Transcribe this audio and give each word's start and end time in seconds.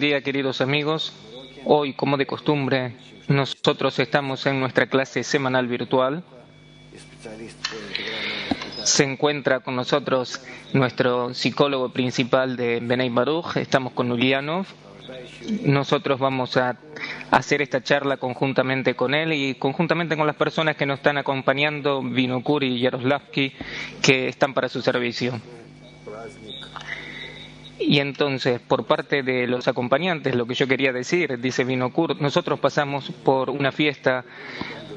Día, 0.00 0.22
queridos 0.22 0.62
amigos. 0.62 1.12
Hoy, 1.66 1.92
como 1.92 2.16
de 2.16 2.24
costumbre, 2.24 2.94
nosotros 3.28 3.98
estamos 3.98 4.46
en 4.46 4.58
nuestra 4.58 4.86
clase 4.86 5.22
semanal 5.22 5.66
virtual. 5.66 6.24
Se 8.82 9.04
encuentra 9.04 9.60
con 9.60 9.76
nosotros 9.76 10.40
nuestro 10.72 11.34
psicólogo 11.34 11.90
principal 11.90 12.56
de 12.56 12.80
Benay 12.80 13.10
Baruch. 13.10 13.58
Estamos 13.58 13.92
con 13.92 14.10
Ulianov. 14.10 14.64
Nosotros 15.64 16.18
vamos 16.18 16.56
a 16.56 16.78
hacer 17.30 17.60
esta 17.60 17.82
charla 17.82 18.16
conjuntamente 18.16 18.96
con 18.96 19.12
él 19.12 19.34
y 19.34 19.54
conjuntamente 19.56 20.16
con 20.16 20.26
las 20.26 20.36
personas 20.36 20.76
que 20.76 20.86
nos 20.86 21.00
están 21.00 21.18
acompañando, 21.18 22.00
Vinokur 22.00 22.64
y 22.64 22.80
Yaroslavski, 22.80 23.52
que 24.00 24.28
están 24.28 24.54
para 24.54 24.70
su 24.70 24.80
servicio. 24.80 25.38
Y 27.80 27.98
entonces, 27.98 28.60
por 28.60 28.84
parte 28.84 29.22
de 29.22 29.46
los 29.46 29.66
acompañantes, 29.66 30.34
lo 30.34 30.46
que 30.46 30.54
yo 30.54 30.68
quería 30.68 30.92
decir, 30.92 31.40
dice 31.40 31.64
Vinokur, 31.64 32.20
nosotros 32.20 32.60
pasamos 32.60 33.10
por 33.24 33.48
una 33.48 33.72
fiesta, 33.72 34.24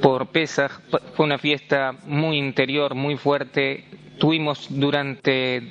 por 0.04 0.28
Pesach, 0.28 0.70
fue 1.16 1.26
una 1.26 1.38
fiesta 1.38 1.96
muy 2.06 2.38
interior, 2.38 2.94
muy 2.94 3.16
fuerte, 3.16 3.86
Tuvimos 4.20 4.68
durante 4.70 5.64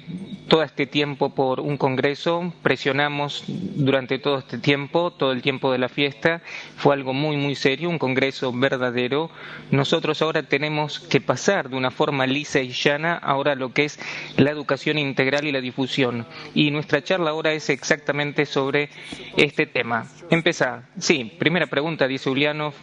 todo 0.49 0.63
este 0.63 0.87
tiempo 0.87 1.31
por 1.31 1.61
un 1.61 1.77
congreso, 1.77 2.53
presionamos 2.63 3.45
durante 3.47 4.19
todo 4.19 4.39
este 4.39 4.59
tiempo, 4.59 5.13
todo 5.13 5.33
el 5.33 5.41
tiempo 5.43 5.71
de 5.71 5.79
la 5.79 5.89
fiesta, 5.89 6.43
fue 6.77 6.95
algo 6.95 7.15
muy, 7.15 7.37
muy 7.37 7.55
serio, 7.55 7.89
un 7.89 7.99
congreso 7.99 8.53
verdadero. 8.53 9.31
Nosotros 9.71 10.21
ahora 10.21 10.43
tenemos 10.43 10.99
que 10.99 11.21
pasar 11.21 11.71
de 11.71 11.77
una 11.77 11.91
forma 11.93 12.27
lisa 12.27 12.61
y 12.61 12.73
llana 12.73 13.15
ahora 13.15 13.55
lo 13.55 13.73
que 13.73 13.85
es 13.85 13.99
la 14.37 14.51
educación 14.51 14.99
integral 14.99 15.47
y 15.47 15.53
la 15.53 15.61
difusión. 15.61 16.27
Y 16.53 16.73
nuestra 16.73 17.03
charla 17.03 17.31
ahora 17.31 17.53
es 17.53 17.71
exactamente 17.71 18.45
sobre 18.45 18.91
este 19.37 19.67
tema. 19.67 20.07
Empezá. 20.31 20.89
Sí, 20.99 21.33
primera 21.39 21.69
pregunta, 21.69 22.09
dice 22.09 22.29
Uliano. 22.29 22.75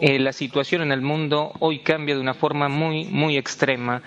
Eh, 0.00 0.18
la 0.18 0.32
situación 0.32 0.82
en 0.82 0.92
el 0.92 1.00
mundo 1.00 1.52
hoy 1.60 1.80
cambia 1.80 2.14
de 2.14 2.20
una 2.20 2.34
forma 2.34 2.68
muy, 2.68 3.04
muy 3.04 3.36
extrema. 3.36 4.02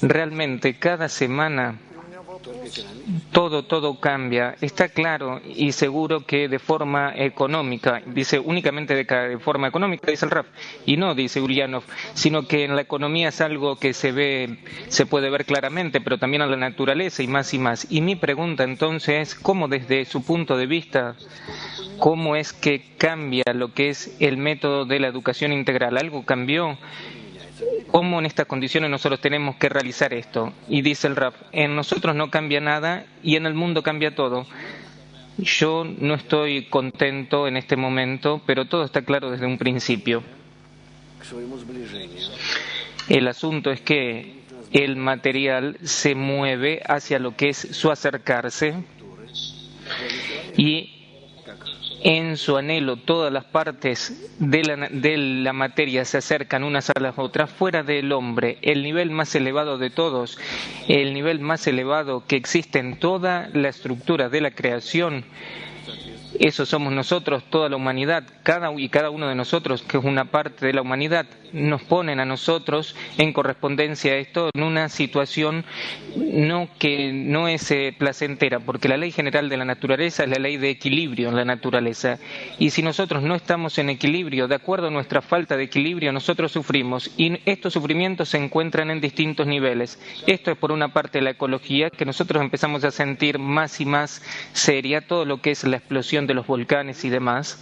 Realmente 0.00 0.74
cada 0.74 1.08
semana 1.08 1.78
todo, 3.30 3.64
todo 3.64 3.98
cambia. 4.00 4.56
Está 4.60 4.88
claro 4.88 5.40
y 5.44 5.72
seguro 5.72 6.26
que 6.26 6.48
de 6.48 6.58
forma 6.58 7.12
económica, 7.16 8.02
dice 8.06 8.38
únicamente 8.38 8.94
de, 8.94 9.38
forma 9.38 9.68
económica, 9.68 10.10
dice 10.10 10.24
el 10.24 10.30
RAF, 10.30 10.46
y 10.86 10.96
no, 10.96 11.14
dice 11.14 11.40
Ulyanov, 11.40 11.84
sino 12.14 12.46
que 12.46 12.64
en 12.64 12.76
la 12.76 12.82
economía 12.82 13.28
es 13.28 13.40
algo 13.40 13.76
que 13.76 13.92
se 13.94 14.12
ve, 14.12 14.58
se 14.88 15.06
puede 15.06 15.30
ver 15.30 15.44
claramente, 15.44 16.00
pero 16.00 16.18
también 16.18 16.42
en 16.42 16.50
la 16.50 16.56
naturaleza 16.56 17.22
y 17.22 17.28
más 17.28 17.52
y 17.54 17.58
más. 17.58 17.86
Y 17.90 18.00
mi 18.00 18.16
pregunta 18.16 18.64
entonces 18.64 19.28
es, 19.28 19.34
¿cómo 19.34 19.68
desde 19.68 20.04
su 20.04 20.22
punto 20.24 20.56
de 20.56 20.66
vista, 20.66 21.14
cómo 22.02 22.34
es 22.34 22.52
que 22.52 22.82
cambia 22.98 23.44
lo 23.54 23.74
que 23.74 23.88
es 23.88 24.16
el 24.18 24.36
método 24.36 24.84
de 24.86 24.98
la 24.98 25.06
educación 25.06 25.52
integral? 25.52 25.96
¿Algo 25.96 26.24
cambió? 26.24 26.76
¿Cómo 27.92 28.18
en 28.18 28.26
estas 28.26 28.46
condiciones 28.46 28.90
nosotros 28.90 29.20
tenemos 29.20 29.54
que 29.54 29.68
realizar 29.68 30.12
esto? 30.12 30.52
Y 30.68 30.82
dice 30.82 31.06
el 31.06 31.14
RAF, 31.14 31.36
en 31.52 31.76
nosotros 31.76 32.16
no 32.16 32.28
cambia 32.28 32.60
nada 32.60 33.06
y 33.22 33.36
en 33.36 33.46
el 33.46 33.54
mundo 33.54 33.84
cambia 33.84 34.16
todo. 34.16 34.48
Yo 35.38 35.84
no 35.84 36.14
estoy 36.14 36.64
contento 36.64 37.46
en 37.46 37.56
este 37.56 37.76
momento, 37.76 38.42
pero 38.46 38.64
todo 38.64 38.84
está 38.84 39.02
claro 39.02 39.30
desde 39.30 39.46
un 39.46 39.56
principio. 39.56 40.24
El 43.08 43.28
asunto 43.28 43.70
es 43.70 43.80
que 43.80 44.40
el 44.72 44.96
material 44.96 45.76
se 45.84 46.16
mueve 46.16 46.82
hacia 46.84 47.20
lo 47.20 47.36
que 47.36 47.50
es 47.50 47.58
su 47.58 47.92
acercarse 47.92 48.74
y 50.56 51.01
en 52.04 52.36
su 52.36 52.56
anhelo 52.56 52.96
todas 52.96 53.32
las 53.32 53.44
partes 53.44 54.30
de 54.38 54.64
la, 54.64 54.88
de 54.88 55.16
la, 55.16 55.52
materia 55.52 56.04
se 56.04 56.18
acercan 56.18 56.64
unas 56.64 56.90
a 56.90 57.00
las 57.00 57.18
otras, 57.18 57.50
fuera 57.50 57.82
del 57.82 58.12
hombre, 58.12 58.58
el 58.62 58.82
nivel 58.82 59.10
más 59.10 59.34
elevado 59.34 59.78
de 59.78 59.90
todos, 59.90 60.38
el 60.88 61.14
nivel 61.14 61.40
más 61.40 61.66
elevado 61.66 62.24
que 62.26 62.36
existe 62.36 62.78
en 62.78 62.98
toda 62.98 63.48
la 63.52 63.68
estructura 63.68 64.28
de 64.28 64.40
la 64.40 64.50
creación, 64.50 65.24
eso 66.38 66.66
somos 66.66 66.92
nosotros, 66.92 67.44
toda 67.50 67.68
la 67.68 67.76
humanidad, 67.76 68.24
cada 68.42 68.72
y 68.76 68.88
cada 68.88 69.10
uno 69.10 69.28
de 69.28 69.34
nosotros, 69.34 69.82
que 69.82 69.98
es 69.98 70.04
una 70.04 70.24
parte 70.24 70.66
de 70.66 70.72
la 70.72 70.82
humanidad, 70.82 71.26
nos 71.52 71.82
ponen 71.82 72.20
a 72.20 72.24
nosotros 72.24 72.94
en 73.18 73.32
correspondencia 73.32 74.12
a 74.12 74.16
esto 74.16 74.50
en 74.54 74.62
una 74.62 74.88
situación 74.88 75.64
no 76.16 76.68
que 76.78 77.12
no 77.12 77.48
es 77.48 77.70
eh, 77.70 77.94
placentera, 77.96 78.60
porque 78.60 78.88
la 78.88 78.96
ley 78.96 79.12
general 79.12 79.48
de 79.48 79.56
la 79.56 79.64
naturaleza 79.64 80.24
es 80.24 80.30
la 80.30 80.38
ley 80.38 80.56
de 80.56 80.70
equilibrio 80.70 81.28
en 81.28 81.36
la 81.36 81.44
naturaleza. 81.44 82.18
Y 82.58 82.70
si 82.70 82.82
nosotros 82.82 83.22
no 83.22 83.34
estamos 83.34 83.78
en 83.78 83.90
equilibrio, 83.90 84.48
de 84.48 84.54
acuerdo 84.54 84.88
a 84.88 84.90
nuestra 84.90 85.22
falta 85.22 85.56
de 85.56 85.64
equilibrio, 85.64 86.12
nosotros 86.12 86.52
sufrimos. 86.52 87.10
Y 87.16 87.40
estos 87.44 87.72
sufrimientos 87.72 88.30
se 88.30 88.38
encuentran 88.38 88.90
en 88.90 89.00
distintos 89.00 89.46
niveles. 89.46 89.98
Esto 90.26 90.50
es 90.50 90.58
por 90.58 90.72
una 90.72 90.92
parte 90.92 91.20
la 91.20 91.30
ecología, 91.30 91.90
que 91.90 92.04
nosotros 92.04 92.42
empezamos 92.42 92.84
a 92.84 92.90
sentir 92.90 93.38
más 93.38 93.80
y 93.80 93.86
más 93.86 94.22
seria 94.52 95.00
todo 95.00 95.24
lo 95.24 95.40
que 95.40 95.50
es 95.50 95.64
la 95.64 95.76
explosión 95.76 96.26
de 96.26 96.34
los 96.34 96.46
volcanes 96.46 97.04
y 97.04 97.10
demás. 97.10 97.58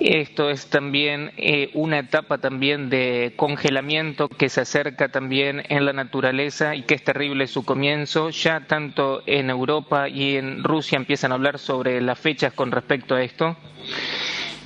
Esto 0.00 0.48
es 0.48 0.66
también 0.70 1.30
eh, 1.36 1.70
una 1.74 1.98
etapa 1.98 2.38
también 2.38 2.88
de 2.88 3.34
congelamiento 3.36 4.30
que 4.30 4.48
se 4.48 4.62
acerca 4.62 5.10
también 5.10 5.62
en 5.68 5.84
la 5.84 5.92
naturaleza 5.92 6.74
y 6.74 6.82
que 6.84 6.94
es 6.94 7.04
terrible 7.04 7.46
su 7.46 7.66
comienzo. 7.66 8.30
Ya 8.30 8.66
tanto 8.66 9.22
en 9.26 9.50
Europa 9.50 10.08
y 10.08 10.36
en 10.36 10.64
Rusia 10.64 10.96
empiezan 10.96 11.32
a 11.32 11.34
hablar 11.34 11.58
sobre 11.58 12.00
las 12.00 12.18
fechas 12.18 12.54
con 12.54 12.72
respecto 12.72 13.14
a 13.14 13.22
esto 13.22 13.56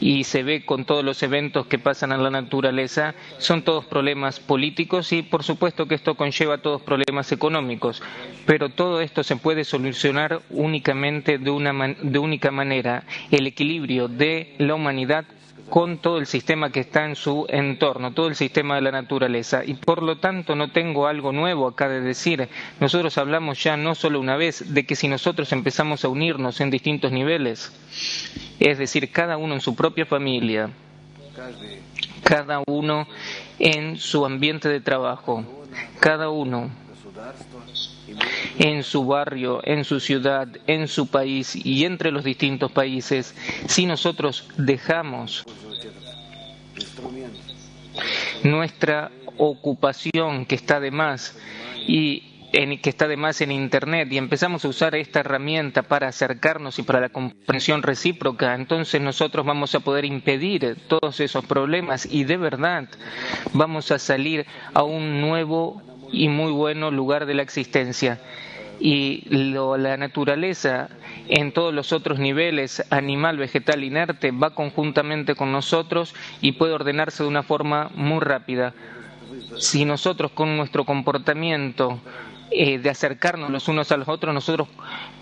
y 0.00 0.24
se 0.24 0.42
ve 0.42 0.64
con 0.64 0.84
todos 0.84 1.04
los 1.04 1.22
eventos 1.22 1.66
que 1.66 1.78
pasan 1.78 2.12
en 2.12 2.22
la 2.22 2.30
naturaleza, 2.30 3.14
son 3.38 3.62
todos 3.62 3.84
problemas 3.84 4.40
políticos 4.40 5.12
y 5.12 5.22
por 5.22 5.42
supuesto 5.44 5.86
que 5.86 5.94
esto 5.94 6.14
conlleva 6.14 6.58
todos 6.58 6.82
problemas 6.82 7.30
económicos, 7.32 8.02
pero 8.46 8.68
todo 8.68 9.00
esto 9.00 9.22
se 9.22 9.36
puede 9.36 9.64
solucionar 9.64 10.42
únicamente 10.50 11.38
de 11.38 11.50
una 11.50 11.72
de 12.02 12.18
única 12.18 12.50
manera, 12.50 13.04
el 13.30 13.46
equilibrio 13.46 14.08
de 14.08 14.54
la 14.58 14.74
humanidad 14.74 15.24
con 15.74 15.98
todo 15.98 16.18
el 16.18 16.26
sistema 16.26 16.70
que 16.70 16.78
está 16.78 17.04
en 17.04 17.16
su 17.16 17.46
entorno, 17.48 18.14
todo 18.14 18.28
el 18.28 18.36
sistema 18.36 18.76
de 18.76 18.82
la 18.82 18.92
naturaleza. 18.92 19.64
Y 19.64 19.74
por 19.74 20.04
lo 20.04 20.18
tanto 20.18 20.54
no 20.54 20.70
tengo 20.70 21.08
algo 21.08 21.32
nuevo 21.32 21.66
acá 21.66 21.88
de 21.88 22.00
decir. 22.00 22.48
Nosotros 22.78 23.18
hablamos 23.18 23.60
ya 23.60 23.76
no 23.76 23.96
solo 23.96 24.20
una 24.20 24.36
vez 24.36 24.72
de 24.72 24.86
que 24.86 24.94
si 24.94 25.08
nosotros 25.08 25.50
empezamos 25.50 26.04
a 26.04 26.08
unirnos 26.08 26.60
en 26.60 26.70
distintos 26.70 27.10
niveles, 27.10 27.72
es 28.60 28.78
decir, 28.78 29.10
cada 29.10 29.36
uno 29.36 29.54
en 29.54 29.60
su 29.60 29.74
propia 29.74 30.06
familia, 30.06 30.70
cada 32.22 32.62
uno 32.68 33.08
en 33.58 33.96
su 33.96 34.24
ambiente 34.24 34.68
de 34.68 34.80
trabajo, 34.80 35.44
cada 35.98 36.30
uno 36.30 36.70
en 38.58 38.82
su 38.82 39.04
barrio, 39.04 39.60
en 39.64 39.84
su 39.84 40.00
ciudad, 40.00 40.48
en 40.66 40.88
su 40.88 41.08
país 41.08 41.56
y 41.56 41.84
entre 41.84 42.10
los 42.10 42.24
distintos 42.24 42.70
países, 42.72 43.34
si 43.66 43.86
nosotros 43.86 44.48
dejamos 44.56 45.44
nuestra 48.42 49.10
ocupación 49.36 50.46
que 50.46 50.54
está 50.54 50.80
de 50.80 50.90
más 50.90 51.36
y 51.86 52.30
que 52.80 52.88
está 52.88 53.08
de 53.08 53.16
más 53.16 53.40
en 53.40 53.50
Internet 53.50 54.12
y 54.12 54.18
empezamos 54.18 54.64
a 54.64 54.68
usar 54.68 54.94
esta 54.94 55.20
herramienta 55.20 55.82
para 55.82 56.06
acercarnos 56.06 56.78
y 56.78 56.84
para 56.84 57.00
la 57.00 57.08
comprensión 57.08 57.82
recíproca, 57.82 58.54
entonces 58.54 59.00
nosotros 59.00 59.44
vamos 59.44 59.74
a 59.74 59.80
poder 59.80 60.04
impedir 60.04 60.76
todos 60.86 61.18
esos 61.18 61.44
problemas 61.44 62.06
y 62.06 62.22
de 62.22 62.36
verdad 62.36 62.88
vamos 63.52 63.90
a 63.90 63.98
salir 63.98 64.46
a 64.72 64.84
un 64.84 65.20
nuevo 65.20 65.82
y 66.12 66.28
muy 66.28 66.52
bueno 66.52 66.92
lugar 66.92 67.26
de 67.26 67.34
la 67.34 67.42
existencia. 67.42 68.20
Y 68.80 69.24
la 69.30 69.96
naturaleza 69.96 70.88
en 71.28 71.52
todos 71.52 71.72
los 71.72 71.92
otros 71.92 72.18
niveles, 72.18 72.84
animal, 72.90 73.38
vegetal, 73.38 73.84
inerte, 73.84 74.30
va 74.30 74.54
conjuntamente 74.54 75.34
con 75.34 75.52
nosotros 75.52 76.14
y 76.40 76.52
puede 76.52 76.72
ordenarse 76.72 77.22
de 77.22 77.28
una 77.28 77.42
forma 77.42 77.90
muy 77.94 78.20
rápida. 78.20 78.74
Si 79.58 79.84
nosotros 79.84 80.32
con 80.32 80.56
nuestro 80.56 80.84
comportamiento 80.84 82.00
eh, 82.50 82.78
de 82.78 82.90
acercarnos 82.90 83.50
los 83.50 83.68
unos 83.68 83.90
a 83.90 83.96
los 83.96 84.08
otros, 84.08 84.34
nosotros 84.34 84.68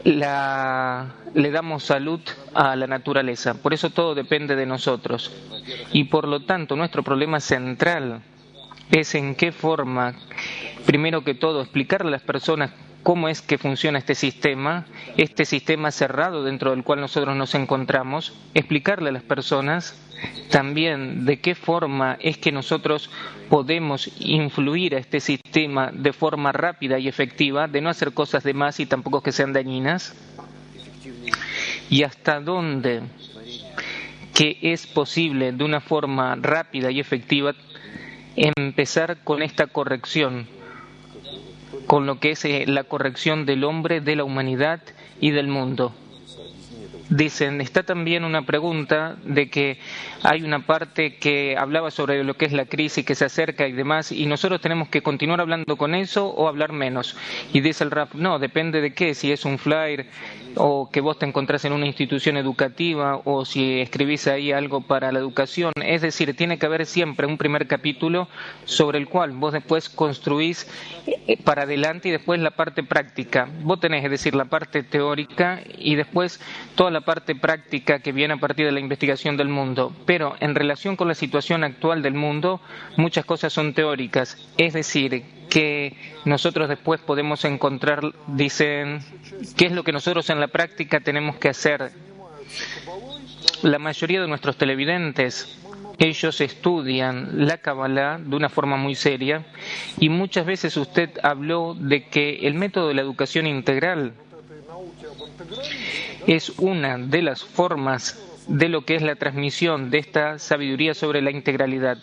le 0.05 1.51
damos 1.51 1.85
salud 1.85 2.21
a 2.53 2.75
la 2.77 2.87
naturaleza. 2.87 3.55
Por 3.55 3.73
eso 3.73 3.91
todo 3.91 4.15
depende 4.15 4.57
de 4.57 4.67
nosotros. 4.67 5.33
Y 5.93 6.05
por 6.05 6.27
lo 6.27 6.41
tanto, 6.41 6.77
nuestro 6.77 7.03
problema 7.03 7.41
central 7.41 8.23
es 8.91 9.15
en 9.15 9.35
qué 9.35 9.53
forma, 9.53 10.15
primero 10.85 11.23
que 11.23 11.35
todo, 11.35 11.63
explicarle 11.63 12.09
a 12.09 12.13
las 12.13 12.23
personas 12.23 12.71
cómo 13.03 13.29
es 13.29 13.43
que 13.43 13.59
funciona 13.59 13.99
este 13.99 14.15
sistema, 14.15 14.87
este 15.17 15.45
sistema 15.45 15.91
cerrado 15.91 16.45
dentro 16.45 16.71
del 16.71 16.85
cual 16.85 17.01
nosotros 17.01 17.37
nos 17.37 17.55
encontramos, 17.55 18.33
explicarle 18.55 19.09
a 19.11 19.13
las 19.13 19.23
personas 19.23 19.99
también 20.51 21.25
de 21.25 21.41
qué 21.41 21.55
forma 21.55 22.17
es 22.21 22.39
que 22.39 22.53
nosotros 22.53 23.11
podemos 23.49 24.11
influir 24.21 24.95
a 24.95 24.99
este 24.99 25.21
sistema 25.21 25.91
de 25.93 26.13
forma 26.13 26.53
rápida 26.53 26.99
y 26.99 27.09
efectiva, 27.09 27.67
de 27.67 27.81
no 27.81 27.91
hacer 27.91 28.13
cosas 28.13 28.45
de 28.45 28.55
más 28.55 28.79
y 28.81 28.87
tampoco 28.87 29.23
que 29.23 29.33
sean 29.33 29.53
dañinas, 29.53 30.15
y 31.91 32.05
hasta 32.05 32.41
dónde 32.41 33.03
que 34.35 34.59
es 34.63 34.87
posible 34.87 35.53
de 35.53 35.65
una 35.65 35.81
forma 35.81 36.35
rápida 36.37 36.91
y 36.91 37.01
efectiva 37.01 37.55
empezar 38.37 39.19
con 39.25 39.43
esta 39.43 39.67
corrección, 39.67 40.47
con 41.87 42.07
lo 42.07 42.21
que 42.21 42.33
es 42.33 42.45
eh, 42.45 42.65
la 42.67 42.85
corrección 42.85 43.47
del 43.47 43.65
hombre, 43.65 44.01
de 44.01 44.17
la 44.17 44.25
humanidad 44.25 44.81
y 45.21 45.31
del 45.31 45.49
mundo. 45.49 45.93
Dicen, 47.15 47.61
está 47.61 47.83
también 47.83 48.25
una 48.25 48.47
pregunta 48.47 49.17
de 49.23 49.51
que 49.51 49.79
hay 50.23 50.45
una 50.45 50.65
parte 50.65 51.17
que 51.17 51.55
hablaba 51.59 51.91
sobre 51.91 52.25
lo 52.25 52.39
que 52.39 52.47
es 52.47 52.53
la 52.53 52.65
crisis 52.65 53.05
que 53.05 53.15
se 53.15 53.27
acerca 53.27 53.69
y 53.69 53.73
demás, 53.73 54.13
y 54.13 54.25
nosotros 54.25 54.63
tenemos 54.63 54.89
que 54.89 55.03
continuar 55.03 55.43
hablando 55.43 55.77
con 55.77 55.95
eso 55.95 56.29
o 56.29 56.49
hablar 56.49 56.73
menos. 56.73 57.15
Y 57.53 57.61
dice 57.61 57.85
el 57.85 57.91
RAF, 57.91 58.15
no, 58.15 58.39
depende 58.39 58.81
de 58.81 58.95
qué, 58.95 59.15
si 59.15 59.31
es 59.31 59.45
un 59.45 59.59
flyer 59.59 60.07
o 60.57 60.89
que 60.91 61.03
vos 61.03 61.19
te 61.19 61.27
encontrás 61.27 61.65
en 61.67 61.73
una 61.73 61.87
institución 61.87 62.39
educativa 62.39 63.21
o 63.25 63.45
si 63.45 63.81
escribís 63.81 64.27
ahí 64.27 64.53
algo 64.53 64.81
para 64.81 65.13
la 65.13 65.19
educación. 65.19 65.73
Es 65.85 66.01
decir, 66.01 66.35
tiene 66.35 66.59
que 66.59 66.67
haber 66.67 66.87
siempre 66.87 67.27
un 67.27 67.37
primer 67.37 67.67
capítulo 67.67 68.29
sobre 68.65 68.99
el 68.99 69.09
cual 69.09 69.33
vos 69.33 69.53
después 69.53 69.89
construís 69.91 70.67
eh, 71.07 71.37
para 71.43 71.63
adelante 71.63 72.09
y 72.09 72.13
después 72.13 72.41
la 72.41 72.53
parte 72.53 72.83
práctica. 72.83 73.49
Vos 73.63 73.81
tenés, 73.81 74.05
es 74.05 74.11
decir, 74.11 74.35
la 74.35 74.47
parte 74.47 74.83
teórica 74.83 75.61
y 75.79 75.95
después 75.95 76.41
toda 76.75 76.91
la 76.91 77.02
parte 77.03 77.35
práctica 77.35 78.01
que 78.01 78.13
viene 78.13 78.35
a 78.35 78.39
partir 78.39 78.67
de 78.67 78.73
la 78.73 78.81
investigación 78.81 79.37
del 79.37 79.49
mundo. 79.49 79.95
Pero 80.07 80.35
en 80.41 80.55
relación 80.55 80.97
con 80.97 81.09
la 81.09 81.15
situación 81.15 81.65
actual 81.65 82.03
del 82.03 82.15
mundo, 82.15 82.61
muchas 82.97 83.25
cosas 83.25 83.53
son 83.53 83.75
teóricas. 83.75 84.37
Es 84.57 84.73
decir, 84.73 85.25
que 85.51 85.97
nosotros 86.25 86.69
después 86.69 87.01
podemos 87.01 87.45
encontrar, 87.45 88.01
dicen, 88.27 89.01
qué 89.57 89.67
es 89.67 89.73
lo 89.73 89.85
que 89.85 89.93
nosotros 89.93 90.31
en 90.31 90.41
la 90.41 90.49
práctica 90.49 91.01
tenemos 91.01 91.37
que 91.37 91.51
hacer. 91.51 91.93
La 93.63 93.79
mayoría 93.79 94.21
de 94.21 94.29
nuestros 94.29 94.57
televidentes, 94.57 95.59
ellos 95.99 96.41
estudian 96.41 97.47
la 97.47 97.59
Kabbalah 97.59 98.19
de 98.19 98.35
una 98.35 98.49
forma 98.49 98.77
muy 98.77 98.95
seria 98.95 99.45
y 99.99 100.09
muchas 100.09 100.47
veces 100.47 100.77
usted 100.77 101.11
habló 101.23 101.75
de 101.79 102.05
que 102.07 102.47
el 102.47 102.55
método 102.55 102.89
de 102.89 102.95
la 102.95 103.03
educación 103.03 103.47
integral 103.47 104.15
es 106.27 106.51
una 106.59 106.99
de 106.99 107.23
las 107.23 107.45
formas 107.45 108.19
de 108.49 108.69
lo 108.69 108.85
que 108.85 108.97
es 108.97 109.03
la 109.03 109.17
transmisión 109.17 109.91
de 109.91 109.99
esta 109.99 110.39
sabiduría 110.39 110.95
sobre 110.95 111.23
la 111.23 111.31
integralidad. 111.31 111.99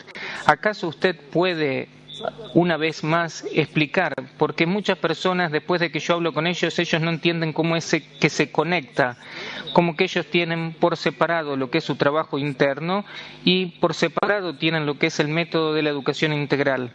¿Acaso 0.45 0.88
usted 0.88 1.16
puede 1.16 1.89
una 2.54 2.77
vez 2.77 3.04
más 3.04 3.45
explicar, 3.54 4.13
porque 4.38 4.66
muchas 4.66 4.98
personas 4.98 5.51
después 5.51 5.80
de 5.80 5.92
que 5.92 6.00
yo 6.00 6.16
hablo 6.16 6.33
con 6.33 6.48
ellos, 6.48 6.77
ellos 6.80 7.01
no 7.01 7.10
entienden 7.10 7.54
cómo 7.54 7.75
es 7.75 7.95
que 8.19 8.30
se 8.30 8.51
conecta, 8.51 9.18
como 9.74 9.95
que 9.95 10.06
ellos 10.06 10.25
tienen 10.27 10.74
por 10.74 10.98
separado 10.98 11.56
lo 11.56 11.69
que 11.69 11.77
es 11.77 11.83
su 11.83 11.95
trabajo 11.95 12.38
interno 12.38 13.06
y 13.44 13.68
por 13.80 13.94
separado 13.94 14.57
tienen 14.57 14.86
lo 14.86 14.98
que 14.98 15.07
es 15.07 15.19
el 15.19 15.30
método 15.30 15.74
de 15.74 15.83
la 15.83 15.89
educación 15.89 16.33
integral. 16.33 16.94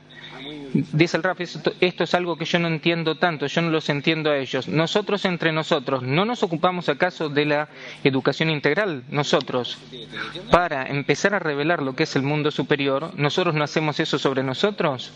Dice 0.93 1.17
el 1.17 1.23
Raf, 1.23 1.41
esto, 1.41 1.73
es 1.81 2.14
algo 2.14 2.37
que 2.37 2.44
yo 2.44 2.58
no 2.58 2.67
entiendo 2.67 3.14
tanto, 3.14 3.46
yo 3.46 3.62
no 3.62 3.70
los 3.70 3.88
entiendo 3.88 4.31
a 4.31 4.38
ellos. 4.38 4.67
Nosotros 4.67 5.25
entre 5.25 5.52
nosotros, 5.52 6.02
¿no 6.02 6.25
nos 6.25 6.43
ocupamos 6.43 6.88
acaso 6.88 7.29
de 7.29 7.44
la 7.44 7.69
educación 8.02 8.50
integral? 8.50 9.05
Nosotros, 9.08 9.79
para 10.50 10.87
empezar 10.88 11.32
a 11.32 11.38
revelar 11.38 11.81
lo 11.81 11.94
que 11.94 12.02
es 12.02 12.17
el 12.17 12.23
mundo 12.23 12.50
superior, 12.50 13.12
¿nosotros 13.17 13.55
no 13.55 13.62
hacemos 13.62 14.00
eso 14.00 14.19
sobre 14.19 14.43
nosotros? 14.43 15.12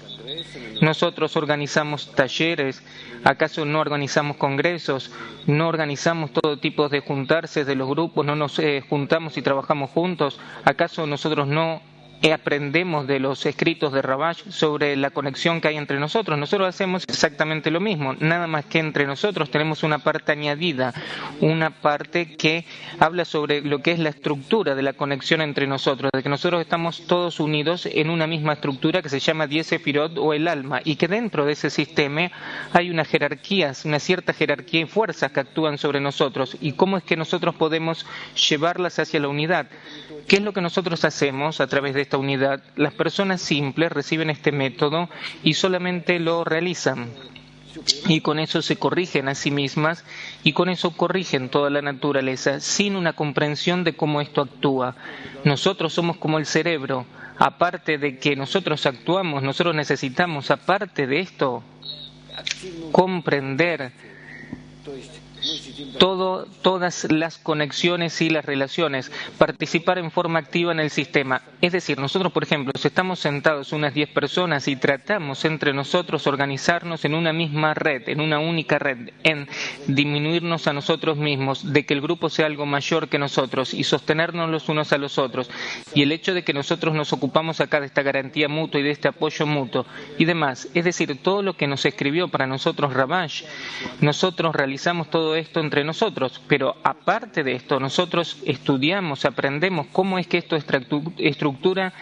Nosotros 0.81 1.37
organizamos 1.37 2.13
talleres, 2.15 2.83
¿acaso 3.25 3.65
no 3.65 3.81
organizamos 3.81 4.37
congresos? 4.37 5.11
¿No 5.47 5.67
organizamos 5.67 6.33
todo 6.33 6.59
tipo 6.59 6.89
de 6.89 7.01
juntarse 7.01 7.65
de 7.65 7.75
los 7.75 7.89
grupos? 7.89 8.25
¿No 8.25 8.37
nos 8.37 8.59
eh, 8.61 8.85
juntamos 8.89 9.37
y 9.37 9.43
trabajamos 9.43 9.91
juntos? 9.91 10.39
¿Acaso 10.65 11.07
nosotros 11.07 11.49
no 11.49 11.83
aprendemos 12.33 13.07
de 13.07 13.21
los 13.21 13.47
escritos 13.47 13.93
de 13.93 14.03
Rabash 14.03 14.43
sobre 14.49 14.97
la 14.97 15.11
conexión 15.11 15.61
que 15.61 15.69
hay 15.69 15.77
entre 15.77 15.99
nosotros. 15.99 16.39
Nosotros 16.39 16.69
hacemos 16.69 17.05
exactamente 17.09 17.71
lo 17.71 17.81
mismo, 17.81 18.15
nada 18.19 18.47
más 18.47 18.67
que 18.67 18.79
entre 18.79 19.07
nosotros 19.07 19.51
tenemos 19.51 19.83
una 19.83 19.99
parte 20.01 20.33
añadida, 20.33 20.93
una 21.41 21.71
parte 21.71 22.37
que 22.37 22.65
habla 22.99 23.25
sobre 23.25 23.63
lo 23.63 23.81
que 23.81 23.93
es 23.93 23.99
la 23.99 24.11
estructura 24.11 24.75
de 24.75 24.83
la 24.83 24.93
conexión 24.93 25.41
entre 25.41 25.67
nosotros, 25.67 26.11
de 26.13 26.23
que 26.23 26.29
nosotros 26.29 26.61
estamos 26.61 27.07
todos 27.07 27.41
unidos 27.41 27.87
en 27.87 28.11
una 28.11 28.27
misma 28.27 28.55
estructura 28.55 29.03
que 29.03 29.09
se 29.09 29.21
llama 29.21 29.47
Diesefirot 29.47 30.19
o 30.19 30.33
el 30.35 30.49
alma, 30.49 30.81
y 30.85 30.97
que 30.97 31.09
dentro 31.09 31.45
de 31.45 31.53
ese 31.53 31.71
sistema 31.71 32.31
hay 32.73 32.91
una 32.91 33.05
jerarquía, 33.05 33.73
una 33.85 33.99
cierta 33.99 34.33
jerarquía 34.33 34.81
y 34.81 34.87
fuerzas 34.87 35.33
que 35.33 35.41
actúan 35.41 35.79
sobre 35.79 36.01
nosotros, 36.01 36.57
y 36.61 36.73
cómo 36.73 36.97
es 36.97 37.05
que 37.05 37.17
nosotros 37.17 37.55
podemos 37.55 38.07
llevarlas 38.49 38.99
hacia 38.99 39.21
la 39.21 39.29
unidad. 39.29 39.67
¿Qué 40.27 40.37
es 40.37 40.43
lo 40.43 40.53
que 40.53 40.61
nosotros 40.61 41.05
hacemos 41.05 41.61
a 41.61 41.67
través 41.67 41.95
de 41.95 42.08
esta 42.09 42.17
unidad? 42.17 42.63
Las 42.75 42.95
personas 42.95 43.43
simples 43.43 43.93
reciben 43.93 44.31
este 44.31 44.51
método 44.51 45.11
y 45.43 45.53
solamente 45.53 46.19
lo 46.19 46.43
realizan. 46.43 47.11
Y 48.07 48.23
con 48.23 48.39
eso 48.39 48.63
se 48.63 48.77
corrigen 48.77 49.29
a 49.29 49.35
sí 49.35 49.51
mismas 49.51 50.05
y 50.43 50.55
con 50.55 50.71
eso 50.71 50.93
corrigen 50.93 51.51
toda 51.51 51.69
la 51.69 51.83
naturaleza 51.83 52.61
sin 52.61 52.97
una 52.97 53.13
comprensión 53.13 53.85
de 53.85 53.93
cómo 53.93 54.23
esto 54.23 54.41
actúa. 54.41 54.97
Nosotros 55.45 55.93
somos 55.93 56.17
como 56.17 56.39
el 56.39 56.47
cerebro. 56.47 57.05
Aparte 57.37 57.99
de 57.99 58.19
que 58.19 58.35
nosotros 58.37 58.87
actuamos, 58.87 59.43
nosotros 59.43 59.75
necesitamos, 59.77 60.51
aparte 60.51 61.07
de 61.07 61.21
esto, 61.21 61.63
comprender 62.91 63.93
todo, 65.99 66.47
todas 66.63 67.11
las 67.11 67.39
conexiones 67.39 68.21
y 68.21 68.31
las 68.31 68.45
relaciones, 68.45 69.11
participar 69.37 69.99
en 69.99 70.11
forma 70.11 70.39
activa 70.39 70.73
en 70.73 70.81
el 70.81 70.91
sistema. 70.91 71.43
Es 71.61 71.73
decir, 71.73 71.99
nosotros, 71.99 72.33
por 72.33 72.45
ejemplo, 72.45 72.73
si 72.79 72.89
estamos 72.89 73.19
sentados 73.19 73.73
unas 73.73 73.95
10 73.95 74.11
personas 74.11 74.69
y 74.69 74.77
tratamos 74.77 75.45
entre 75.45 75.73
nosotros 75.73 76.27
organizarnos 76.27 77.05
en 77.05 77.15
una 77.15 77.33
misma 77.33 77.75
red, 77.75 78.09
en 78.09 78.21
una 78.21 78.39
única 78.39 78.79
red, 78.79 79.11
en 79.25 79.49
disminuirnos 79.87 80.67
a 80.67 80.73
nosotros 80.73 81.17
mismos, 81.17 81.73
de 81.73 81.85
que 81.85 81.95
el 81.95 82.01
grupo 82.01 82.29
sea 82.29 82.47
algo 82.47 82.67
mayor 82.67 83.09
que 83.09 83.19
nosotros 83.19 83.75
y 83.75 83.85
sostenernos 83.85 84.51
los 84.51 84.69
unos 84.69 84.93
a 84.93 84.99
los 84.99 85.19
otros, 85.19 85.51
y 85.95 86.03
el 86.03 86.13
hecho 86.13 86.35
de 86.35 86.45
que 86.45 86.53
nosotros 86.53 86.95
nos 86.95 87.13
ocupamos 87.13 87.61
acá 87.61 87.81
de 87.81 87.87
esta 87.87 88.03
garantía 88.03 88.49
mutua 88.49 88.81
y 88.81 88.85
de 88.85 88.91
este 88.91 89.09
apoyo 89.09 89.47
mutuo 89.47 89.87
y 90.19 90.25
demás, 90.25 90.69
es 90.75 90.85
decir, 90.85 91.21
todo 91.23 91.43
lo 91.43 91.55
que 91.55 91.67
nos 91.67 91.85
escribió 91.85 92.29
para 92.29 92.47
nosotros 92.47 92.93
Rabash, 92.93 93.45
nosotros 94.01 94.55
realizamos 94.55 95.11
todo 95.11 95.37
esto 95.39 95.61
entre 95.61 95.85
nosotros. 95.85 96.41
Pero 96.49 96.77
aparte 96.83 97.43
de 97.43 97.53
esto, 97.53 97.81
nosotros 97.81 98.39
estudiamos, 98.45 99.25
aprendemos 99.25 99.87
cómo 99.93 100.19
es 100.19 100.27
que 100.27 100.39
esta 100.39 100.57
estructura 101.19 101.93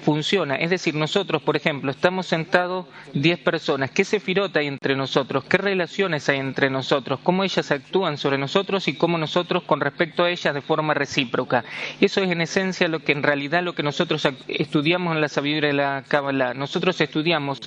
funciona. 0.00 0.56
Es 0.56 0.70
decir, 0.70 0.94
nosotros, 0.94 1.42
por 1.42 1.56
ejemplo, 1.56 1.90
estamos 1.90 2.26
sentados 2.26 2.86
10 3.14 3.38
personas. 3.40 3.90
¿Qué 3.90 4.04
sefirota 4.04 4.60
hay 4.60 4.66
entre 4.68 4.96
nosotros? 4.96 5.44
¿Qué 5.44 5.58
relaciones 5.58 6.28
hay 6.28 6.38
entre 6.38 6.70
nosotros? 6.70 7.20
¿Cómo 7.22 7.44
ellas 7.44 7.70
actúan 7.70 8.16
sobre 8.16 8.38
nosotros 8.38 8.86
y 8.88 8.94
cómo 8.94 9.18
nosotros 9.18 9.64
con 9.64 9.80
respecto 9.80 10.24
a 10.24 10.30
ellas 10.30 10.54
de 10.54 10.60
forma 10.60 10.94
recíproca? 10.94 11.64
Eso 12.00 12.22
es 12.22 12.30
en 12.30 12.40
esencia 12.40 12.88
lo 12.88 13.00
que 13.00 13.12
en 13.12 13.22
realidad 13.22 13.62
lo 13.62 13.74
que 13.74 13.82
nosotros 13.82 14.26
estudiamos 14.48 15.14
en 15.14 15.20
la 15.20 15.28
sabiduría 15.28 15.68
de 15.68 15.74
la 15.74 16.04
Kabbalah. 16.06 16.54
Nosotros 16.54 17.00
estudiamos 17.00 17.60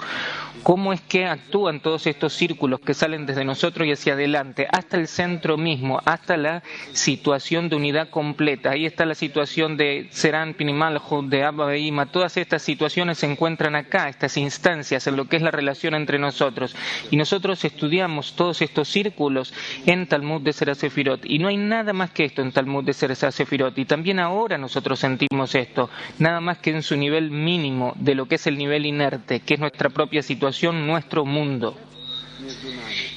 cómo 0.63 0.93
es 0.93 1.01
que 1.01 1.25
actúan 1.25 1.79
todos 1.79 2.07
estos 2.07 2.33
círculos 2.33 2.79
que 2.79 2.93
salen 2.93 3.25
desde 3.25 3.45
nosotros 3.45 3.87
y 3.87 3.91
hacia 3.91 4.13
adelante, 4.13 4.67
hasta 4.71 4.97
el 4.97 5.07
centro 5.07 5.57
mismo, 5.57 6.01
hasta 6.05 6.37
la 6.37 6.63
situación 6.93 7.69
de 7.69 7.75
unidad 7.75 8.09
completa. 8.09 8.71
Ahí 8.71 8.85
está 8.85 9.05
la 9.05 9.15
situación 9.15 9.77
de 9.77 10.07
Serán, 10.11 10.53
Pinimaljo, 10.53 11.21
de 11.21 11.43
Abba. 11.43 11.65
Todas 12.07 12.37
estas 12.37 12.61
situaciones 12.61 13.19
se 13.19 13.25
encuentran 13.25 13.75
acá, 13.75 14.09
estas 14.09 14.37
instancias, 14.37 15.07
en 15.07 15.15
lo 15.15 15.25
que 15.25 15.37
es 15.37 15.41
la 15.41 15.51
relación 15.51 15.95
entre 15.95 16.19
nosotros. 16.19 16.75
Y 17.11 17.17
nosotros 17.17 17.63
estudiamos 17.65 18.33
todos 18.35 18.61
estos 18.61 18.87
círculos 18.87 19.53
en 19.85 20.07
Talmud 20.07 20.41
de 20.41 20.53
Serasefirot. 20.53 21.25
Y 21.25 21.39
no 21.39 21.47
hay 21.47 21.57
nada 21.57 21.93
más 21.93 22.11
que 22.11 22.25
esto 22.25 22.41
en 22.41 22.51
Talmud 22.51 22.83
de 22.83 22.93
Serasefirot. 22.93 23.77
Y 23.77 23.85
también 23.85 24.19
ahora 24.19 24.57
nosotros 24.57 24.99
sentimos 24.99 25.55
esto, 25.55 25.89
nada 26.19 26.41
más 26.41 26.59
que 26.59 26.71
en 26.71 26.83
su 26.83 26.95
nivel 26.95 27.31
mínimo 27.31 27.93
de 27.97 28.15
lo 28.15 28.27
que 28.27 28.35
es 28.35 28.47
el 28.47 28.57
nivel 28.57 28.85
inerte, 28.85 29.39
que 29.41 29.55
es 29.55 29.59
nuestra 29.59 29.89
propia 29.89 30.21
situación, 30.21 30.87
nuestro 30.87 31.25
mundo 31.25 31.77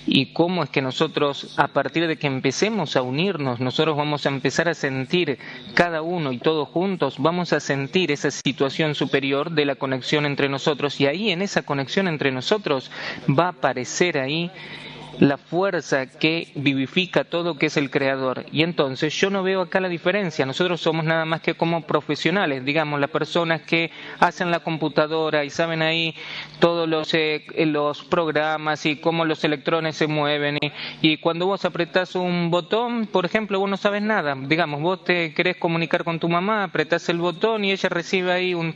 y 0.06 0.32
cómo 0.32 0.62
es 0.62 0.70
que 0.70 0.82
nosotros, 0.82 1.54
a 1.56 1.68
partir 1.68 2.06
de 2.06 2.16
que 2.16 2.26
empecemos 2.26 2.96
a 2.96 3.02
unirnos, 3.02 3.60
nosotros 3.60 3.96
vamos 3.96 4.26
a 4.26 4.30
empezar 4.30 4.68
a 4.68 4.74
sentir 4.74 5.38
cada 5.74 6.02
uno 6.02 6.32
y 6.32 6.38
todos 6.38 6.68
juntos, 6.68 7.16
vamos 7.18 7.52
a 7.52 7.60
sentir 7.60 8.10
esa 8.10 8.30
situación 8.30 8.94
superior 8.94 9.50
de 9.50 9.64
la 9.64 9.74
conexión 9.74 10.26
entre 10.26 10.48
nosotros 10.48 11.00
y 11.00 11.06
ahí 11.06 11.30
en 11.30 11.42
esa 11.42 11.62
conexión 11.62 12.08
entre 12.08 12.32
nosotros 12.32 12.90
va 13.28 13.46
a 13.46 13.50
aparecer 13.50 14.18
ahí 14.18 14.50
la 15.20 15.36
fuerza 15.36 16.06
que 16.06 16.52
vivifica 16.54 17.24
todo 17.24 17.56
que 17.58 17.66
es 17.66 17.76
el 17.76 17.90
creador. 17.90 18.46
Y 18.52 18.62
entonces 18.62 19.14
yo 19.14 19.30
no 19.30 19.42
veo 19.42 19.62
acá 19.62 19.80
la 19.80 19.88
diferencia. 19.88 20.46
Nosotros 20.46 20.80
somos 20.80 21.04
nada 21.04 21.24
más 21.24 21.40
que 21.40 21.54
como 21.54 21.82
profesionales, 21.82 22.64
digamos, 22.64 23.00
las 23.00 23.10
personas 23.10 23.62
que 23.62 23.90
hacen 24.20 24.50
la 24.50 24.60
computadora 24.60 25.44
y 25.44 25.50
saben 25.50 25.82
ahí 25.82 26.14
todos 26.60 26.88
los, 26.88 27.12
eh, 27.14 27.44
los 27.66 28.04
programas 28.04 28.86
y 28.86 28.96
cómo 28.96 29.24
los 29.24 29.42
electrones 29.44 29.96
se 29.96 30.06
mueven. 30.06 30.58
Y, 30.60 30.72
y, 31.00 31.16
cuando 31.18 31.46
vos 31.46 31.64
apretás 31.64 32.14
un 32.14 32.50
botón, 32.50 33.06
por 33.06 33.24
ejemplo, 33.24 33.58
vos 33.58 33.70
no 33.70 33.76
sabes 33.76 34.02
nada. 34.02 34.36
Digamos, 34.36 34.80
vos 34.80 35.04
te 35.04 35.34
querés 35.34 35.56
comunicar 35.56 36.04
con 36.04 36.18
tu 36.18 36.28
mamá, 36.28 36.64
apretás 36.64 37.08
el 37.08 37.18
botón 37.18 37.64
y 37.64 37.72
ella 37.72 37.88
recibe 37.88 38.32
ahí 38.32 38.54
un, 38.54 38.74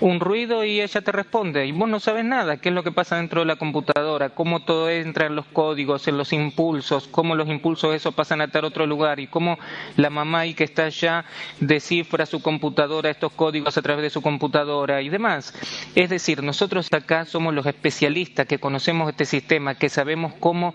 un 0.00 0.20
ruido 0.20 0.64
y 0.64 0.80
ella 0.80 1.00
te 1.00 1.12
responde. 1.12 1.66
Y 1.66 1.72
vos 1.72 1.88
no 1.88 2.00
sabes 2.00 2.24
nada, 2.24 2.58
qué 2.58 2.68
es 2.68 2.74
lo 2.74 2.82
que 2.82 2.92
pasa 2.92 3.16
dentro 3.16 3.40
de 3.40 3.46
la 3.46 3.56
computadora, 3.56 4.30
cómo 4.30 4.60
todo 4.60 4.90
entra 4.90 5.26
en 5.26 5.36
los 5.36 5.46
códigos, 5.46 5.77
en 5.78 6.18
los 6.18 6.32
impulsos, 6.32 7.06
cómo 7.06 7.36
los 7.36 7.48
impulsos 7.48 7.94
eso 7.94 8.10
pasan 8.10 8.40
a 8.40 8.44
estar 8.44 8.64
otro 8.64 8.84
lugar 8.84 9.20
y 9.20 9.28
cómo 9.28 9.58
la 9.96 10.10
mamá 10.10 10.40
ahí 10.40 10.54
que 10.54 10.64
está 10.64 10.86
allá 10.86 11.24
descifra 11.60 12.26
su 12.26 12.42
computadora, 12.42 13.10
estos 13.10 13.32
códigos 13.32 13.78
a 13.78 13.82
través 13.82 14.02
de 14.02 14.10
su 14.10 14.20
computadora 14.20 15.00
y 15.02 15.08
demás. 15.08 15.54
Es 15.94 16.10
decir, 16.10 16.42
nosotros 16.42 16.88
acá 16.92 17.24
somos 17.26 17.54
los 17.54 17.64
especialistas 17.66 18.46
que 18.46 18.58
conocemos 18.58 19.08
este 19.08 19.24
sistema, 19.24 19.76
que 19.76 19.88
sabemos 19.88 20.32
cómo 20.40 20.74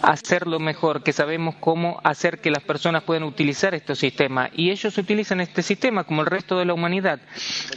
hacerlo 0.00 0.58
mejor, 0.60 1.02
que 1.02 1.12
sabemos 1.12 1.56
cómo 1.60 2.00
hacer 2.04 2.40
que 2.40 2.50
las 2.50 2.62
personas 2.62 3.02
puedan 3.02 3.24
utilizar 3.24 3.74
este 3.74 3.94
sistema 3.94 4.48
y 4.54 4.70
ellos 4.70 4.96
utilizan 4.96 5.40
este 5.40 5.62
sistema 5.62 6.04
como 6.04 6.22
el 6.22 6.26
resto 6.26 6.58
de 6.58 6.64
la 6.64 6.72
humanidad. 6.72 7.20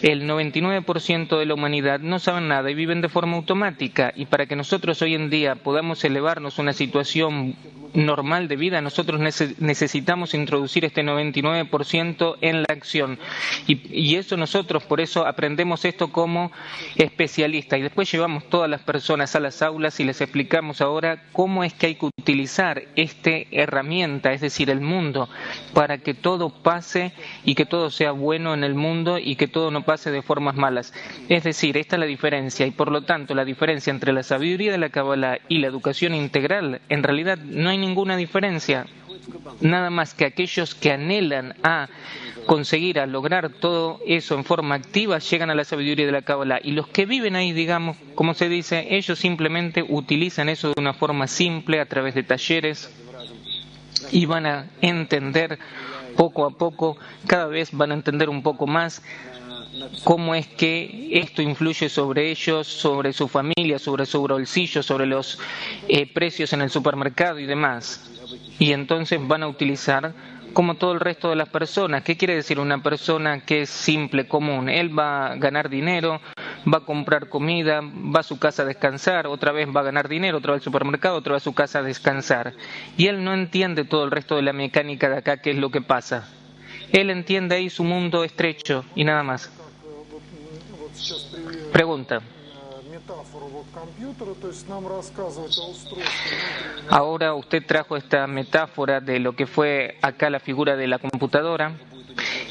El 0.01 0.23
99% 0.29 1.37
de 1.37 1.45
la 1.45 1.53
humanidad 1.53 1.99
no 1.99 2.19
saben 2.19 2.47
nada 2.47 2.71
y 2.71 2.75
viven 2.75 3.01
de 3.01 3.09
forma 3.09 3.35
automática 3.35 4.13
y 4.15 4.25
para 4.25 4.45
que 4.45 4.55
nosotros 4.55 5.01
hoy 5.01 5.15
en 5.15 5.29
día 5.29 5.55
podamos 5.55 6.03
elevarnos 6.05 6.59
una 6.61 6.73
situación 6.73 7.55
normal 7.93 8.47
de 8.47 8.55
vida, 8.55 8.81
nosotros 8.81 9.19
necesitamos 9.19 10.33
introducir 10.33 10.85
este 10.85 11.03
99% 11.03 12.37
en 12.41 12.61
la 12.61 12.67
acción. 12.69 13.19
Y, 13.67 14.15
eso 14.15 14.37
nosotros, 14.37 14.83
por 14.83 15.01
eso 15.01 15.25
aprendemos 15.25 15.85
esto 15.85 16.11
como 16.11 16.51
especialistas. 16.95 17.79
Y 17.79 17.83
después 17.83 18.11
llevamos 18.11 18.45
todas 18.49 18.69
las 18.69 18.81
personas 18.81 19.35
a 19.35 19.39
las 19.39 19.61
aulas 19.61 19.99
y 19.99 20.03
les 20.03 20.21
explicamos 20.21 20.81
ahora 20.81 21.23
cómo 21.31 21.63
es 21.63 21.73
que 21.73 21.87
hay 21.87 21.95
que 21.95 22.05
utilizar 22.05 22.83
esta 22.95 23.31
herramienta, 23.51 24.33
es 24.33 24.41
decir, 24.41 24.69
el 24.69 24.81
mundo, 24.81 25.29
para 25.73 25.99
que 25.99 26.13
todo 26.13 26.49
pase 26.49 27.13
y 27.43 27.55
que 27.55 27.65
todo 27.65 27.89
sea 27.89 28.11
bueno 28.11 28.53
en 28.53 28.63
el 28.63 28.75
mundo 28.75 29.17
y 29.17 29.35
que 29.35 29.47
todo 29.47 29.71
no 29.71 29.83
pase 29.83 30.11
de 30.11 30.21
formas 30.21 30.55
malas. 30.55 30.93
Es 31.29 31.43
decir, 31.43 31.77
esta 31.77 31.95
es 31.95 31.99
la 32.01 32.05
diferencia. 32.05 32.65
Y 32.65 32.71
por 32.71 32.91
lo 32.91 33.03
tanto, 33.03 33.33
la 33.33 33.45
diferencia 33.45 33.91
entre 33.91 34.13
la 34.13 34.23
sabiduría 34.23 34.71
de 34.71 34.77
la 34.77 34.89
Kabbalah 34.89 35.39
y 35.47 35.59
la 35.59 35.67
educación 35.67 36.13
integral, 36.13 36.50
en 36.59 37.03
realidad 37.03 37.37
no 37.37 37.69
hay 37.69 37.77
ninguna 37.77 38.17
diferencia, 38.17 38.85
nada 39.61 39.89
más 39.89 40.13
que 40.13 40.25
aquellos 40.25 40.75
que 40.75 40.91
anhelan 40.91 41.55
a 41.63 41.87
conseguir, 42.45 42.99
a 42.99 43.05
lograr 43.05 43.49
todo 43.49 43.99
eso 44.05 44.35
en 44.35 44.43
forma 44.43 44.75
activa, 44.75 45.19
llegan 45.19 45.49
a 45.49 45.55
la 45.55 45.63
sabiduría 45.63 46.05
de 46.05 46.11
la 46.11 46.23
Kabbalah. 46.23 46.59
Y 46.63 46.71
los 46.71 46.87
que 46.87 47.05
viven 47.05 47.35
ahí, 47.35 47.53
digamos, 47.53 47.97
como 48.15 48.33
se 48.33 48.49
dice, 48.49 48.87
ellos 48.89 49.19
simplemente 49.19 49.83
utilizan 49.87 50.49
eso 50.49 50.69
de 50.69 50.81
una 50.81 50.93
forma 50.93 51.27
simple 51.27 51.79
a 51.79 51.85
través 51.85 52.15
de 52.15 52.23
talleres 52.23 52.91
y 54.11 54.25
van 54.25 54.45
a 54.45 54.65
entender 54.81 55.59
poco 56.17 56.45
a 56.45 56.51
poco, 56.51 56.97
cada 57.27 57.45
vez 57.45 57.69
van 57.71 57.91
a 57.91 57.95
entender 57.95 58.29
un 58.29 58.43
poco 58.43 58.67
más 58.67 59.01
cómo 60.03 60.35
es 60.35 60.47
que 60.47 61.09
esto 61.11 61.41
influye 61.41 61.89
sobre 61.89 62.31
ellos, 62.31 62.67
sobre 62.67 63.13
su 63.13 63.27
familia, 63.27 63.79
sobre 63.79 64.05
su 64.05 64.21
bolsillo, 64.21 64.83
sobre 64.83 65.05
los 65.05 65.39
eh, 65.87 66.11
precios 66.11 66.53
en 66.53 66.61
el 66.61 66.69
supermercado 66.69 67.39
y 67.39 67.45
demás. 67.45 68.09
Y 68.59 68.73
entonces 68.73 69.19
van 69.27 69.43
a 69.43 69.47
utilizar 69.47 70.13
como 70.53 70.75
todo 70.75 70.91
el 70.91 70.99
resto 70.99 71.29
de 71.29 71.35
las 71.35 71.49
personas. 71.49 72.03
¿Qué 72.03 72.17
quiere 72.17 72.35
decir 72.35 72.59
una 72.59 72.81
persona 72.83 73.41
que 73.41 73.61
es 73.61 73.69
simple, 73.69 74.27
común? 74.27 74.69
Él 74.69 74.97
va 74.97 75.31
a 75.31 75.35
ganar 75.35 75.69
dinero, 75.69 76.21
va 76.71 76.79
a 76.79 76.85
comprar 76.85 77.29
comida, 77.29 77.81
va 77.81 78.19
a 78.19 78.23
su 78.23 78.37
casa 78.37 78.63
a 78.63 78.65
descansar, 78.65 79.27
otra 79.27 79.51
vez 79.51 79.67
va 79.73 79.81
a 79.81 79.85
ganar 79.85 80.09
dinero, 80.09 80.37
otra 80.37 80.53
vez 80.53 80.61
al 80.61 80.65
supermercado, 80.65 81.17
otra 81.17 81.33
vez 81.33 81.43
a 81.43 81.45
su 81.45 81.53
casa 81.53 81.79
a 81.79 81.83
descansar. 81.83 82.53
Y 82.97 83.07
él 83.07 83.23
no 83.23 83.33
entiende 83.33 83.85
todo 83.85 84.03
el 84.03 84.11
resto 84.11 84.35
de 84.35 84.41
la 84.41 84.53
mecánica 84.53 85.09
de 85.09 85.17
acá, 85.17 85.37
qué 85.37 85.51
es 85.51 85.57
lo 85.57 85.71
que 85.71 85.81
pasa. 85.81 86.27
Él 86.91 87.09
entiende 87.09 87.55
ahí 87.55 87.69
su 87.69 87.83
mundo 87.83 88.23
estrecho 88.23 88.83
y 88.95 89.05
nada 89.05 89.23
más. 89.23 89.60
Pregunta. 91.71 92.21
Ahora 96.89 97.33
usted 97.33 97.65
trajo 97.65 97.95
esta 97.97 98.27
metáfora 98.27 98.99
de 98.99 99.19
lo 99.19 99.33
que 99.33 99.47
fue 99.47 99.97
acá 100.01 100.29
la 100.29 100.39
figura 100.39 100.75
de 100.75 100.87
la 100.87 100.99
computadora 100.99 101.77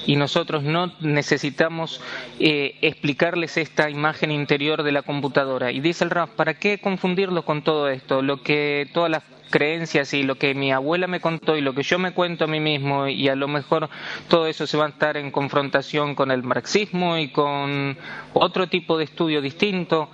y 0.06 0.16
nosotros 0.16 0.62
no 0.62 0.92
necesitamos 1.00 2.00
eh, 2.38 2.76
explicarles 2.82 3.56
esta 3.56 3.90
imagen 3.90 4.30
interior 4.30 4.82
de 4.82 4.92
la 4.92 5.02
computadora. 5.02 5.72
Y 5.72 5.80
dice 5.80 6.04
el 6.04 6.10
Raf, 6.10 6.30
¿para 6.30 6.54
qué 6.54 6.78
confundirlo 6.78 7.44
con 7.44 7.62
todo 7.62 7.88
esto? 7.88 8.22
Lo 8.22 8.42
que 8.42 8.88
todas 8.92 9.10
las 9.10 9.22
creencias 9.50 10.14
y 10.14 10.22
lo 10.22 10.36
que 10.36 10.54
mi 10.54 10.72
abuela 10.72 11.06
me 11.06 11.20
contó 11.20 11.56
y 11.56 11.60
lo 11.60 11.74
que 11.74 11.82
yo 11.82 11.98
me 11.98 12.12
cuento 12.12 12.44
a 12.44 12.46
mí 12.46 12.60
mismo 12.60 13.08
y 13.08 13.28
a 13.28 13.34
lo 13.34 13.48
mejor 13.48 13.90
todo 14.28 14.46
eso 14.46 14.66
se 14.66 14.76
va 14.76 14.86
a 14.86 14.90
estar 14.90 15.16
en 15.16 15.30
confrontación 15.30 16.14
con 16.14 16.30
el 16.30 16.42
marxismo 16.42 17.18
y 17.18 17.28
con 17.28 17.98
otro 18.32 18.68
tipo 18.68 18.96
de 18.96 19.04
estudio 19.04 19.42
distinto 19.42 20.08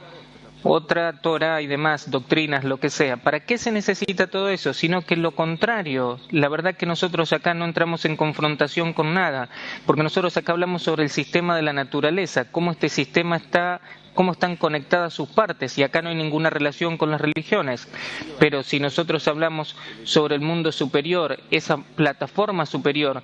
otra 0.63 1.13
Torah 1.21 1.63
y 1.63 1.67
demás 1.67 2.11
doctrinas, 2.11 2.65
lo 2.65 2.79
que 2.79 2.91
sea. 2.91 3.17
¿Para 3.17 3.41
qué 3.41 3.59
se 3.59 3.73
necesita 3.73 4.27
todo 4.27 4.49
eso? 4.49 4.73
Sino 4.75 5.03
que 5.03 5.17
lo 5.17 5.33
contrario. 5.33 6.19
La 6.31 6.49
verdad 6.49 6.75
que 6.75 6.87
nosotros 6.87 7.33
acá 7.33 7.55
no 7.55 7.65
entramos 7.65 8.05
en 8.05 8.17
confrontación 8.17 8.93
con 8.93 9.15
nada, 9.15 9.49
porque 9.85 10.03
nosotros 10.03 10.37
acá 10.37 10.53
hablamos 10.53 10.83
sobre 10.83 11.05
el 11.05 11.11
sistema 11.11 11.57
de 11.57 11.63
la 11.63 11.73
naturaleza, 11.73 12.51
cómo 12.51 12.73
este 12.73 12.89
sistema 12.89 13.37
está 13.37 13.81
cómo 14.15 14.33
están 14.33 14.57
conectadas 14.57 15.13
sus 15.13 15.29
partes 15.29 15.77
y 15.77 15.83
acá 15.83 16.01
no 16.01 16.09
hay 16.09 16.17
ninguna 16.17 16.49
relación 16.49 16.97
con 16.97 17.11
las 17.11 17.21
religiones. 17.21 17.87
Pero 18.41 18.63
si 18.63 18.81
nosotros 18.81 19.29
hablamos 19.29 19.77
sobre 20.05 20.35
el 20.35 20.41
mundo 20.41 20.73
superior, 20.73 21.39
esa 21.51 21.77
plataforma 21.77 22.65
superior, 22.65 23.23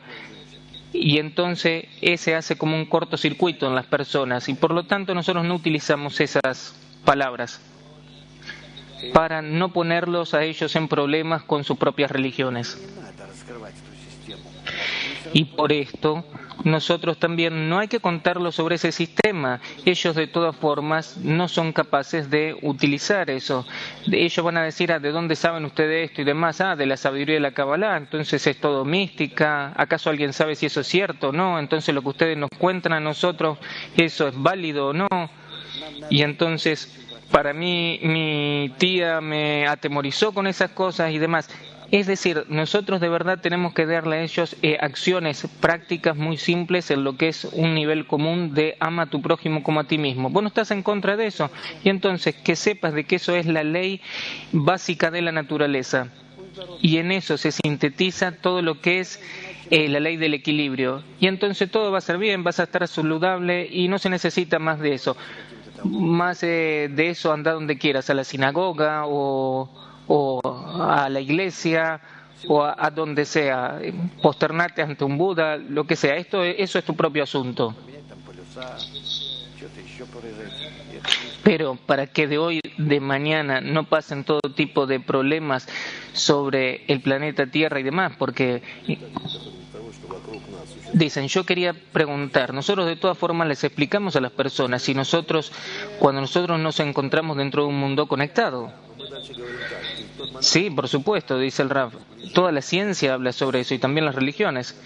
y 0.93 1.19
entonces 1.19 1.87
ese 2.03 2.35
hace 2.35 2.57
como 2.57 2.77
un 2.77 2.85
cortocircuito 2.85 3.67
en 3.67 3.75
las 3.75 3.87
personas 3.87 4.49
y 4.51 4.55
por 4.55 4.73
lo 4.73 4.85
tanto 4.85 5.15
nosotros 5.15 5.45
no 5.45 5.55
utilizamos 5.55 6.21
esas 6.21 6.77
palabras 7.05 7.61
para 9.13 9.43
no 9.43 9.73
ponerlos 9.73 10.35
a 10.35 10.45
ellos 10.45 10.77
en 10.77 10.89
problemas 10.89 11.43
con 11.43 11.65
sus 11.65 11.77
propias 11.77 12.11
religiones. 12.11 12.79
Y 15.33 15.47
por 15.47 15.73
esto 15.73 16.25
nosotros 16.65 17.19
también 17.19 17.69
no 17.69 17.79
hay 17.79 17.89
que 17.89 18.01
contarlo 18.01 18.53
sobre 18.53 18.77
ese 18.77 18.93
sistema. 18.93 19.61
Ellos 19.85 20.15
de 20.15 20.27
todas 20.27 20.55
formas 20.55 21.17
no 21.17 21.49
son 21.49 21.73
capaces 21.73 22.31
de 22.31 22.57
utilizar 22.63 23.31
eso. 23.31 23.67
Ellos 24.11 24.45
van 24.45 24.59
a 24.59 24.63
decir, 24.63 24.93
ah, 24.93 25.01
¿de 25.01 25.11
dónde 25.11 25.35
saben 25.35 25.65
ustedes 25.65 26.11
esto 26.11 26.23
y 26.23 26.25
demás? 26.25 26.61
Ah, 26.61 26.77
de 26.77 26.87
la 26.87 26.97
sabiduría 26.97 27.35
de 27.35 27.41
la 27.41 27.53
Kabbalah, 27.53 27.97
entonces 27.97 28.47
es 28.47 28.61
todo 28.61 28.85
mística. 28.85 29.73
¿Acaso 29.77 30.11
alguien 30.11 30.33
sabe 30.33 30.55
si 30.55 30.67
eso 30.67 30.81
es 30.81 30.87
cierto 30.87 31.31
o 31.31 31.33
no? 31.33 31.59
Entonces 31.59 31.95
lo 31.95 32.03
que 32.03 32.09
ustedes 32.09 32.37
nos 32.37 32.51
cuentan 32.59 32.93
a 32.93 33.01
nosotros, 33.01 33.59
¿eso 33.97 34.29
es 34.29 34.35
válido 34.37 34.89
o 34.89 34.93
no? 34.93 35.09
Y 36.11 36.23
entonces 36.23 36.89
para 37.31 37.55
mí 37.55 37.99
mi 38.03 38.71
tía 38.79 39.21
me 39.21 39.67
atemorizó 39.67 40.33
con 40.33 40.47
esas 40.47 40.71
cosas 40.71 41.13
y 41.13 41.19
demás. 41.19 41.49
Es 41.91 42.07
decir, 42.07 42.47
nosotros 42.49 43.03
de 43.03 43.11
verdad 43.11 43.41
tenemos 43.41 43.75
que 43.75 43.85
darle 43.85 44.17
a 44.17 44.23
ellos 44.23 44.57
eh, 44.63 44.79
acciones 44.81 45.47
prácticas 45.61 46.17
muy 46.17 46.39
simples 46.39 46.91
en 46.91 47.05
lo 47.05 47.19
que 47.19 47.29
es 47.29 47.45
un 47.45 47.75
nivel 47.75 48.07
común 48.07 48.55
de 48.55 48.77
ama 48.81 49.03
a 49.03 49.07
tu 49.07 49.21
prójimo 49.21 49.63
como 49.63 49.81
a 49.81 49.85
ti 49.85 49.99
mismo. 49.99 50.31
Vos 50.31 50.43
no 50.43 50.49
estás 50.49 50.71
en 50.71 50.83
contra 50.83 51.19
de 51.19 51.27
eso. 51.27 51.51
Y 51.85 51.91
entonces 51.91 52.35
que 52.35 52.57
sepas 52.57 52.95
de 52.95 53.05
que 53.05 53.17
eso 53.17 53.37
es 53.37 53.45
la 53.45 53.63
ley 53.63 54.01
básica 54.53 55.11
de 55.11 55.21
la 55.21 55.33
naturaleza. 55.33 56.09
Y 56.81 56.97
en 56.97 57.13
eso 57.13 57.37
se 57.37 57.53
sintetiza 57.53 58.33
todo 58.33 58.63
lo 58.63 58.81
que 58.81 59.01
es 59.01 59.21
eh, 59.71 59.89
la 59.89 60.01
ley 60.01 60.17
del 60.17 60.33
equilibrio. 60.33 61.03
Y 61.21 61.27
entonces 61.27 61.71
todo 61.71 61.93
va 61.93 61.99
a 61.99 62.03
ser 62.03 62.17
bien, 62.17 62.43
vas 62.43 62.59
a 62.59 62.65
estar 62.65 62.89
saludable 62.89 63.69
y 63.71 63.89
no 63.89 63.99
se 63.99 64.09
necesita 64.09 64.59
más 64.59 64.81
de 64.81 64.95
eso. 64.95 65.15
Más 65.85 66.43
eh, 66.43 66.91
de 66.91 67.11
eso 67.11 67.33
anda 67.33 67.53
donde 67.53 67.79
quieras, 67.79 68.11
a 68.11 68.15
la 68.15 68.25
sinagoga 68.25 69.03
o 69.07 69.69
o 70.07 70.41
a 70.45 71.09
la 71.09 71.21
iglesia 71.21 72.01
o 72.49 72.65
a, 72.65 72.91
donde 72.91 73.25
sea, 73.25 73.81
posternarte 74.21 74.83
ante 74.83 75.05
un 75.05 75.17
Buda, 75.17 75.57
lo 75.57 75.85
que 75.85 75.95
sea. 75.95 76.17
Esto, 76.17 76.43
eso 76.43 76.79
es 76.79 76.85
tu 76.85 76.97
propio 76.97 77.23
asunto. 77.23 77.75
Pero 81.45 81.77
para 81.87 82.09
que 82.09 82.27
de 82.27 82.39
hoy, 82.39 82.61
de 82.77 83.01
mañana, 83.01 83.61
no 83.61 83.85
pasen 83.85 84.25
todo 84.25 84.41
tipo 84.55 84.87
de 84.87 84.99
problemas 84.99 85.69
sobre 86.13 86.85
el 86.89 87.01
planeta 87.01 87.47
Tierra 87.47 87.79
y 87.79 87.85
demás, 87.85 88.13
porque 88.19 88.63
Dicen, 90.93 91.27
yo 91.29 91.45
quería 91.45 91.73
preguntar, 91.73 92.53
nosotros 92.53 92.87
de 92.87 92.97
todas 92.97 93.17
formas 93.17 93.49
les 93.49 93.65
explicamos 93.65 94.15
a 94.17 94.21
las 94.21 94.33
personas 94.33 94.83
si 94.83 94.95
nosotros, 94.95 95.51
cuando 95.99 96.21
nosotros 96.21 96.61
nos 96.61 96.81
encontramos 96.81 97.37
dentro 97.37 97.63
de 97.63 97.69
un 97.69 97.79
mundo 97.81 98.07
conectado. 98.07 98.73
Sí, 100.41 100.71
por 100.71 100.89
supuesto, 100.89 101.39
dice 101.39 101.63
el 101.63 101.71
Rab. 101.71 101.93
Toda 102.35 102.53
la 102.53 102.63
ciencia 102.63 103.15
habla 103.15 103.33
sobre 103.33 103.61
eso 103.61 103.75
y 103.75 103.79
también 103.79 104.05
las 104.05 104.15
religiones. 104.15 104.77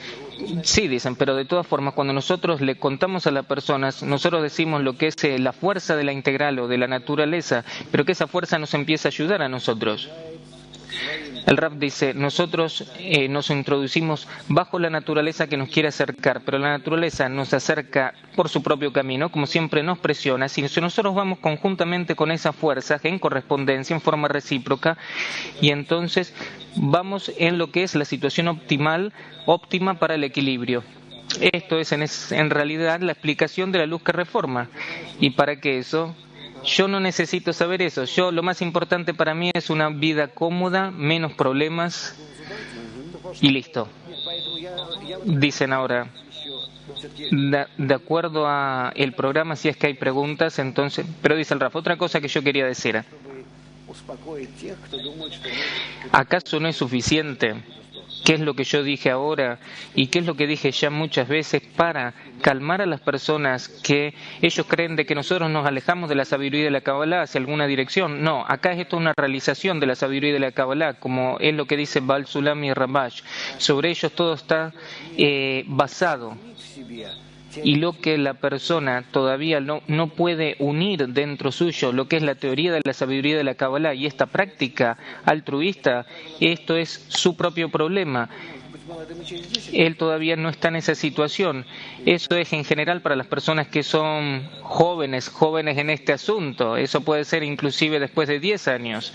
Sí, 0.62 0.86
dicen, 0.86 1.16
pero 1.16 1.34
de 1.34 1.44
todas 1.44 1.66
formas, 1.66 1.94
cuando 1.94 2.12
nosotros 2.12 2.60
le 2.60 2.78
contamos 2.78 3.26
a 3.26 3.30
las 3.30 3.46
personas, 3.46 4.02
nosotros 4.02 4.42
decimos 4.42 4.82
lo 4.82 4.96
que 4.96 5.08
es 5.08 5.24
eh, 5.24 5.38
la 5.38 5.52
fuerza 5.52 5.96
de 5.96 6.04
la 6.04 6.12
integral 6.12 6.58
o 6.58 6.68
de 6.68 6.78
la 6.78 6.86
naturaleza, 6.86 7.64
pero 7.90 8.04
que 8.04 8.12
esa 8.12 8.26
fuerza 8.26 8.58
nos 8.58 8.74
empieza 8.74 9.08
a 9.08 9.10
ayudar 9.10 9.42
a 9.42 9.48
nosotros. 9.48 10.10
El 11.46 11.56
rap 11.56 11.74
dice, 11.74 12.12
nosotros 12.12 12.92
eh, 12.98 13.28
nos 13.28 13.50
introducimos 13.50 14.26
bajo 14.48 14.80
la 14.80 14.90
naturaleza 14.90 15.46
que 15.46 15.56
nos 15.56 15.68
quiere 15.68 15.88
acercar, 15.88 16.40
pero 16.44 16.58
la 16.58 16.70
naturaleza 16.70 17.28
nos 17.28 17.54
acerca 17.54 18.14
por 18.34 18.48
su 18.48 18.64
propio 18.64 18.92
camino, 18.92 19.30
como 19.30 19.46
siempre 19.46 19.84
nos 19.84 19.98
presiona. 19.98 20.48
Si 20.48 20.60
nosotros 20.80 21.14
vamos 21.14 21.38
conjuntamente 21.38 22.16
con 22.16 22.32
esa 22.32 22.52
fuerza, 22.52 22.98
en 23.04 23.20
correspondencia, 23.20 23.94
en 23.94 24.00
forma 24.00 24.26
recíproca, 24.26 24.98
y 25.60 25.70
entonces 25.70 26.34
vamos 26.74 27.30
en 27.38 27.58
lo 27.58 27.70
que 27.70 27.84
es 27.84 27.94
la 27.94 28.04
situación 28.04 28.48
optimal, 28.48 29.12
óptima 29.46 30.00
para 30.00 30.16
el 30.16 30.24
equilibrio. 30.24 30.82
Esto 31.40 31.78
es 31.78 31.92
en, 31.92 32.04
en 32.30 32.50
realidad 32.50 33.00
la 33.00 33.12
explicación 33.12 33.70
de 33.70 33.78
la 33.78 33.86
luz 33.86 34.02
que 34.02 34.10
reforma. 34.10 34.68
Y 35.20 35.30
para 35.30 35.60
que 35.60 35.78
eso 35.78 36.16
yo 36.64 36.88
no 36.88 37.00
necesito 37.00 37.52
saber 37.52 37.82
eso. 37.82 38.04
Yo 38.04 38.32
lo 38.32 38.42
más 38.42 38.62
importante 38.62 39.14
para 39.14 39.34
mí 39.34 39.50
es 39.54 39.70
una 39.70 39.88
vida 39.88 40.28
cómoda, 40.28 40.90
menos 40.90 41.32
problemas 41.32 42.16
y 43.40 43.50
listo. 43.50 43.88
Dicen 45.24 45.72
ahora, 45.72 46.08
de, 47.30 47.94
acuerdo 47.94 48.46
a 48.46 48.92
el 48.94 49.12
programa, 49.12 49.56
si 49.56 49.68
es 49.68 49.76
que 49.76 49.88
hay 49.88 49.94
preguntas, 49.94 50.58
entonces, 50.58 51.06
pero 51.22 51.36
dice 51.36 51.54
el 51.54 51.60
Rafa, 51.60 51.78
otra 51.78 51.96
cosa 51.96 52.20
que 52.20 52.28
yo 52.28 52.42
quería 52.42 52.66
decir. 52.66 53.02
¿Acaso 56.12 56.60
no 56.60 56.68
es 56.68 56.76
suficiente 56.76 57.54
qué 58.26 58.34
es 58.34 58.40
lo 58.40 58.54
que 58.54 58.64
yo 58.64 58.82
dije 58.82 59.08
ahora 59.08 59.60
y 59.94 60.08
qué 60.08 60.18
es 60.18 60.26
lo 60.26 60.34
que 60.34 60.48
dije 60.48 60.72
ya 60.72 60.90
muchas 60.90 61.28
veces 61.28 61.62
para 61.76 62.12
calmar 62.42 62.82
a 62.82 62.86
las 62.86 63.00
personas 63.00 63.68
que 63.68 64.14
ellos 64.42 64.66
creen 64.68 64.96
de 64.96 65.06
que 65.06 65.14
nosotros 65.14 65.48
nos 65.48 65.64
alejamos 65.64 66.08
de 66.08 66.16
la 66.16 66.24
sabiduría 66.24 66.64
de 66.64 66.72
la 66.72 66.80
Kabbalah 66.80 67.22
hacia 67.22 67.38
alguna 67.38 67.68
dirección. 67.68 68.24
No, 68.24 68.44
acá 68.48 68.72
es 68.72 68.80
esto 68.80 68.96
una 68.96 69.12
realización 69.16 69.78
de 69.78 69.86
la 69.86 69.94
sabiduría 69.94 70.32
de 70.32 70.40
la 70.40 70.50
Kabbalah, 70.50 70.94
como 70.94 71.38
es 71.38 71.54
lo 71.54 71.66
que 71.66 71.76
dice 71.76 72.00
Bal 72.00 72.26
Sulam 72.26 72.64
y 72.64 72.72
Rabash. 72.72 73.22
Sobre 73.58 73.90
ellos 73.90 74.10
todo 74.10 74.34
está 74.34 74.72
eh, 75.16 75.62
basado 75.68 76.36
y 77.62 77.76
lo 77.76 77.92
que 77.92 78.18
la 78.18 78.34
persona 78.34 79.04
todavía 79.10 79.60
no, 79.60 79.82
no, 79.86 80.08
puede 80.08 80.56
unir 80.58 81.08
dentro 81.08 81.52
suyo, 81.52 81.92
lo 81.92 82.08
que 82.08 82.16
es 82.16 82.22
la 82.22 82.34
teoría 82.34 82.72
de 82.72 82.80
la 82.84 82.92
sabiduría 82.92 83.36
de 83.36 83.44
la 83.44 83.54
Kabbalah 83.54 83.94
y 83.94 84.06
esta 84.06 84.26
práctica 84.26 84.96
altruista, 85.24 86.06
esto 86.40 86.76
es 86.76 87.06
su 87.08 87.36
propio 87.36 87.70
problema. 87.70 88.28
Él 89.72 89.96
todavía 89.96 90.36
no 90.36 90.48
está 90.48 90.68
en 90.68 90.76
esa 90.76 90.94
situación. 90.94 91.64
Eso 92.04 92.36
es 92.36 92.52
en 92.52 92.64
general 92.64 93.02
para 93.02 93.16
las 93.16 93.26
personas 93.26 93.68
que 93.68 93.82
son 93.82 94.48
jóvenes, 94.62 95.28
jóvenes 95.28 95.78
en 95.78 95.90
este 95.90 96.12
asunto. 96.12 96.76
Eso 96.76 97.00
puede 97.00 97.24
ser 97.24 97.42
inclusive 97.42 97.98
después 97.98 98.28
de 98.28 98.40
10 98.40 98.68
años. 98.68 99.12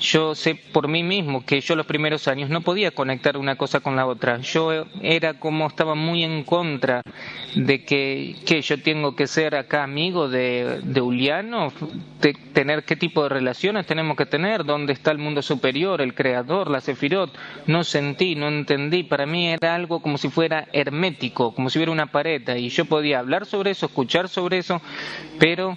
Yo 0.00 0.34
sé 0.34 0.54
por 0.54 0.88
mí 0.88 1.02
mismo 1.02 1.44
que 1.44 1.60
yo 1.60 1.76
los 1.76 1.84
primeros 1.84 2.26
años 2.26 2.48
no 2.48 2.62
podía 2.62 2.90
conectar 2.90 3.36
una 3.36 3.56
cosa 3.56 3.80
con 3.80 3.96
la 3.96 4.06
otra. 4.06 4.38
Yo 4.38 4.86
era 5.02 5.34
como 5.34 5.66
estaba 5.66 5.94
muy 5.94 6.24
en 6.24 6.42
contra 6.44 7.02
de 7.54 7.84
que, 7.84 8.36
que 8.46 8.62
yo 8.62 8.80
tengo 8.82 9.14
que 9.14 9.26
ser 9.26 9.54
acá 9.54 9.82
amigo 9.82 10.28
de, 10.28 10.80
de 10.82 11.00
Uliano, 11.02 11.70
de 12.20 12.32
tener 12.32 12.84
qué 12.84 12.96
tipo 12.96 13.24
de 13.24 13.28
relaciones 13.28 13.86
tenemos 13.86 14.16
que 14.16 14.24
tener, 14.24 14.64
dónde 14.64 14.94
está 14.94 15.10
el 15.10 15.18
mundo 15.18 15.42
superior, 15.42 16.00
el 16.00 16.14
creador, 16.14 16.70
la 16.70 16.80
Sefirot. 16.80 17.36
No 17.66 17.84
sentí, 17.84 18.34
no 18.34 18.48
entendí. 18.48 18.99
Para 19.02 19.26
mí 19.26 19.48
era 19.48 19.74
algo 19.74 20.00
como 20.00 20.18
si 20.18 20.28
fuera 20.28 20.68
hermético, 20.72 21.54
como 21.54 21.70
si 21.70 21.78
hubiera 21.78 21.92
una 21.92 22.06
pared 22.06 22.56
y 22.56 22.68
yo 22.68 22.84
podía 22.84 23.18
hablar 23.18 23.46
sobre 23.46 23.72
eso, 23.72 23.86
escuchar 23.86 24.28
sobre 24.28 24.58
eso, 24.58 24.80
pero 25.38 25.76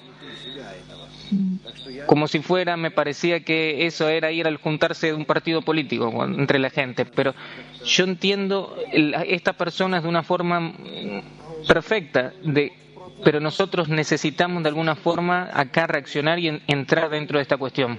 como 2.05 2.27
si 2.27 2.39
fuera, 2.39 2.77
me 2.77 2.91
parecía 2.91 3.39
que 3.39 3.85
eso 3.85 4.09
era 4.09 4.31
ir 4.31 4.45
al 4.45 4.57
juntarse 4.57 5.07
de 5.07 5.13
un 5.13 5.25
partido 5.25 5.61
político 5.61 6.11
entre 6.25 6.59
la 6.59 6.69
gente, 6.69 7.05
pero 7.05 7.33
yo 7.85 8.03
entiendo 8.03 8.75
estas 8.91 9.55
personas 9.55 10.03
de 10.03 10.09
una 10.09 10.23
forma 10.23 10.73
perfecta, 11.67 12.33
de, 12.43 12.73
pero 13.23 13.39
nosotros 13.39 13.89
necesitamos 13.89 14.63
de 14.63 14.69
alguna 14.69 14.95
forma 14.95 15.49
acá 15.53 15.87
reaccionar 15.87 16.39
y 16.39 16.61
entrar 16.67 17.09
dentro 17.09 17.37
de 17.37 17.43
esta 17.43 17.57
cuestión. 17.57 17.97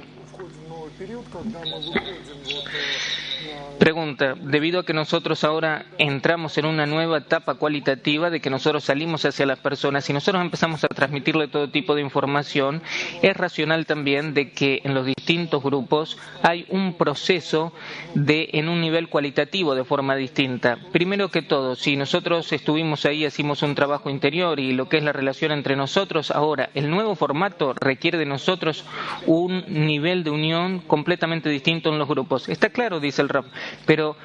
Pregunta, 3.84 4.34
debido 4.40 4.80
a 4.80 4.86
que 4.86 4.94
nosotros 4.94 5.44
ahora 5.44 5.84
entramos 5.98 6.56
en 6.56 6.64
una 6.64 6.86
nueva 6.86 7.18
etapa 7.18 7.56
cualitativa 7.56 8.30
de 8.30 8.40
que 8.40 8.48
nosotros 8.48 8.84
salimos 8.84 9.26
hacia 9.26 9.44
las 9.44 9.58
personas 9.58 10.08
y 10.08 10.14
nosotros 10.14 10.42
empezamos 10.42 10.82
a 10.84 10.88
transmitirle 10.88 11.48
todo 11.48 11.68
tipo 11.68 11.94
de 11.94 12.00
información, 12.00 12.80
es 13.20 13.36
racional 13.36 13.84
también 13.84 14.32
de 14.32 14.52
que 14.52 14.80
en 14.84 14.94
los 14.94 15.04
distintos 15.04 15.62
grupos 15.62 16.16
hay 16.42 16.64
un 16.70 16.94
proceso 16.94 17.74
de 18.14 18.48
en 18.54 18.70
un 18.70 18.80
nivel 18.80 19.10
cualitativo 19.10 19.74
de 19.74 19.84
forma 19.84 20.16
distinta. 20.16 20.78
Primero 20.90 21.28
que 21.28 21.42
todo, 21.42 21.76
si 21.76 21.94
nosotros 21.96 22.50
estuvimos 22.54 23.04
ahí, 23.04 23.26
hicimos 23.26 23.62
un 23.62 23.74
trabajo 23.74 24.08
interior 24.08 24.60
y 24.60 24.72
lo 24.72 24.88
que 24.88 24.96
es 24.96 25.04
la 25.04 25.12
relación 25.12 25.52
entre 25.52 25.76
nosotros, 25.76 26.30
ahora 26.30 26.70
el 26.72 26.88
nuevo 26.88 27.16
formato 27.16 27.74
requiere 27.74 28.16
de 28.16 28.24
nosotros 28.24 28.86
un 29.26 29.62
nivel 29.68 30.24
de 30.24 30.30
unión 30.30 30.78
completamente 30.78 31.50
distinto 31.50 31.92
en 31.92 31.98
los 31.98 32.08
grupos. 32.08 32.48
Está 32.48 32.70
claro, 32.70 32.98
dice 32.98 33.20
el 33.20 33.28
RAP, 33.28 33.44
pero, 33.86 34.16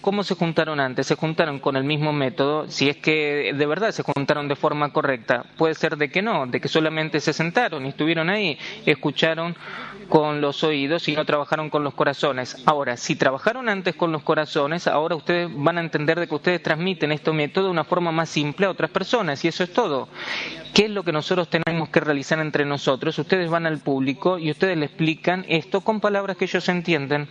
¿cómo 0.00 0.24
se 0.24 0.34
juntaron 0.34 0.80
antes? 0.80 1.06
¿Se 1.06 1.14
juntaron 1.14 1.58
con 1.58 1.76
el 1.76 1.84
mismo 1.84 2.12
método? 2.12 2.68
Si 2.68 2.88
es 2.88 2.96
que 2.96 3.52
de 3.54 3.66
verdad 3.66 3.90
se 3.90 4.02
juntaron 4.02 4.48
de 4.48 4.56
forma 4.56 4.92
correcta. 4.92 5.44
Puede 5.56 5.74
ser 5.74 5.96
de 5.96 6.10
que 6.10 6.22
no, 6.22 6.46
de 6.46 6.60
que 6.60 6.68
solamente 6.68 7.20
se 7.20 7.32
sentaron 7.32 7.84
y 7.84 7.90
estuvieron 7.90 8.30
ahí, 8.30 8.58
escucharon 8.86 9.54
con 10.08 10.40
los 10.40 10.62
oídos 10.62 11.08
y 11.08 11.16
no 11.16 11.24
trabajaron 11.24 11.68
con 11.68 11.84
los 11.84 11.94
corazones. 11.94 12.56
Ahora, 12.64 12.96
si 12.96 13.16
trabajaron 13.16 13.68
antes 13.68 13.94
con 13.96 14.12
los 14.12 14.22
corazones, 14.22 14.86
ahora 14.86 15.16
ustedes 15.16 15.50
van 15.52 15.78
a 15.78 15.80
entender 15.80 16.18
de 16.18 16.28
que 16.28 16.34
ustedes 16.34 16.62
transmiten 16.62 17.12
este 17.12 17.32
método 17.32 17.64
de 17.66 17.70
una 17.70 17.84
forma 17.84 18.12
más 18.12 18.28
simple 18.28 18.66
a 18.66 18.70
otras 18.70 18.90
personas 18.90 19.44
y 19.44 19.48
eso 19.48 19.64
es 19.64 19.72
todo. 19.72 20.08
¿Qué 20.76 20.84
es 20.84 20.90
lo 20.90 21.04
que 21.04 21.10
nosotros 21.10 21.48
tenemos 21.48 21.88
que 21.88 22.00
realizar 22.00 22.38
entre 22.38 22.66
nosotros? 22.66 23.18
Ustedes 23.18 23.48
van 23.48 23.64
al 23.64 23.78
público 23.78 24.38
y 24.38 24.50
ustedes 24.50 24.76
le 24.76 24.84
explican 24.84 25.46
esto 25.48 25.80
con 25.80 26.02
palabras 26.02 26.36
que 26.36 26.44
ellos 26.44 26.68
entienden. 26.68 27.26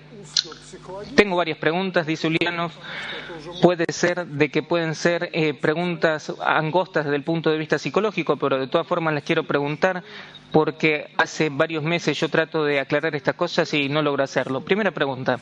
Tengo 1.14 1.36
varias 1.36 1.60
preguntas, 1.60 2.08
dice 2.08 2.26
Ulianov. 2.26 2.72
Puede 3.62 3.86
ser 3.90 4.26
de 4.26 4.50
que 4.50 4.64
pueden 4.64 4.96
ser 4.96 5.30
eh, 5.32 5.54
preguntas 5.54 6.34
angostas 6.44 7.06
desde 7.06 7.18
el 7.18 7.24
punto 7.24 7.52
de 7.52 7.60
vista 7.60 7.78
psicológico, 7.78 8.36
pero 8.38 8.58
de 8.58 8.66
todas 8.66 8.88
formas 8.88 9.14
les 9.14 9.24
quiero 9.24 9.44
preguntar 9.44 10.04
porque 10.52 11.12
hace 11.16 11.50
varios 11.50 11.84
meses 11.84 12.20
yo 12.20 12.30
trato 12.30 12.66
de 12.66 12.80
aclarar 12.80 13.16
estas 13.16 13.36
cosas 13.36 13.72
y 13.76 13.90
no 13.90 14.02
logro 14.02 14.24
hacerlo. 14.24 14.62
Primera 14.62 14.90
pregunta. 14.90 15.40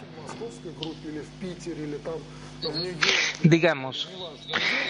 Digamos, 3.44 4.10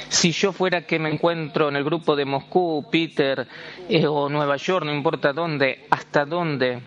si 0.10 0.32
yo 0.32 0.54
fuera 0.54 0.86
que 0.86 1.00
me 1.00 1.10
encuentro 1.10 1.70
en 1.70 1.76
el 1.76 1.84
grupo 1.84 2.16
de 2.16 2.26
Moscú, 2.26 2.86
Peter 2.92 3.48
eh, 3.90 4.06
o 4.06 4.30
Nueva 4.30 4.58
York, 4.58 4.86
no 4.86 4.94
importa 4.94 5.34
dónde, 5.34 5.86
hasta 5.90 6.26
dónde, 6.26 6.82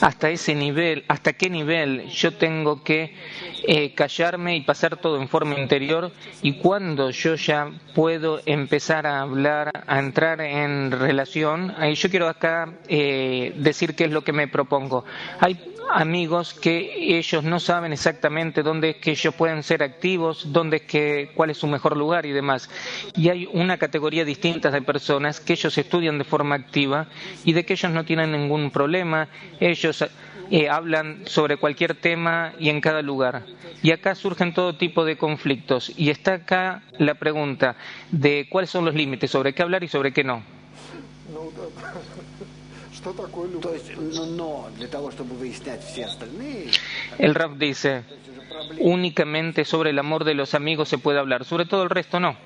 hasta 0.00 0.30
ese 0.30 0.54
nivel, 0.54 1.04
hasta 1.08 1.32
qué 1.32 1.50
nivel 1.50 2.08
yo 2.08 2.32
tengo 2.34 2.82
que 2.84 3.14
eh, 3.66 3.92
callarme 3.94 4.56
y 4.56 4.60
pasar 4.60 4.98
todo 4.98 5.20
en 5.20 5.28
forma 5.28 5.58
interior 5.58 6.12
y 6.42 6.58
cuando 6.58 7.10
yo 7.10 7.34
ya 7.34 7.70
puedo 7.94 8.40
empezar 8.46 9.06
a 9.06 9.22
hablar, 9.22 9.84
a 9.86 9.98
entrar 9.98 10.40
en 10.40 10.92
relación, 10.92 11.74
yo 11.92 12.10
quiero 12.10 12.28
acá 12.28 12.72
eh, 12.88 13.52
decir 13.56 13.96
qué 13.96 14.04
es 14.04 14.12
lo 14.12 14.22
que 14.22 14.32
me 14.32 14.46
propongo. 14.46 15.04
Hay 15.40 15.74
amigos 15.90 16.54
que 16.54 17.18
ellos 17.18 17.44
no 17.44 17.60
saben 17.60 17.92
exactamente 17.92 18.62
dónde 18.62 18.90
es 18.90 18.96
que 18.96 19.12
ellos 19.12 19.34
pueden 19.34 19.62
ser 19.62 19.82
activos, 19.82 20.52
dónde 20.52 20.78
es 20.78 20.82
que, 20.82 21.30
cuál 21.34 21.50
es 21.50 21.58
su 21.58 21.66
mejor 21.66 21.96
lugar 21.96 22.26
y 22.26 22.32
demás. 22.32 22.68
Y 23.16 23.28
hay 23.28 23.48
una 23.52 23.78
categoría 23.78 24.24
distinta 24.24 24.70
de 24.70 24.82
personas 24.82 25.40
que 25.40 25.54
ellos 25.54 25.76
estudian 25.78 26.18
de 26.18 26.24
forma 26.24 26.54
activa 26.54 27.06
y 27.44 27.52
de 27.52 27.64
que 27.64 27.74
ellos 27.74 27.92
no 27.92 28.04
tienen 28.04 28.32
ningún 28.32 28.70
problema, 28.70 29.28
ellos 29.60 30.04
eh, 30.50 30.68
hablan 30.68 31.22
sobre 31.26 31.56
cualquier 31.58 31.94
tema 31.94 32.52
y 32.58 32.70
en 32.70 32.80
cada 32.80 33.02
lugar. 33.02 33.44
Y 33.82 33.90
acá 33.90 34.14
surgen 34.14 34.54
todo 34.54 34.76
tipo 34.76 35.04
de 35.04 35.16
conflictos. 35.16 35.92
Y 35.96 36.10
está 36.10 36.34
acá 36.34 36.82
la 36.98 37.14
pregunta 37.14 37.76
de 38.10 38.48
cuáles 38.50 38.70
son 38.70 38.84
los 38.84 38.94
límites, 38.94 39.30
sobre 39.30 39.54
qué 39.54 39.62
hablar 39.62 39.84
y 39.84 39.88
sobre 39.88 40.12
qué 40.12 40.24
no. 40.24 40.42
El 47.18 47.34
Rab 47.34 47.56
dice, 47.56 48.02
únicamente 48.78 49.64
sobre 49.64 49.90
el 49.90 49.98
amor 49.98 50.24
de 50.24 50.34
los 50.34 50.54
amigos 50.54 50.88
se 50.88 50.98
puede 50.98 51.18
hablar, 51.18 51.44
sobre 51.44 51.64
todo 51.64 51.82
el 51.82 51.90
resto 51.90 52.20
no. 52.20 52.36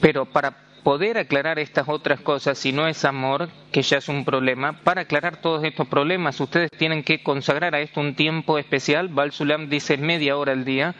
Pero 0.00 0.26
para 0.26 0.56
poder 0.82 1.18
aclarar 1.18 1.58
estas 1.58 1.88
otras 1.88 2.20
cosas, 2.20 2.58
si 2.58 2.72
no 2.72 2.86
es 2.86 3.04
amor, 3.04 3.48
que 3.72 3.82
ya 3.82 3.98
es 3.98 4.08
un 4.08 4.24
problema, 4.24 4.80
para 4.82 5.02
aclarar 5.02 5.40
todos 5.40 5.62
estos 5.64 5.86
problemas, 5.88 6.40
ustedes 6.40 6.70
tienen 6.70 7.02
que 7.02 7.22
consagrar 7.22 7.74
a 7.74 7.80
esto 7.80 8.00
un 8.00 8.14
tiempo 8.14 8.58
especial. 8.58 9.08
Balsulam 9.08 9.68
dice 9.68 9.96
media 9.96 10.36
hora 10.36 10.52
al 10.52 10.64
día 10.64 10.94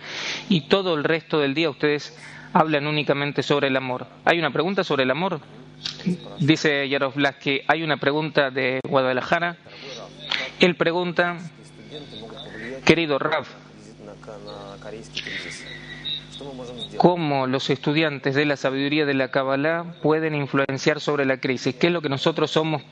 y 0.49 0.63
todo 0.63 0.95
el 0.95 1.05
resto 1.05 1.39
del 1.39 1.55
día 1.55 1.71
ustedes 1.71 2.17
hablan 2.53 2.87
únicamente 2.87 3.43
sobre 3.43 3.69
el 3.69 3.77
amor. 3.77 4.07
¿Hay 4.25 4.39
una 4.39 4.51
pregunta 4.51 4.85
sobre 4.85 5.05
el 5.05 5.11
amor? 5.11 5.41
Dice 6.39 6.89
Yaroslav 6.89 7.39
que 7.39 7.65
hay 7.67 7.83
una 7.83 7.99
pregunta 7.99 8.51
de 8.51 8.81
Guadalajara. 8.89 9.57
Él 10.59 10.77
pregunta, 10.77 11.39
querido 12.85 13.19
Raf, 13.19 13.49
cómo 16.97 17.47
los 17.47 17.71
estudiantes 17.71 18.35
de 18.35 18.47
la 18.47 18.57
sabiduría 18.57 19.07
de 19.07 19.15
la 19.15 19.31
Kabbalah 19.31 19.95
pueden 20.03 20.35
influenciar 20.35 21.01
sobre 21.01 21.25
la 21.25 21.39
crisis. 21.39 21.75
¿Qué 21.75 21.89
es 21.89 21.93
lo 21.93 22.03
que 22.03 22.09
nosotros 22.09 22.51
somos, 22.51 22.83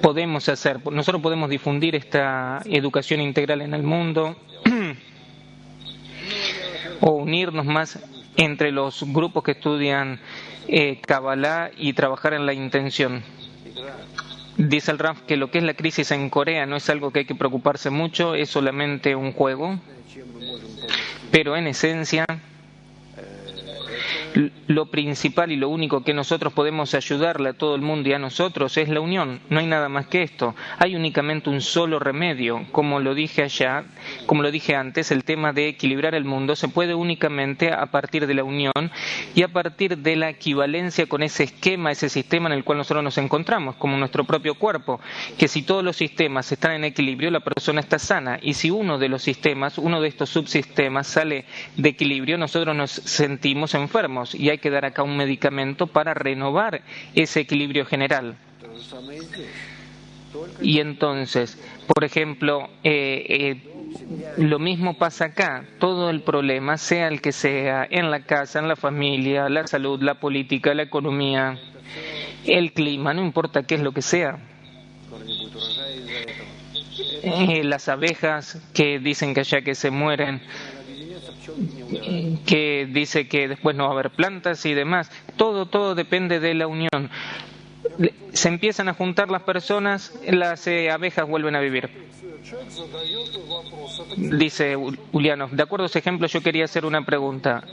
podemos 0.00 0.48
hacer? 0.48 0.80
Nosotros 0.90 1.22
podemos 1.22 1.48
difundir 1.48 1.94
esta 1.94 2.60
educación 2.66 3.20
integral 3.20 3.62
en 3.62 3.74
el 3.74 3.82
mundo 3.82 4.36
o 7.00 7.10
unirnos 7.10 7.66
más 7.66 7.98
entre 8.36 8.72
los 8.72 9.04
grupos 9.12 9.42
que 9.44 9.52
estudian 9.52 10.20
eh, 10.68 11.00
Kabbalah 11.00 11.70
y 11.76 11.92
trabajar 11.92 12.34
en 12.34 12.46
la 12.46 12.52
intención. 12.52 13.22
Dice 14.56 14.90
el 14.90 14.98
Raf 14.98 15.22
que 15.22 15.36
lo 15.36 15.50
que 15.50 15.58
es 15.58 15.64
la 15.64 15.74
crisis 15.74 16.10
en 16.10 16.28
Corea 16.30 16.66
no 16.66 16.76
es 16.76 16.88
algo 16.90 17.10
que 17.10 17.20
hay 17.20 17.24
que 17.24 17.34
preocuparse 17.34 17.90
mucho, 17.90 18.34
es 18.34 18.50
solamente 18.50 19.16
un 19.16 19.32
juego, 19.32 19.78
pero 21.30 21.56
en 21.56 21.66
esencia 21.66 22.26
lo 24.66 24.86
principal 24.86 25.52
y 25.52 25.56
lo 25.56 25.68
único 25.68 26.02
que 26.02 26.14
nosotros 26.14 26.52
podemos 26.52 26.94
ayudarle 26.94 27.50
a 27.50 27.52
todo 27.52 27.74
el 27.74 27.82
mundo 27.82 28.08
y 28.08 28.12
a 28.12 28.18
nosotros 28.18 28.76
es 28.76 28.88
la 28.88 29.00
unión. 29.00 29.40
No 29.50 29.60
hay 29.60 29.66
nada 29.66 29.88
más 29.88 30.06
que 30.06 30.22
esto. 30.22 30.54
Hay 30.78 30.96
únicamente 30.96 31.50
un 31.50 31.60
solo 31.60 31.98
remedio. 31.98 32.66
Como 32.72 33.00
lo 33.00 33.14
dije 33.14 33.42
allá, 33.42 33.84
como 34.26 34.42
lo 34.42 34.50
dije 34.50 34.74
antes, 34.74 35.10
el 35.10 35.24
tema 35.24 35.52
de 35.52 35.68
equilibrar 35.68 36.14
el 36.14 36.24
mundo 36.24 36.56
se 36.56 36.68
puede 36.68 36.94
únicamente 36.94 37.72
a 37.72 37.86
partir 37.86 38.26
de 38.26 38.34
la 38.34 38.44
unión 38.44 38.72
y 39.34 39.42
a 39.42 39.48
partir 39.48 39.98
de 39.98 40.16
la 40.16 40.30
equivalencia 40.30 41.06
con 41.06 41.22
ese 41.22 41.44
esquema, 41.44 41.90
ese 41.90 42.08
sistema 42.08 42.48
en 42.48 42.54
el 42.54 42.64
cual 42.64 42.78
nosotros 42.78 43.04
nos 43.04 43.18
encontramos, 43.18 43.76
como 43.76 43.96
nuestro 43.96 44.24
propio 44.24 44.54
cuerpo. 44.54 45.00
Que 45.38 45.48
si 45.48 45.62
todos 45.62 45.84
los 45.84 45.96
sistemas 45.96 46.50
están 46.50 46.72
en 46.72 46.84
equilibrio, 46.84 47.30
la 47.30 47.40
persona 47.40 47.80
está 47.80 47.98
sana. 47.98 48.38
Y 48.40 48.54
si 48.54 48.70
uno 48.70 48.98
de 48.98 49.08
los 49.08 49.22
sistemas, 49.22 49.78
uno 49.78 50.00
de 50.00 50.08
estos 50.08 50.30
subsistemas 50.30 51.06
sale 51.06 51.44
de 51.76 51.88
equilibrio, 51.88 52.38
nosotros 52.38 52.74
nos 52.74 52.90
sentimos 52.90 53.74
enfermos 53.74 54.21
y 54.34 54.50
hay 54.50 54.58
que 54.58 54.70
dar 54.70 54.84
acá 54.84 55.02
un 55.02 55.16
medicamento 55.16 55.86
para 55.86 56.14
renovar 56.14 56.82
ese 57.14 57.40
equilibrio 57.40 57.84
general. 57.84 58.36
Y 60.60 60.80
entonces, 60.80 61.58
por 61.86 62.04
ejemplo, 62.04 62.68
eh, 62.84 63.26
eh, 63.28 63.72
lo 64.38 64.58
mismo 64.58 64.94
pasa 64.94 65.26
acá. 65.26 65.64
Todo 65.78 66.10
el 66.10 66.22
problema, 66.22 66.78
sea 66.78 67.08
el 67.08 67.20
que 67.20 67.32
sea, 67.32 67.86
en 67.90 68.10
la 68.10 68.20
casa, 68.20 68.58
en 68.58 68.68
la 68.68 68.76
familia, 68.76 69.48
la 69.48 69.66
salud, 69.66 70.00
la 70.02 70.14
política, 70.14 70.74
la 70.74 70.82
economía, 70.82 71.58
el 72.46 72.72
clima, 72.72 73.12
no 73.14 73.22
importa 73.22 73.64
qué 73.64 73.74
es 73.74 73.82
lo 73.82 73.92
que 73.92 74.02
sea. 74.02 74.38
Eh, 77.22 77.62
las 77.64 77.88
abejas 77.88 78.60
que 78.74 78.98
dicen 78.98 79.34
que 79.34 79.40
allá 79.40 79.62
que 79.62 79.74
se 79.74 79.90
mueren, 79.90 80.42
que 82.46 82.88
dice 82.90 83.28
que 83.28 83.48
después 83.48 83.76
no 83.76 83.84
va 83.84 83.90
a 83.90 83.92
haber 83.92 84.10
plantas 84.10 84.64
y 84.66 84.74
demás. 84.74 85.10
Todo, 85.36 85.66
todo 85.66 85.94
depende 85.94 86.40
de 86.40 86.54
la 86.54 86.66
unión. 86.66 87.10
Se 88.32 88.48
empiezan 88.48 88.88
a 88.88 88.94
juntar 88.94 89.30
las 89.30 89.42
personas, 89.42 90.14
las 90.26 90.66
eh, 90.66 90.90
abejas 90.90 91.28
vuelven 91.28 91.56
a 91.56 91.60
vivir. 91.60 91.90
Dice 94.16 94.76
Juliano, 95.12 95.48
de 95.50 95.62
acuerdo 95.62 95.84
a 95.84 95.86
ese 95.86 95.98
ejemplo 95.98 96.26
yo 96.26 96.42
quería 96.42 96.64
hacer 96.64 96.84
una 96.84 97.04
pregunta. 97.04 97.64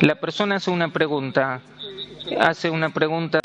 La 0.00 0.16
persona 0.16 0.56
hace 0.56 0.70
una 0.70 0.92
pregunta, 0.92 1.60
hace 2.38 2.70
una 2.70 2.90
pregunta 2.90 3.40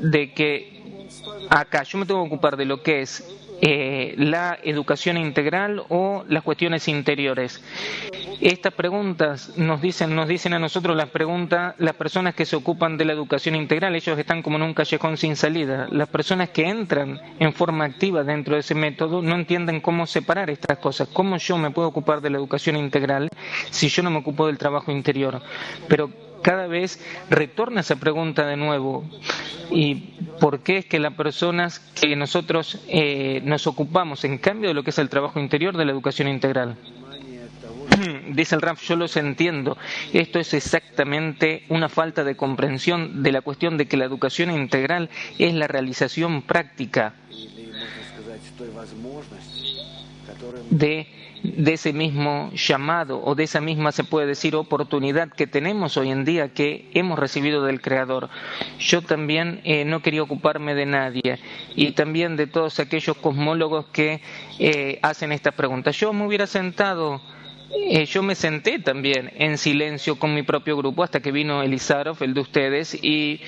de 0.00 0.32
que 0.32 1.06
acá 1.48 1.82
yo 1.82 1.98
me 1.98 2.06
tengo 2.06 2.22
que 2.22 2.28
ocupar 2.28 2.56
de 2.56 2.64
lo 2.64 2.82
que 2.82 3.02
es 3.02 3.24
eh, 3.60 4.14
la 4.18 4.58
educación 4.62 5.16
integral 5.16 5.82
o 5.88 6.24
las 6.28 6.42
cuestiones 6.44 6.86
interiores. 6.88 7.62
Estas 8.40 8.72
preguntas 8.72 9.56
nos 9.56 9.80
dicen, 9.80 10.14
nos 10.14 10.28
dicen 10.28 10.54
a 10.54 10.60
nosotros 10.60 10.96
las 10.96 11.08
preguntas, 11.10 11.74
las 11.78 11.94
personas 11.94 12.36
que 12.36 12.44
se 12.44 12.54
ocupan 12.54 12.96
de 12.96 13.04
la 13.04 13.12
educación 13.12 13.56
integral, 13.56 13.96
ellos 13.96 14.16
están 14.16 14.42
como 14.42 14.58
en 14.58 14.62
un 14.62 14.74
callejón 14.74 15.16
sin 15.16 15.34
salida. 15.34 15.88
Las 15.90 16.08
personas 16.08 16.50
que 16.50 16.68
entran 16.68 17.20
en 17.40 17.52
forma 17.52 17.84
activa 17.84 18.22
dentro 18.22 18.54
de 18.54 18.60
ese 18.60 18.76
método 18.76 19.22
no 19.22 19.34
entienden 19.34 19.80
cómo 19.80 20.06
separar 20.06 20.50
estas 20.50 20.78
cosas. 20.78 21.08
¿Cómo 21.12 21.36
yo 21.38 21.58
me 21.58 21.70
puedo 21.70 21.88
ocupar 21.88 22.20
de 22.20 22.30
la 22.30 22.38
educación 22.38 22.76
integral 22.76 23.28
si 23.70 23.88
yo 23.88 24.02
no 24.04 24.10
me 24.10 24.18
ocupo 24.18 24.46
del 24.46 24.58
trabajo 24.58 24.92
interior? 24.92 25.42
Pero 25.88 26.27
cada 26.42 26.66
vez 26.66 27.00
retorna 27.30 27.80
esa 27.80 27.96
pregunta 27.96 28.46
de 28.46 28.56
nuevo. 28.56 29.04
¿Y 29.70 29.94
por 30.40 30.60
qué 30.60 30.78
es 30.78 30.86
que 30.86 30.98
las 30.98 31.14
personas 31.14 31.78
que 31.78 32.16
nosotros 32.16 32.80
eh, 32.88 33.40
nos 33.44 33.66
ocupamos, 33.66 34.24
en 34.24 34.38
cambio 34.38 34.68
de 34.68 34.74
lo 34.74 34.82
que 34.82 34.90
es 34.90 34.98
el 34.98 35.08
trabajo 35.08 35.40
interior, 35.40 35.76
de 35.76 35.84
la 35.84 35.92
educación 35.92 36.28
integral? 36.28 36.76
dice 38.30 38.54
el 38.54 38.62
Raf, 38.62 38.82
yo 38.82 38.96
los 38.96 39.16
entiendo. 39.16 39.76
Esto 40.12 40.38
es 40.38 40.54
exactamente 40.54 41.64
una 41.68 41.88
falta 41.88 42.24
de 42.24 42.36
comprensión 42.36 43.22
de 43.22 43.32
la 43.32 43.40
cuestión 43.40 43.76
de 43.76 43.86
que 43.86 43.96
la 43.96 44.04
educación 44.04 44.50
integral 44.50 45.10
es 45.38 45.54
la 45.54 45.66
realización 45.66 46.42
práctica 46.42 47.14
de, 50.70 51.06
de 51.42 51.72
ese 51.72 51.92
mismo 51.92 52.50
llamado 52.52 53.22
o 53.24 53.34
de 53.34 53.44
esa 53.44 53.60
misma, 53.60 53.92
se 53.92 54.04
puede 54.04 54.26
decir, 54.26 54.54
oportunidad 54.56 55.30
que 55.30 55.46
tenemos 55.46 55.96
hoy 55.96 56.10
en 56.10 56.24
día 56.24 56.52
que 56.52 56.90
hemos 56.94 57.18
recibido 57.18 57.64
del 57.64 57.80
Creador. 57.80 58.28
Yo 58.78 59.02
también 59.02 59.60
eh, 59.64 59.84
no 59.84 60.02
quería 60.02 60.22
ocuparme 60.22 60.74
de 60.74 60.86
nadie 60.86 61.38
y 61.74 61.92
también 61.92 62.36
de 62.36 62.46
todos 62.46 62.80
aquellos 62.80 63.16
cosmólogos 63.16 63.86
que 63.86 64.20
eh, 64.58 64.98
hacen 65.02 65.32
esta 65.32 65.52
pregunta. 65.52 65.90
Yo 65.90 66.12
me 66.12 66.26
hubiera 66.26 66.46
sentado 66.46 67.20
eh, 67.70 68.06
yo 68.06 68.22
me 68.22 68.34
senté 68.34 68.78
también 68.78 69.30
en 69.36 69.58
silencio 69.58 70.18
con 70.18 70.34
mi 70.34 70.42
propio 70.42 70.76
grupo 70.76 71.02
hasta 71.02 71.20
que 71.20 71.32
vino 71.32 71.62
Elizarov, 71.62 72.16
el 72.22 72.32
de 72.32 72.40
ustedes, 72.40 72.94
y 72.94 73.40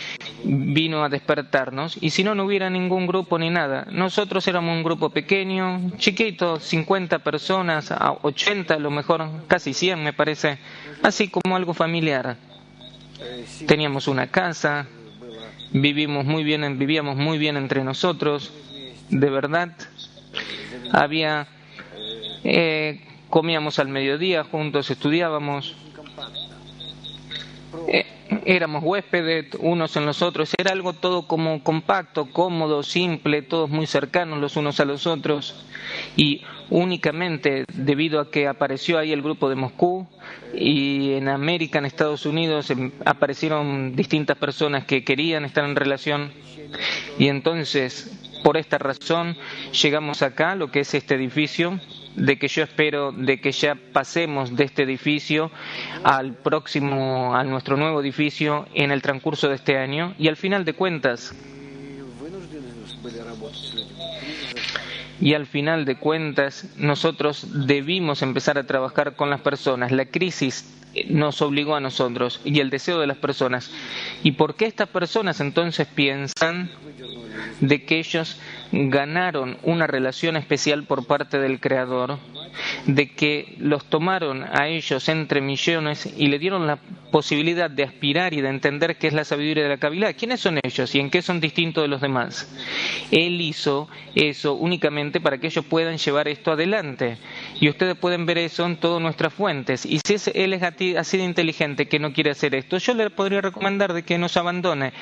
vino 0.44 1.02
a 1.04 1.08
despertarnos. 1.08 1.96
Y 2.00 2.10
si 2.10 2.22
no, 2.22 2.34
no 2.34 2.44
hubiera 2.44 2.68
ningún 2.68 3.06
grupo 3.06 3.38
ni 3.38 3.48
nada. 3.48 3.86
Nosotros 3.90 4.46
éramos 4.46 4.76
un 4.76 4.82
grupo 4.82 5.10
pequeño, 5.10 5.92
chiquito, 5.96 6.60
50 6.60 7.20
personas, 7.20 7.90
a 7.92 8.12
80 8.22 8.74
a 8.74 8.78
lo 8.78 8.90
mejor, 8.90 9.26
casi 9.48 9.72
100 9.72 10.02
me 10.02 10.12
parece, 10.12 10.58
así 11.02 11.28
como 11.28 11.56
algo 11.56 11.72
familiar. 11.72 12.36
Teníamos 13.66 14.06
una 14.06 14.26
casa, 14.30 14.86
vivimos 15.72 16.24
muy 16.24 16.44
bien, 16.44 16.78
vivíamos 16.78 17.16
muy 17.16 17.38
bien 17.38 17.56
entre 17.56 17.84
nosotros, 17.84 18.52
de 19.08 19.30
verdad. 19.30 19.76
Había 20.92 21.46
eh, 22.44 23.00
comíamos 23.30 23.78
al 23.78 23.88
mediodía 23.88 24.44
juntos, 24.44 24.90
estudiábamos, 24.90 25.76
eh, 27.88 28.04
éramos 28.44 28.82
huéspedes 28.84 29.46
unos 29.60 29.96
en 29.96 30.06
los 30.06 30.20
otros, 30.22 30.52
era 30.58 30.72
algo 30.72 30.92
todo 30.92 31.26
como 31.26 31.62
compacto, 31.62 32.26
cómodo, 32.26 32.82
simple, 32.82 33.42
todos 33.42 33.70
muy 33.70 33.86
cercanos 33.86 34.40
los 34.40 34.56
unos 34.56 34.80
a 34.80 34.84
los 34.84 35.06
otros. 35.06 35.64
Y 36.16 36.42
únicamente 36.68 37.64
debido 37.72 38.20
a 38.20 38.30
que 38.30 38.46
apareció 38.46 38.98
ahí 38.98 39.12
el 39.12 39.22
grupo 39.22 39.48
de 39.48 39.56
Moscú 39.56 40.06
y 40.54 41.12
en 41.12 41.28
América, 41.28 41.78
en 41.78 41.86
Estados 41.86 42.26
Unidos, 42.26 42.70
em, 42.70 42.92
aparecieron 43.04 43.96
distintas 43.96 44.36
personas 44.36 44.84
que 44.84 45.04
querían 45.04 45.44
estar 45.44 45.64
en 45.64 45.76
relación. 45.76 46.32
Y 47.18 47.28
entonces 47.28 48.16
por 48.42 48.56
esta 48.56 48.78
razón 48.78 49.36
llegamos 49.82 50.22
acá, 50.22 50.54
lo 50.54 50.70
que 50.70 50.80
es 50.80 50.94
este 50.94 51.14
edificio, 51.14 51.78
de 52.16 52.38
que 52.38 52.48
yo 52.48 52.62
espero 52.62 53.12
de 53.12 53.40
que 53.40 53.52
ya 53.52 53.76
pasemos 53.92 54.56
de 54.56 54.64
este 54.64 54.82
edificio 54.82 55.50
al 56.02 56.34
próximo, 56.34 57.34
a 57.34 57.44
nuestro 57.44 57.76
nuevo 57.76 58.00
edificio 58.00 58.66
en 58.74 58.90
el 58.90 59.02
transcurso 59.02 59.48
de 59.48 59.54
este 59.56 59.78
año 59.78 60.14
y 60.18 60.28
al 60.28 60.36
final 60.36 60.64
de 60.64 60.72
cuentas 60.74 61.34
y 65.20 65.34
al 65.34 65.46
final 65.46 65.84
de 65.84 65.96
cuentas 65.96 66.66
nosotros 66.76 67.66
debimos 67.66 68.22
empezar 68.22 68.58
a 68.58 68.66
trabajar 68.66 69.16
con 69.16 69.28
las 69.28 69.40
personas. 69.40 69.92
La 69.92 70.06
crisis 70.06 70.64
nos 71.08 71.40
obligó 71.42 71.76
a 71.76 71.80
nosotros 71.80 72.40
y 72.44 72.60
el 72.60 72.70
deseo 72.70 72.98
de 72.98 73.06
las 73.06 73.18
personas. 73.18 73.70
¿Y 74.22 74.32
por 74.32 74.54
qué 74.54 74.64
estas 74.64 74.88
personas 74.88 75.40
entonces 75.40 75.86
piensan 75.86 76.70
de 77.60 77.84
que 77.84 77.98
ellos 77.98 78.38
ganaron 78.72 79.58
una 79.62 79.86
relación 79.86 80.36
especial 80.36 80.84
por 80.84 81.06
parte 81.06 81.38
del 81.38 81.60
Creador, 81.60 82.18
de 82.86 83.10
que 83.10 83.56
los 83.58 83.84
tomaron 83.86 84.44
a 84.44 84.68
ellos 84.68 85.08
entre 85.08 85.40
millones 85.40 86.12
y 86.16 86.28
le 86.28 86.38
dieron 86.38 86.66
la 86.66 86.78
posibilidad 87.10 87.68
de 87.70 87.82
aspirar 87.82 88.32
y 88.32 88.40
de 88.40 88.48
entender 88.48 88.96
qué 88.96 89.08
es 89.08 89.12
la 89.12 89.24
sabiduría 89.24 89.64
de 89.64 89.70
la 89.70 89.78
Kabbalah. 89.78 90.12
¿Quiénes 90.12 90.40
son 90.40 90.60
ellos 90.62 90.94
y 90.94 91.00
en 91.00 91.10
qué 91.10 91.22
son 91.22 91.40
distintos 91.40 91.82
de 91.82 91.88
los 91.88 92.00
demás? 92.00 92.48
Él 93.10 93.40
hizo 93.40 93.88
eso 94.14 94.54
únicamente 94.54 95.20
para 95.20 95.38
que 95.38 95.48
ellos 95.48 95.64
puedan 95.64 95.98
llevar 95.98 96.28
esto 96.28 96.52
adelante. 96.52 97.18
Y 97.60 97.68
ustedes 97.68 97.96
pueden 97.96 98.26
ver 98.26 98.38
eso 98.38 98.64
en 98.64 98.76
todas 98.76 99.02
nuestras 99.02 99.34
fuentes. 99.34 99.84
Y 99.84 99.98
si 99.98 100.16
él 100.34 100.52
es 100.52 100.62
así 100.62 101.16
de 101.18 101.24
inteligente 101.24 101.88
que 101.88 101.98
no 101.98 102.12
quiere 102.12 102.30
hacer 102.30 102.54
esto, 102.54 102.78
yo 102.78 102.94
le 102.94 103.10
podría 103.10 103.40
recomendar 103.40 103.92
de 103.92 104.02
que 104.02 104.18
nos 104.18 104.36
abandone 104.36 104.92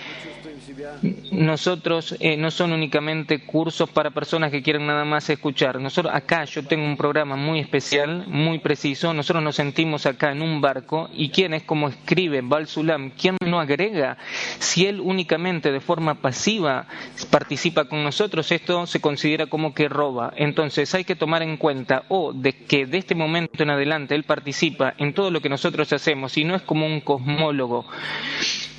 nosotros 1.30 2.16
eh, 2.20 2.36
no 2.36 2.50
son 2.50 2.72
únicamente 2.72 3.44
cursos 3.44 3.88
para 3.90 4.10
personas 4.10 4.50
que 4.50 4.62
quieren 4.62 4.86
nada 4.86 5.04
más 5.04 5.28
escuchar. 5.30 5.80
Nosotros 5.80 6.14
acá 6.14 6.44
yo 6.44 6.64
tengo 6.64 6.84
un 6.84 6.96
programa 6.96 7.36
muy 7.36 7.60
especial, 7.60 8.26
muy 8.26 8.58
preciso. 8.58 9.12
Nosotros 9.14 9.42
nos 9.42 9.56
sentimos 9.56 10.06
acá 10.06 10.32
en 10.32 10.42
un 10.42 10.60
barco 10.60 11.08
y 11.12 11.30
quién 11.30 11.54
es 11.54 11.62
como 11.62 11.88
escribe 11.88 12.40
Bal 12.42 12.66
Sulam, 12.66 13.10
quién 13.10 13.36
no 13.44 13.60
agrega. 13.60 14.16
Si 14.58 14.86
él 14.86 15.00
únicamente 15.00 15.72
de 15.72 15.80
forma 15.80 16.16
pasiva 16.16 16.86
participa 17.30 17.86
con 17.86 18.02
nosotros, 18.02 18.50
esto 18.52 18.86
se 18.86 19.00
considera 19.00 19.46
como 19.46 19.74
que 19.74 19.88
roba. 19.88 20.32
Entonces 20.36 20.94
hay 20.94 21.04
que 21.04 21.16
tomar 21.16 21.42
en 21.42 21.56
cuenta 21.56 22.04
o 22.08 22.32
de 22.32 22.52
que 22.52 22.86
de 22.86 22.98
este 22.98 23.14
momento 23.14 23.62
en 23.62 23.70
adelante 23.70 24.14
él 24.14 24.24
participa 24.24 24.94
en 24.98 25.14
todo 25.14 25.30
lo 25.30 25.40
que 25.40 25.48
nosotros 25.48 25.92
hacemos 25.92 26.36
y 26.36 26.44
no 26.44 26.54
es 26.54 26.62
como 26.62 26.86
un 26.86 27.00
cosmólogo. 27.00 27.86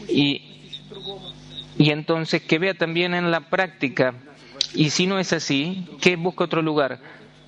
Y 0.07 0.48
y 1.79 1.91
entonces 1.91 2.41
que 2.41 2.59
vea 2.59 2.73
también 2.73 3.13
en 3.13 3.31
la 3.31 3.39
práctica. 3.39 4.13
Y 4.75 4.89
si 4.89 5.07
no 5.07 5.17
es 5.17 5.31
así, 5.31 5.87
que 6.01 6.17
busque 6.17 6.43
otro 6.43 6.61
lugar. 6.61 6.99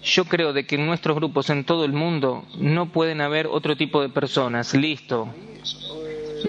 Yo 0.01 0.23
creo 0.23 0.53
de 0.53 0.65
que 0.65 0.75
en 0.75 0.85
nuestros 0.87 1.17
grupos 1.17 1.49
en 1.49 1.65
todo 1.65 1.83
el 1.83 1.91
mundo 1.91 2.45
no 2.57 2.93
pueden 2.93 3.19
haber 3.19 3.45
otro 3.45 3.75
tipo 3.75 4.01
de 4.01 4.07
personas. 4.07 4.73
Listo. 4.73 5.27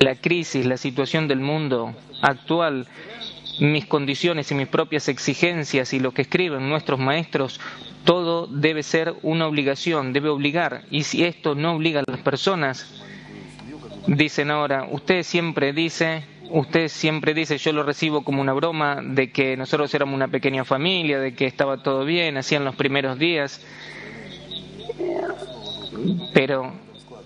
La 0.00 0.14
crisis, 0.14 0.64
la 0.64 0.76
situación 0.76 1.26
del 1.26 1.40
mundo 1.40 1.92
actual, 2.22 2.86
mis 3.58 3.84
condiciones 3.86 4.50
y 4.52 4.54
mis 4.54 4.68
propias 4.68 5.08
exigencias 5.08 5.92
y 5.92 5.98
lo 5.98 6.12
que 6.12 6.22
escriben 6.22 6.68
nuestros 6.68 7.00
maestros, 7.00 7.60
todo 8.04 8.46
debe 8.46 8.84
ser 8.84 9.16
una 9.22 9.48
obligación, 9.48 10.12
debe 10.12 10.28
obligar. 10.28 10.84
Y 10.92 11.02
si 11.02 11.24
esto 11.24 11.56
no 11.56 11.72
obliga 11.72 12.00
a 12.00 12.04
las 12.06 12.20
personas, 12.20 13.02
dicen 14.06 14.52
ahora, 14.52 14.86
usted 14.88 15.24
siempre 15.24 15.72
dice 15.72 16.31
usted 16.52 16.88
siempre 16.88 17.34
dice, 17.34 17.58
yo 17.58 17.72
lo 17.72 17.82
recibo 17.82 18.22
como 18.22 18.40
una 18.40 18.52
broma, 18.52 19.00
de 19.02 19.30
que 19.30 19.56
nosotros 19.56 19.92
éramos 19.94 20.14
una 20.14 20.28
pequeña 20.28 20.64
familia, 20.64 21.18
de 21.18 21.34
que 21.34 21.46
estaba 21.46 21.82
todo 21.82 22.04
bien, 22.04 22.36
hacían 22.36 22.64
los 22.64 22.76
primeros 22.76 23.18
días, 23.18 23.60
pero 26.32 26.72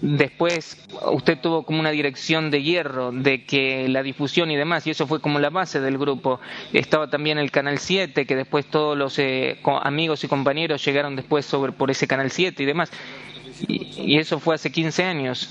después 0.00 0.86
usted 1.12 1.38
tuvo 1.40 1.64
como 1.64 1.80
una 1.80 1.90
dirección 1.90 2.50
de 2.50 2.62
hierro, 2.62 3.12
de 3.12 3.44
que 3.44 3.88
la 3.88 4.02
difusión 4.02 4.50
y 4.50 4.56
demás, 4.56 4.86
y 4.86 4.90
eso 4.90 5.06
fue 5.06 5.20
como 5.20 5.38
la 5.38 5.50
base 5.50 5.80
del 5.80 5.98
grupo. 5.98 6.40
Estaba 6.72 7.08
también 7.10 7.38
el 7.38 7.50
Canal 7.50 7.78
7, 7.78 8.26
que 8.26 8.36
después 8.36 8.66
todos 8.66 8.96
los 8.96 9.18
eh, 9.18 9.58
amigos 9.82 10.24
y 10.24 10.28
compañeros 10.28 10.84
llegaron 10.84 11.16
después 11.16 11.46
sobre, 11.46 11.72
por 11.72 11.90
ese 11.90 12.06
Canal 12.06 12.30
7 12.30 12.62
y 12.62 12.66
demás. 12.66 12.90
Y, 13.68 14.18
eso 14.18 14.38
fue 14.38 14.54
hace 14.54 14.70
15 14.70 15.04
años. 15.04 15.50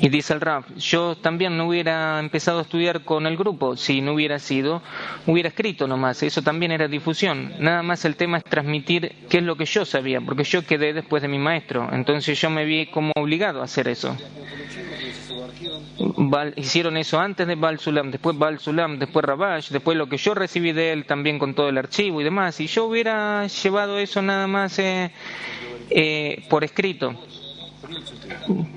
Y 0.00 0.08
dice 0.08 0.34
el 0.34 0.40
Raf, 0.40 0.66
yo 0.76 1.16
también 1.16 1.56
no 1.56 1.68
hubiera 1.68 2.18
empezado 2.18 2.58
a 2.58 2.62
estudiar 2.62 3.02
con 3.02 3.26
el 3.26 3.36
grupo 3.36 3.76
si 3.76 4.00
no 4.00 4.14
hubiera 4.14 4.38
sido, 4.38 4.82
hubiera 5.26 5.48
escrito 5.48 5.86
nomás, 5.86 6.22
eso 6.22 6.42
también 6.42 6.72
era 6.72 6.88
difusión. 6.88 7.52
Nada 7.60 7.82
más 7.82 8.04
el 8.04 8.16
tema 8.16 8.38
es 8.38 8.44
transmitir 8.44 9.14
qué 9.30 9.38
es 9.38 9.44
lo 9.44 9.56
que 9.56 9.64
yo 9.64 9.84
sabía, 9.84 10.20
porque 10.20 10.44
yo 10.44 10.66
quedé 10.66 10.92
después 10.92 11.22
de 11.22 11.28
mi 11.28 11.38
maestro, 11.38 11.88
entonces 11.92 12.40
yo 12.40 12.50
me 12.50 12.64
vi 12.64 12.86
como 12.86 13.12
obligado 13.16 13.60
a 13.60 13.64
hacer 13.64 13.88
eso. 13.88 14.16
hicieron 16.56 16.96
eso 16.96 17.20
antes 17.20 17.46
de 17.46 17.54
Bal 17.54 17.78
Sulam, 17.78 18.10
después 18.10 18.36
Bal 18.36 18.58
Sulam, 18.58 18.98
después 18.98 19.24
Rabash, 19.24 19.70
después 19.70 19.96
lo 19.96 20.08
que 20.08 20.16
yo 20.16 20.34
recibí 20.34 20.72
de 20.72 20.92
él 20.92 21.06
también 21.06 21.38
con 21.38 21.54
todo 21.54 21.68
el 21.68 21.78
archivo 21.78 22.20
y 22.20 22.24
demás, 22.24 22.60
y 22.60 22.66
yo 22.66 22.86
hubiera 22.86 23.46
llevado 23.46 23.98
eso 23.98 24.20
nada 24.20 24.48
más 24.48 24.78
eh, 24.80 25.12
eh, 25.90 26.44
por 26.50 26.64
escrito. 26.64 27.14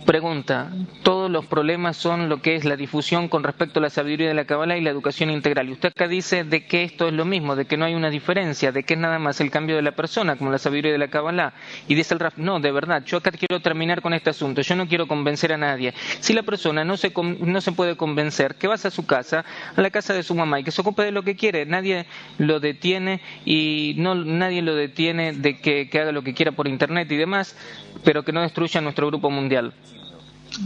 Pregunta, 0.06 0.72
todos 1.04 1.30
los 1.30 1.46
problemas 1.46 1.98
son 1.98 2.30
lo 2.30 2.42
que 2.42 2.56
es 2.56 2.64
la 2.64 2.78
difusión 2.78 3.28
con 3.28 3.44
respecto 3.44 3.80
a 3.80 3.82
la 3.82 3.90
sabiduría 3.90 4.30
de 4.30 4.34
la 4.34 4.46
Kabbalah 4.46 4.78
y 4.78 4.82
la 4.82 4.90
educación 4.90 5.30
integral. 5.30 5.68
Y 5.68 5.74
usted 5.74 5.90
acá 5.90 6.08
dice 6.08 6.44
de 6.44 6.66
que 6.66 6.84
esto 6.84 7.08
es 7.08 7.14
lo 7.14 7.26
mismo, 7.26 7.56
de 7.56 7.66
que 7.66 7.76
no 7.76 7.86
hay 7.86 7.94
una 7.94 8.10
diferencia, 8.10 8.72
de 8.72 8.84
que 8.84 8.94
es 8.94 9.00
nada 9.00 9.20
más 9.20 9.42
el 9.42 9.52
cambio 9.52 9.76
de 9.76 9.82
la 9.82 9.92
persona, 9.92 10.38
como 10.38 10.52
la 10.52 10.58
sabiduría 10.58 10.94
de 10.94 10.98
la 10.98 11.10
Kabbalah. 11.10 11.54
Y 11.88 11.96
dice 11.96 12.14
el 12.14 12.22
Raf, 12.22 12.38
no, 12.38 12.60
de 12.60 12.72
verdad, 12.72 13.04
yo 13.06 13.18
acá 13.18 13.32
quiero 13.32 13.62
terminar 13.62 14.02
con 14.02 14.14
este 14.14 14.30
asunto, 14.30 14.62
yo 14.62 14.76
no 14.76 14.88
quiero 14.88 15.08
convencer 15.08 15.52
a 15.52 15.58
nadie. 15.58 15.94
Si 16.22 16.34
la 16.34 16.44
persona 16.44 16.86
no 16.86 16.96
se, 16.96 17.12
no 17.40 17.62
se 17.62 17.72
puede 17.74 17.98
convencer, 17.98 18.56
que 18.56 18.68
vas 18.68 18.86
a 18.86 18.92
su 18.92 19.06
casa, 19.06 19.44
a 19.76 19.82
la 19.82 19.90
casa 19.90 20.14
de 20.14 20.24
su 20.24 20.36
mamá 20.36 20.60
y 20.60 20.64
que 20.64 20.72
se 20.72 20.82
ocupe 20.82 21.04
de 21.04 21.12
lo 21.12 21.24
que 21.24 21.36
quiere, 21.36 21.66
nadie 21.66 22.06
lo 22.38 22.60
detiene 22.62 23.20
y 23.44 23.96
no, 23.98 24.16
nadie 24.16 24.62
lo 24.62 24.76
detiene 24.76 25.34
de 25.34 25.60
que, 25.60 25.90
que 25.90 26.00
haga 26.00 26.12
lo 26.12 26.24
que 26.24 26.34
quiera 26.34 26.54
por 26.54 26.68
internet 26.68 27.12
y 27.12 27.18
demás, 27.18 27.58
pero 28.04 28.24
que 28.24 28.32
no 28.32 28.42
destruya 28.42 28.80
grupo 29.06 29.30
mundial. 29.30 29.74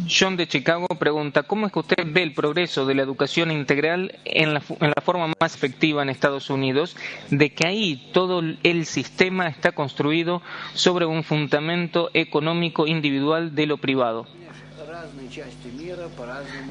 John 0.08 0.38
de 0.38 0.48
Chicago 0.48 0.88
pregunta, 0.88 1.44
¿cómo 1.44 1.66
es 1.66 1.74
que 1.74 1.80
usted 1.80 2.06
ve 2.06 2.24
el 2.24 2.34
progreso 2.34 2.86
de 2.86 2.96
la 2.96 3.02
educación 3.02 3.52
integral 3.52 4.18
en 4.26 4.54
la, 4.54 4.62
en 4.80 4.90
la, 4.96 5.02
forma 5.02 5.34
más 5.40 5.56
efectiva 5.56 6.02
en 6.02 6.10
Estados 6.10 6.50
Unidos, 6.50 6.96
de 7.30 7.54
que 7.54 7.68
ahí 7.68 8.10
todo 8.14 8.42
el 8.64 8.86
sistema 8.86 9.48
está 9.48 9.74
construido 9.74 10.42
sobre 10.74 11.06
un 11.06 11.24
fundamento 11.24 12.10
económico 12.14 12.88
individual 12.88 13.54
de 13.56 13.66
lo 13.66 13.78
privado? 13.78 14.28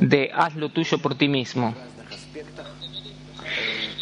De 0.01 0.31
haz 0.35 0.57
lo 0.57 0.69
tuyo 0.71 0.99
por 0.99 1.15
ti 1.15 1.29
mismo. 1.29 1.75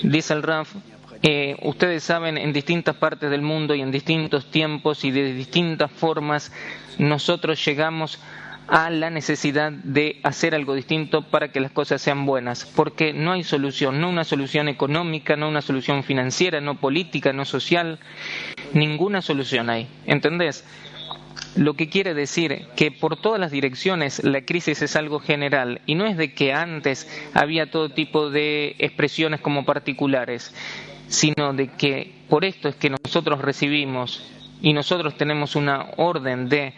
Dice 0.03 0.33
el 0.33 0.43
Raf, 0.43 0.75
eh, 1.23 1.57
ustedes 1.63 2.05
saben, 2.05 2.39
en 2.39 2.53
distintas 2.53 2.97
partes 2.97 3.31
del 3.31 3.43
mundo 3.43 3.75
y 3.75 3.81
en 3.81 3.91
distintos 3.91 4.51
tiempos 4.51 5.05
y 5.05 5.11
de 5.11 5.33
distintas 5.35 5.91
formas, 5.91 6.53
nosotros 6.99 7.65
llegamos 7.65 8.21
a 8.69 8.91
la 8.91 9.09
necesidad 9.09 9.73
de 9.73 10.21
hacer 10.23 10.55
algo 10.55 10.75
distinto 10.75 11.23
para 11.23 11.51
que 11.51 11.61
las 11.61 11.73
cosas 11.73 12.03
sean 12.03 12.27
buenas, 12.27 12.67
porque 12.77 13.13
no 13.15 13.33
hay 13.33 13.43
solución, 13.43 14.01
no 14.01 14.11
una 14.11 14.25
solución 14.25 14.69
económica, 14.69 15.37
no 15.37 15.49
una 15.49 15.63
solución 15.63 16.05
financiera, 16.05 16.61
no 16.61 16.79
política, 16.79 17.33
no 17.33 17.47
social, 17.47 17.99
ninguna 18.75 19.23
solución 19.23 19.71
hay, 19.71 19.89
¿entendés? 20.07 20.65
Lo 21.57 21.75
que 21.75 21.89
quiere 21.89 22.15
decir 22.15 22.67
que 22.77 22.91
por 22.91 23.17
todas 23.17 23.41
las 23.41 23.51
direcciones 23.51 24.23
la 24.23 24.43
crisis 24.43 24.83
es 24.83 24.97
algo 24.97 25.19
general 25.19 25.81
y 25.87 25.95
no 25.95 26.05
es 26.07 26.17
de 26.17 26.35
que 26.35 26.53
antes 26.53 27.09
había 27.33 27.71
todo 27.71 27.89
tipo 27.89 28.29
de 28.31 28.77
expresiones 28.79 29.41
como 29.41 29.65
particulares, 29.65 30.55
sino 31.09 31.53
de 31.53 31.69
que 31.69 32.13
por 32.29 32.45
esto 32.45 32.69
es 32.69 32.77
que 32.77 32.91
nosotros 32.91 33.41
recibimos 33.41 34.23
y 34.61 34.73
nosotros 34.73 35.17
tenemos 35.17 35.57
una 35.57 35.91
orden 35.97 36.49
de 36.49 36.75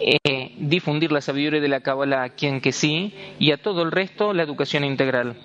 eh, 0.00 0.54
difundir 0.58 1.12
la 1.12 1.20
sabiduría 1.20 1.60
de 1.60 1.68
la 1.68 1.80
Kabbalah 1.80 2.24
a 2.24 2.28
quien 2.30 2.60
que 2.60 2.72
sí 2.72 3.14
y 3.38 3.52
a 3.52 3.58
todo 3.58 3.82
el 3.82 3.92
resto 3.92 4.32
la 4.32 4.42
educación 4.42 4.84
integral. 4.84 5.36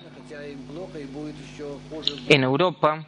En 2.28 2.42
Europa 2.44 3.06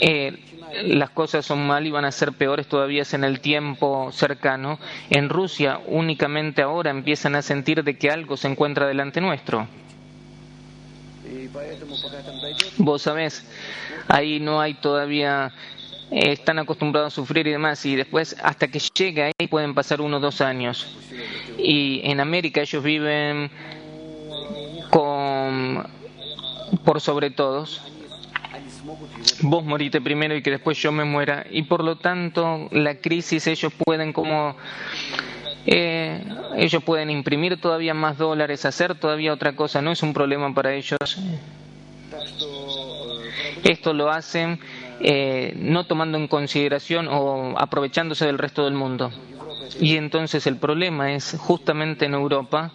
eh, 0.00 0.38
las 0.84 1.10
cosas 1.10 1.46
son 1.46 1.66
mal 1.66 1.86
y 1.86 1.90
van 1.90 2.04
a 2.04 2.12
ser 2.12 2.32
peores 2.32 2.66
todavía 2.66 3.02
en 3.12 3.24
el 3.24 3.40
tiempo 3.40 4.10
cercano. 4.12 4.78
En 5.10 5.28
Rusia 5.28 5.80
únicamente 5.86 6.62
ahora 6.62 6.90
empiezan 6.90 7.34
a 7.34 7.42
sentir 7.42 7.84
de 7.84 7.96
que 7.96 8.10
algo 8.10 8.36
se 8.36 8.48
encuentra 8.48 8.86
delante 8.86 9.20
nuestro. 9.20 9.66
Vos 12.78 13.02
sabés, 13.02 13.44
ahí 14.08 14.40
no 14.40 14.60
hay 14.60 14.74
todavía 14.74 15.52
eh, 16.10 16.32
están 16.32 16.58
acostumbrados 16.58 17.12
a 17.12 17.16
sufrir 17.16 17.46
y 17.46 17.50
demás, 17.50 17.84
y 17.84 17.96
después 17.96 18.36
hasta 18.42 18.68
que 18.68 18.78
llegue 18.78 19.24
ahí 19.24 19.46
pueden 19.48 19.74
pasar 19.74 20.00
uno 20.00 20.16
o 20.16 20.20
dos 20.20 20.40
años. 20.40 20.86
Y 21.58 22.00
en 22.04 22.20
América 22.20 22.60
ellos 22.60 22.82
viven 22.82 23.50
con 24.90 25.86
por 26.84 27.00
sobre 27.00 27.30
todos. 27.30 27.82
Vos 29.40 29.64
morite 29.64 30.00
primero 30.00 30.34
y 30.34 30.42
que 30.42 30.50
después 30.50 30.78
yo 30.78 30.92
me 30.92 31.04
muera. 31.04 31.44
Y 31.50 31.62
por 31.62 31.84
lo 31.84 31.96
tanto, 31.96 32.68
la 32.72 32.94
crisis 32.96 33.46
ellos 33.46 33.72
pueden 33.84 34.12
como 34.12 34.56
eh, 35.70 36.24
ellos 36.56 36.82
pueden 36.82 37.10
imprimir 37.10 37.60
todavía 37.60 37.94
más 37.94 38.18
dólares, 38.18 38.64
hacer 38.64 38.94
todavía 38.94 39.32
otra 39.32 39.54
cosa, 39.54 39.82
no 39.82 39.92
es 39.92 40.02
un 40.02 40.12
problema 40.14 40.52
para 40.54 40.74
ellos. 40.74 40.98
Esto 43.64 43.92
lo 43.92 44.10
hacen 44.10 44.60
eh, 45.00 45.52
no 45.56 45.84
tomando 45.84 46.16
en 46.18 46.28
consideración 46.28 47.08
o 47.08 47.54
aprovechándose 47.58 48.26
del 48.26 48.38
resto 48.38 48.64
del 48.64 48.74
mundo. 48.74 49.10
Y 49.80 49.96
entonces 49.96 50.46
el 50.46 50.56
problema 50.56 51.12
es 51.12 51.36
justamente 51.38 52.06
en 52.06 52.14
Europa 52.14 52.72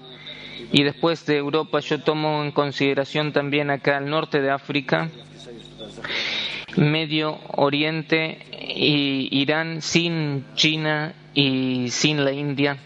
Y 0.72 0.84
después 0.84 1.26
de 1.26 1.38
Europa 1.38 1.80
yo 1.80 2.00
tomo 2.02 2.44
en 2.44 2.52
consideración 2.52 3.34
también 3.34 3.70
acá 3.70 3.98
el 3.98 4.10
norte 4.10 4.42
de 4.42 4.50
África, 4.52 5.10
Medio 6.78 7.40
Oriente 7.50 8.40
y 8.76 9.30
Irán 9.32 9.82
sin 9.82 10.46
China 10.56 11.14
y 11.34 11.90
sin 11.90 12.24
la 12.24 12.32
India. 12.32 12.78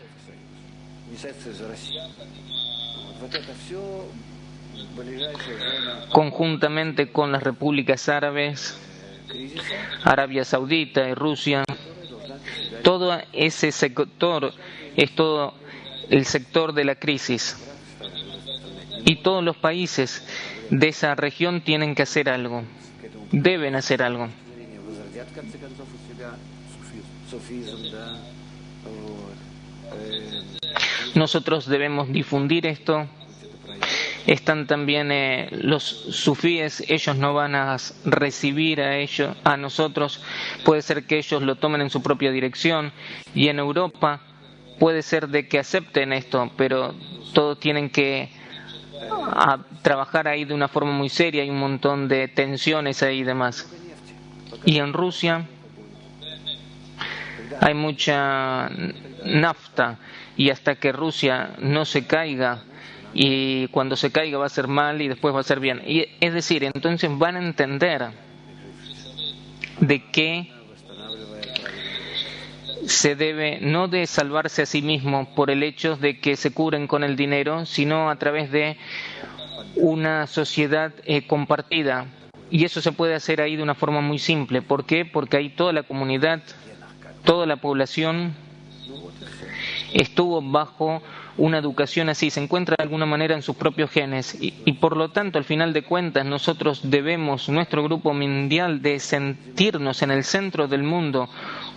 Conjuntamente 6.11 7.11
con 7.11 7.31
las 7.31 7.43
repúblicas 7.43 8.09
árabes, 8.09 8.79
Arabia 10.03 10.45
Saudita 10.45 11.07
y 11.09 11.13
Rusia, 11.13 11.63
todo 12.83 13.19
ese 13.33 13.71
sector 13.71 14.53
es 14.95 15.15
todo 15.15 15.53
el 16.09 16.25
sector 16.25 16.73
de 16.73 16.85
la 16.85 16.95
crisis. 16.95 17.57
Y 19.05 19.17
todos 19.17 19.43
los 19.43 19.57
países 19.57 20.23
de 20.69 20.89
esa 20.89 21.15
región 21.15 21.61
tienen 21.61 21.95
que 21.95 22.03
hacer 22.03 22.29
algo, 22.29 22.63
deben 23.31 23.75
hacer 23.75 24.03
algo. 24.03 24.27
Nosotros 31.15 31.67
debemos 31.67 32.11
difundir 32.11 32.65
esto. 32.67 33.07
Están 34.27 34.67
también 34.67 35.11
eh, 35.11 35.47
los 35.51 35.83
sufíes, 35.83 36.83
ellos 36.87 37.15
no 37.15 37.33
van 37.33 37.55
a 37.55 37.77
recibir 38.05 38.81
a 38.81 38.97
ellos, 38.97 39.35
a 39.43 39.55
nosotros. 39.57 40.21
Puede 40.65 40.81
ser 40.81 41.05
que 41.05 41.17
ellos 41.17 41.41
lo 41.41 41.55
tomen 41.55 41.81
en 41.81 41.89
su 41.89 42.03
propia 42.03 42.31
dirección. 42.31 42.91
Y 43.33 43.47
en 43.47 43.59
Europa 43.59 44.21
puede 44.79 45.01
ser 45.01 45.29
de 45.29 45.47
que 45.47 45.59
acepten 45.59 46.13
esto, 46.13 46.51
pero 46.57 46.93
todos 47.33 47.59
tienen 47.59 47.89
que 47.89 48.29
trabajar 49.81 50.27
ahí 50.27 50.45
de 50.45 50.53
una 50.53 50.67
forma 50.67 50.91
muy 50.91 51.09
seria. 51.09 51.43
Hay 51.43 51.49
un 51.49 51.59
montón 51.59 52.07
de 52.07 52.27
tensiones 52.27 53.01
ahí 53.01 53.19
y 53.19 53.23
demás. 53.23 53.71
Y 54.65 54.77
en 54.79 54.93
Rusia 54.93 55.47
hay 57.61 57.73
mucha 57.73 58.69
nafta 59.23 59.97
y 60.35 60.49
hasta 60.49 60.75
que 60.75 60.91
Rusia 60.91 61.51
no 61.59 61.85
se 61.85 62.05
caiga 62.05 62.63
y 63.13 63.67
cuando 63.69 63.95
se 63.95 64.11
caiga 64.11 64.37
va 64.37 64.45
a 64.45 64.49
ser 64.49 64.67
mal 64.67 65.01
y 65.01 65.07
después 65.07 65.33
va 65.33 65.39
a 65.39 65.43
ser 65.43 65.59
bien. 65.59 65.81
Y 65.85 66.05
es 66.19 66.33
decir, 66.33 66.63
entonces 66.63 67.09
van 67.17 67.35
a 67.35 67.39
entender 67.39 68.11
de 69.79 70.03
que 70.11 70.51
se 72.85 73.15
debe 73.15 73.59
no 73.61 73.87
de 73.87 74.07
salvarse 74.07 74.61
a 74.61 74.65
sí 74.65 74.81
mismo 74.81 75.33
por 75.35 75.49
el 75.51 75.63
hecho 75.63 75.97
de 75.97 76.19
que 76.19 76.35
se 76.35 76.51
cubren 76.51 76.87
con 76.87 77.03
el 77.03 77.15
dinero, 77.15 77.65
sino 77.65 78.09
a 78.09 78.15
través 78.17 78.51
de 78.51 78.77
una 79.75 80.27
sociedad 80.27 80.93
eh, 81.05 81.27
compartida. 81.27 82.05
Y 82.49 82.63
eso 82.63 82.81
se 82.81 82.93
puede 82.93 83.15
hacer 83.15 83.41
ahí 83.41 83.55
de 83.55 83.63
una 83.63 83.75
forma 83.75 83.99
muy 84.01 84.19
simple. 84.19 84.61
¿Por 84.61 84.85
qué? 84.85 85.05
Porque 85.05 85.37
ahí 85.37 85.49
toda 85.49 85.73
la 85.73 85.83
comunidad, 85.83 86.41
toda 87.23 87.45
la 87.45 87.57
población 87.57 88.33
estuvo 89.93 90.41
bajo 90.41 91.01
una 91.37 91.59
educación 91.59 92.09
así, 92.09 92.29
se 92.29 92.41
encuentra 92.41 92.75
de 92.77 92.83
alguna 92.83 93.05
manera 93.05 93.35
en 93.35 93.43
sus 93.43 93.55
propios 93.55 93.91
genes. 93.91 94.35
Y, 94.39 94.71
por 94.73 94.97
lo 94.97 95.09
tanto 95.09 95.37
al 95.37 95.45
final 95.45 95.71
de 95.71 95.83
cuentas 95.83 96.25
nosotros 96.25 96.81
debemos, 96.89 97.47
nuestro 97.49 97.83
grupo 97.83 98.13
mundial, 98.13 98.81
de 98.81 98.99
sentirnos 98.99 100.01
en 100.01 100.11
el 100.11 100.23
centro 100.23 100.67
del 100.67 100.83
mundo 100.83 101.29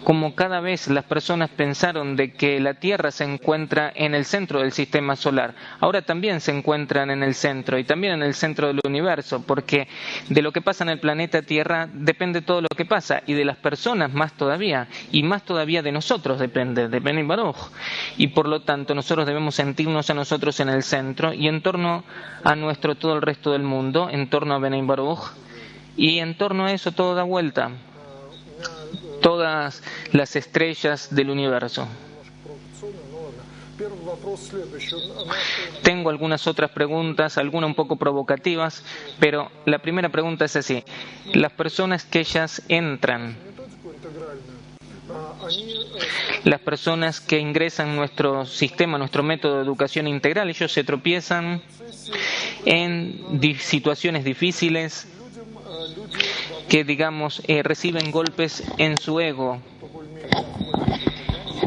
como 0.05 0.35
cada 0.35 0.61
vez 0.61 0.89
las 0.89 1.05
personas 1.05 1.51
pensaron 1.51 2.17
de 2.17 2.33
que 2.33 2.59
la 2.61 2.75
Tierra 2.75 3.11
se 3.11 3.25
encuentra 3.25 3.93
en 3.95 4.15
el 4.15 4.25
centro 4.25 4.61
del 4.61 4.73
sistema 4.73 5.17
solar, 5.17 5.55
ahora 5.81 6.03
también 6.03 6.41
se 6.41 6.57
encuentran 6.57 7.11
en 7.11 7.23
el 7.23 7.35
centro 7.35 7.79
y 7.79 7.85
también 7.85 8.15
en 8.15 8.23
el 8.23 8.35
centro 8.35 8.69
del 8.69 8.81
universo, 8.85 9.45
porque 9.47 9.89
de 10.29 10.43
lo 10.43 10.53
que 10.53 10.63
pasa 10.63 10.85
en 10.85 10.91
el 10.91 11.01
planeta 11.01 11.43
Tierra 11.43 11.89
depende 11.93 12.43
todo 12.43 12.63
lo 12.63 12.69
que 12.75 12.85
pasa 12.85 13.23
y 13.27 13.35
de 13.35 13.45
las 13.45 13.57
personas 13.57 14.13
más 14.13 14.33
todavía 14.33 14.89
y 15.13 15.23
más 15.23 15.43
todavía 15.45 15.83
de 15.83 15.93
nosotros 15.93 16.39
depende, 16.39 16.89
de 16.89 17.01
Ben 17.01 17.29
Baruch. 17.29 17.57
Y 18.17 18.29
por 18.29 18.49
lo 18.49 18.63
tanto 18.63 18.95
nosotros 18.95 19.27
debemos 19.27 19.55
sentirnos 19.55 20.09
a 20.09 20.15
nosotros 20.15 20.61
en 20.61 20.71
el 20.71 20.83
centro 20.83 21.33
y 21.35 21.49
en 21.49 21.63
torno 21.63 22.05
a 22.43 22.55
nuestro 22.57 22.95
todo 22.95 23.15
el 23.15 23.23
resto 23.23 23.53
del 23.53 23.63
mundo, 23.63 24.09
en 24.11 24.31
torno 24.31 24.55
a 24.55 24.59
Ben 24.59 24.87
Baruch 24.87 25.33
y 25.97 26.19
en 26.19 26.37
torno 26.37 26.67
a 26.67 26.73
eso 26.73 26.93
todo 26.93 27.15
da 27.15 27.25
vuelta 27.25 27.71
todas 29.21 29.83
las 30.13 30.37
estrellas 30.37 31.15
del 31.15 31.31
universo. 31.31 31.87
Tengo 35.83 36.11
algunas 36.11 36.47
otras 36.47 36.71
preguntas, 36.71 37.39
algunas 37.39 37.69
un 37.69 37.75
poco 37.75 37.97
provocativas, 37.97 38.85
pero 39.19 39.51
la 39.65 39.79
primera 39.79 40.11
pregunta 40.11 40.45
es 40.45 40.57
así. 40.57 40.85
Las 41.33 41.53
personas 41.53 42.05
que 42.05 42.21
ellas 42.21 42.63
entran, 42.69 43.37
las 46.45 46.61
personas 46.61 47.21
que 47.21 47.39
ingresan 47.39 47.97
nuestro 47.97 48.45
sistema, 48.45 48.99
nuestro 48.99 49.23
método 49.23 49.57
de 49.57 49.65
educación 49.65 50.07
integral, 50.07 50.51
ellos 50.51 50.73
se 50.73 50.85
tropiezan 50.85 51.63
en 52.65 53.41
situaciones 53.61 54.25
difíciles, 54.25 55.07
que, 56.71 56.85
digamos, 56.85 57.43
eh, 57.49 57.65
reciben 57.65 58.13
golpes 58.13 58.63
en 58.79 58.97
su 58.97 59.19
ego 59.19 59.61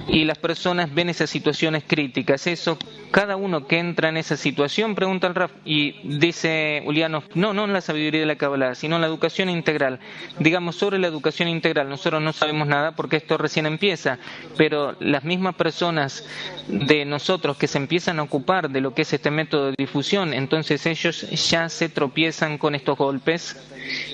y 0.07 0.23
las 0.23 0.37
personas 0.37 0.93
ven 0.93 1.09
esas 1.09 1.29
situaciones 1.29 1.83
críticas. 1.85 2.47
Eso, 2.47 2.77
cada 3.13 3.35
uno 3.35 3.67
que 3.67 3.77
entra 3.77 4.09
en 4.09 4.17
esa 4.17 4.35
situación 4.35 4.95
pregunta 4.95 5.27
al 5.27 5.35
Raf 5.35 5.51
y 5.63 6.17
dice 6.17 6.81
Ulianov, 6.87 7.25
no, 7.35 7.53
no 7.53 7.65
en 7.65 7.71
la 7.71 7.79
sabiduría 7.79 8.21
de 8.21 8.25
la 8.25 8.37
Kabbalah, 8.37 8.73
sino 8.73 8.95
en 8.95 9.01
la 9.01 9.07
educación 9.07 9.51
integral. 9.51 9.99
Digamos, 10.39 10.77
sobre 10.77 10.97
la 10.97 11.09
educación 11.09 11.47
integral, 11.47 11.87
nosotros 11.89 12.23
no 12.23 12.33
sabemos 12.33 12.67
nada 12.67 12.93
porque 12.93 13.17
esto 13.17 13.37
recién 13.37 13.67
empieza, 13.67 14.17
pero 14.57 14.95
las 14.99 15.23
mismas 15.25 15.53
personas 15.53 16.27
de 16.67 17.05
nosotros 17.05 17.55
que 17.55 17.67
se 17.67 17.77
empiezan 17.77 18.17
a 18.17 18.23
ocupar 18.23 18.71
de 18.71 18.81
lo 18.81 18.95
que 18.95 19.03
es 19.03 19.13
este 19.13 19.29
método 19.29 19.67
de 19.67 19.75
difusión, 19.77 20.33
entonces 20.33 20.83
ellos 20.87 21.29
ya 21.51 21.69
se 21.69 21.89
tropiezan 21.89 22.57
con 22.57 22.73
estos 22.73 22.97
golpes 22.97 23.55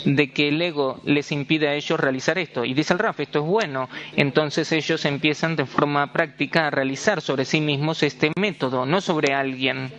de 0.06 0.32
que 0.32 0.50
el 0.50 0.62
ego 0.62 1.00
les 1.06 1.32
impide 1.32 1.68
a 1.68 1.76
ellos 1.76 2.00
realizar 2.00 2.38
esto. 2.38 2.66
Y 2.66 2.74
dice 2.74 2.94
el 2.94 3.00
Raf, 3.00 3.20
esto 3.20 3.40
es 3.40 3.46
bueno. 3.46 3.90
Entonces 4.16 4.72
ellos 4.72 5.06
empiezan 5.06 5.56
de 5.56 5.66
forma 5.66 6.12
práctica 6.12 6.68
a 6.68 6.70
realizar 6.70 7.22
sobre 7.22 7.46
sí 7.46 7.62
mismos 7.62 8.04
este 8.04 8.32
método, 8.38 8.86
no 8.90 9.02
sobre 9.02 9.34
alguien 9.34 9.92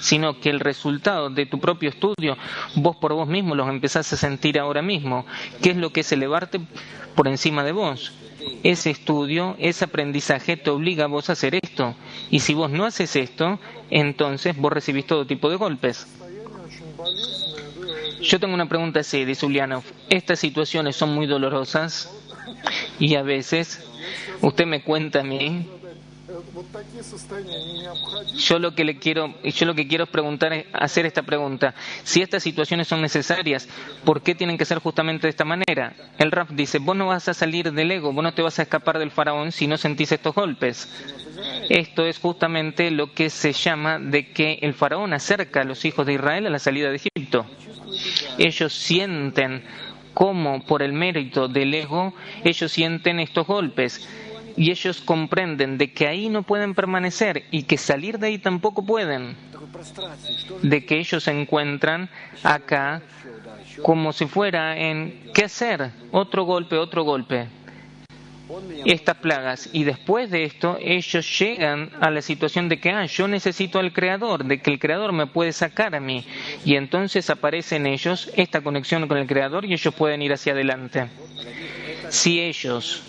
sino 0.00 0.38
que 0.38 0.50
el 0.50 0.60
resultado 0.60 1.30
de 1.30 1.46
tu 1.46 1.58
propio 1.58 1.88
estudio, 1.88 2.36
vos 2.76 2.96
por 2.96 3.14
vos 3.14 3.28
mismo 3.28 3.54
los 3.54 3.68
empezás 3.68 4.12
a 4.12 4.16
sentir 4.16 4.58
ahora 4.58 4.82
mismo. 4.82 5.24
¿Qué 5.62 5.70
es 5.70 5.76
lo 5.76 5.90
que 5.90 6.00
es 6.00 6.12
elevarte 6.12 6.60
por 7.14 7.28
encima 7.28 7.64
de 7.64 7.72
vos? 7.72 8.12
Ese 8.62 8.90
estudio, 8.90 9.56
ese 9.58 9.86
aprendizaje 9.86 10.56
te 10.56 10.70
obliga 10.70 11.04
a 11.04 11.08
vos 11.08 11.30
a 11.30 11.32
hacer 11.32 11.54
esto. 11.54 11.94
Y 12.30 12.40
si 12.40 12.52
vos 12.52 12.70
no 12.70 12.84
haces 12.84 13.16
esto, 13.16 13.58
entonces 13.90 14.56
vos 14.56 14.72
recibís 14.72 15.06
todo 15.06 15.26
tipo 15.26 15.48
de 15.48 15.56
golpes. 15.56 16.06
Yo 18.20 18.40
tengo 18.40 18.54
una 18.54 18.68
pregunta 18.68 19.00
así, 19.00 19.24
dice 19.24 19.46
Ulianov. 19.46 19.84
Estas 20.10 20.38
situaciones 20.38 20.96
son 20.96 21.14
muy 21.14 21.26
dolorosas 21.26 22.10
y 22.98 23.14
a 23.14 23.22
veces 23.22 23.86
usted 24.40 24.66
me 24.66 24.82
cuenta 24.82 25.20
a 25.20 25.24
mí. 25.24 25.66
Yo 28.36 28.58
lo 28.58 28.74
que 28.74 28.84
le 28.84 28.98
quiero, 28.98 29.34
yo 29.42 29.66
lo 29.66 29.74
que 29.74 29.86
quiero 29.86 30.06
preguntar, 30.06 30.52
es 30.52 30.66
hacer 30.72 31.06
esta 31.06 31.22
pregunta. 31.22 31.74
Si 32.02 32.22
estas 32.22 32.42
situaciones 32.42 32.88
son 32.88 33.00
necesarias, 33.00 33.68
¿por 34.04 34.22
qué 34.22 34.34
tienen 34.34 34.58
que 34.58 34.64
ser 34.64 34.78
justamente 34.78 35.26
de 35.26 35.30
esta 35.30 35.44
manera? 35.44 35.94
El 36.18 36.30
Raf 36.30 36.50
dice, 36.50 36.78
vos 36.78 36.96
no 36.96 37.08
vas 37.08 37.28
a 37.28 37.34
salir 37.34 37.72
del 37.72 37.90
ego, 37.90 38.12
vos 38.12 38.22
no 38.22 38.34
te 38.34 38.42
vas 38.42 38.58
a 38.58 38.62
escapar 38.62 38.98
del 38.98 39.10
faraón 39.10 39.52
si 39.52 39.66
no 39.66 39.76
sentís 39.76 40.12
estos 40.12 40.34
golpes. 40.34 40.88
Esto 41.68 42.04
es 42.04 42.18
justamente 42.18 42.90
lo 42.90 43.12
que 43.12 43.30
se 43.30 43.52
llama 43.52 43.98
de 43.98 44.32
que 44.32 44.58
el 44.62 44.74
faraón 44.74 45.12
acerca 45.12 45.62
a 45.62 45.64
los 45.64 45.84
hijos 45.84 46.06
de 46.06 46.14
Israel 46.14 46.46
a 46.46 46.50
la 46.50 46.58
salida 46.58 46.90
de 46.90 46.96
Egipto 46.96 47.46
ellos 48.38 48.72
sienten 48.72 49.64
cómo 50.12 50.64
por 50.64 50.82
el 50.82 50.92
mérito 50.92 51.48
del 51.48 51.74
ego 51.74 52.14
ellos 52.44 52.70
sienten 52.70 53.20
estos 53.20 53.46
golpes 53.46 54.08
y 54.56 54.70
ellos 54.70 55.00
comprenden 55.00 55.78
de 55.78 55.92
que 55.92 56.06
ahí 56.06 56.28
no 56.28 56.42
pueden 56.42 56.74
permanecer 56.74 57.44
y 57.50 57.64
que 57.64 57.76
salir 57.76 58.18
de 58.18 58.28
ahí 58.28 58.38
tampoco 58.38 58.84
pueden, 58.84 59.36
de 60.62 60.84
que 60.84 60.98
ellos 60.98 61.24
se 61.24 61.30
encuentran 61.30 62.08
acá 62.42 63.02
como 63.82 64.12
si 64.12 64.26
fuera 64.26 64.76
en 64.78 65.30
qué 65.34 65.44
hacer, 65.44 65.90
otro 66.12 66.44
golpe, 66.44 66.76
otro 66.76 67.02
golpe 67.02 67.48
estas 68.84 69.16
plagas. 69.16 69.68
Y 69.72 69.84
después 69.84 70.30
de 70.30 70.44
esto, 70.44 70.78
ellos 70.80 71.38
llegan 71.38 71.90
a 72.00 72.10
la 72.10 72.22
situación 72.22 72.68
de 72.68 72.78
que, 72.78 72.90
ah, 72.90 73.06
yo 73.06 73.28
necesito 73.28 73.78
al 73.78 73.92
Creador, 73.92 74.44
de 74.44 74.60
que 74.60 74.70
el 74.70 74.78
Creador 74.78 75.12
me 75.12 75.26
puede 75.26 75.52
sacar 75.52 75.94
a 75.94 76.00
mí. 76.00 76.24
Y 76.64 76.76
entonces 76.76 77.30
aparece 77.30 77.76
en 77.76 77.86
ellos 77.86 78.30
esta 78.36 78.60
conexión 78.60 79.06
con 79.08 79.18
el 79.18 79.26
Creador 79.26 79.64
y 79.64 79.72
ellos 79.72 79.94
pueden 79.94 80.22
ir 80.22 80.32
hacia 80.32 80.52
adelante. 80.52 81.08
Si 82.10 82.40
ellos 82.40 83.02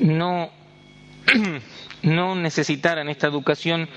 no 0.00 0.50
no 2.02 2.34
necesitaran 2.34 3.08
esta 3.08 3.26
educación 3.26 3.88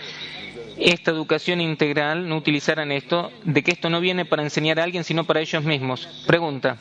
esta 0.80 1.11
educación 1.11 1.59
integral, 1.59 2.30
no 2.30 2.38
utilizaran 2.38 2.91
esto, 2.91 3.32
de 3.43 3.63
que 3.63 3.72
esto 3.72 3.89
no 3.89 3.99
viene 3.99 4.26
para 4.26 4.43
enseñar 4.43 4.80
a 4.80 4.84
alguien, 4.84 5.03
sino 5.03 5.24
para 5.24 5.41
ellos 5.41 5.63
mismos. 5.63 6.24
Pregunta. 6.28 6.78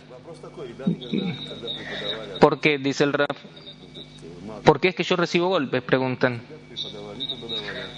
¿Por 2.41 2.61
qué? 2.61 2.79
Dice 2.79 3.05
el 3.05 3.15
Raf. 3.15 3.39
¿Por 4.65 4.81
qué 4.81 4.89
es 4.89 4.95
que 4.95 5.03
yo 5.03 5.17
recibo 5.17 5.49
golpes? 5.49 5.83
Preguntan. 5.83 6.43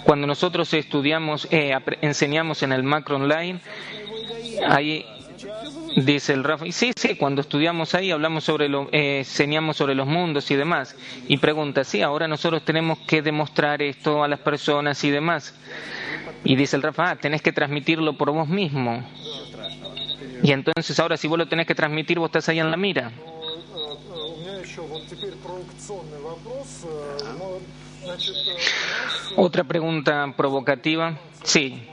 Cuando 0.05 0.25
nosotros 0.25 0.73
estudiamos, 0.73 1.47
eh, 1.51 1.73
enseñamos 2.01 2.63
en 2.63 2.71
el 2.71 2.83
macro 2.83 3.17
online, 3.17 3.59
ahí 4.67 5.05
dice 5.95 6.33
el 6.33 6.43
Rafa, 6.43 6.65
sí, 6.71 6.91
sí, 6.95 7.15
cuando 7.15 7.41
estudiamos 7.41 7.95
ahí 7.95 8.11
hablamos 8.11 8.43
sobre 8.43 8.69
lo, 8.69 8.89
eh, 8.91 9.19
enseñamos 9.19 9.77
sobre 9.77 9.95
los 9.95 10.07
mundos 10.07 10.49
y 10.51 10.55
demás. 10.55 10.95
Y 11.27 11.37
pregunta, 11.37 11.83
sí, 11.83 12.01
ahora 12.01 12.27
nosotros 12.27 12.63
tenemos 12.63 12.99
que 12.99 13.21
demostrar 13.21 13.81
esto 13.81 14.23
a 14.23 14.27
las 14.27 14.39
personas 14.39 15.03
y 15.03 15.11
demás. 15.11 15.53
Y 16.43 16.55
dice 16.55 16.75
el 16.75 16.83
Rafa, 16.83 17.11
ah, 17.11 17.15
tenés 17.15 17.41
que 17.41 17.51
transmitirlo 17.51 18.17
por 18.17 18.31
vos 18.31 18.47
mismo. 18.47 19.03
Y 20.41 20.51
entonces 20.51 20.99
ahora 20.99 21.17
si 21.17 21.27
vos 21.27 21.37
lo 21.37 21.47
tenés 21.47 21.67
que 21.67 21.75
transmitir, 21.75 22.19
vos 22.19 22.27
estás 22.27 22.49
ahí 22.49 22.59
en 22.59 22.71
la 22.71 22.77
mira. 22.77 23.11
Otra 29.35 29.63
pregunta 29.63 30.33
provocativa. 30.35 31.17
Sí. 31.43 31.87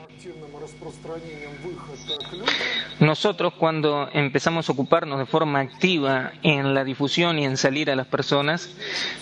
Nosotros 2.99 3.53
cuando 3.53 4.09
empezamos 4.11 4.67
a 4.67 4.71
ocuparnos 4.71 5.19
de 5.19 5.25
forma 5.25 5.59
activa 5.59 6.31
en 6.41 6.73
la 6.73 6.83
difusión 6.83 7.37
y 7.37 7.45
en 7.45 7.57
salir 7.57 7.91
a 7.91 7.95
las 7.95 8.07
personas, 8.07 8.75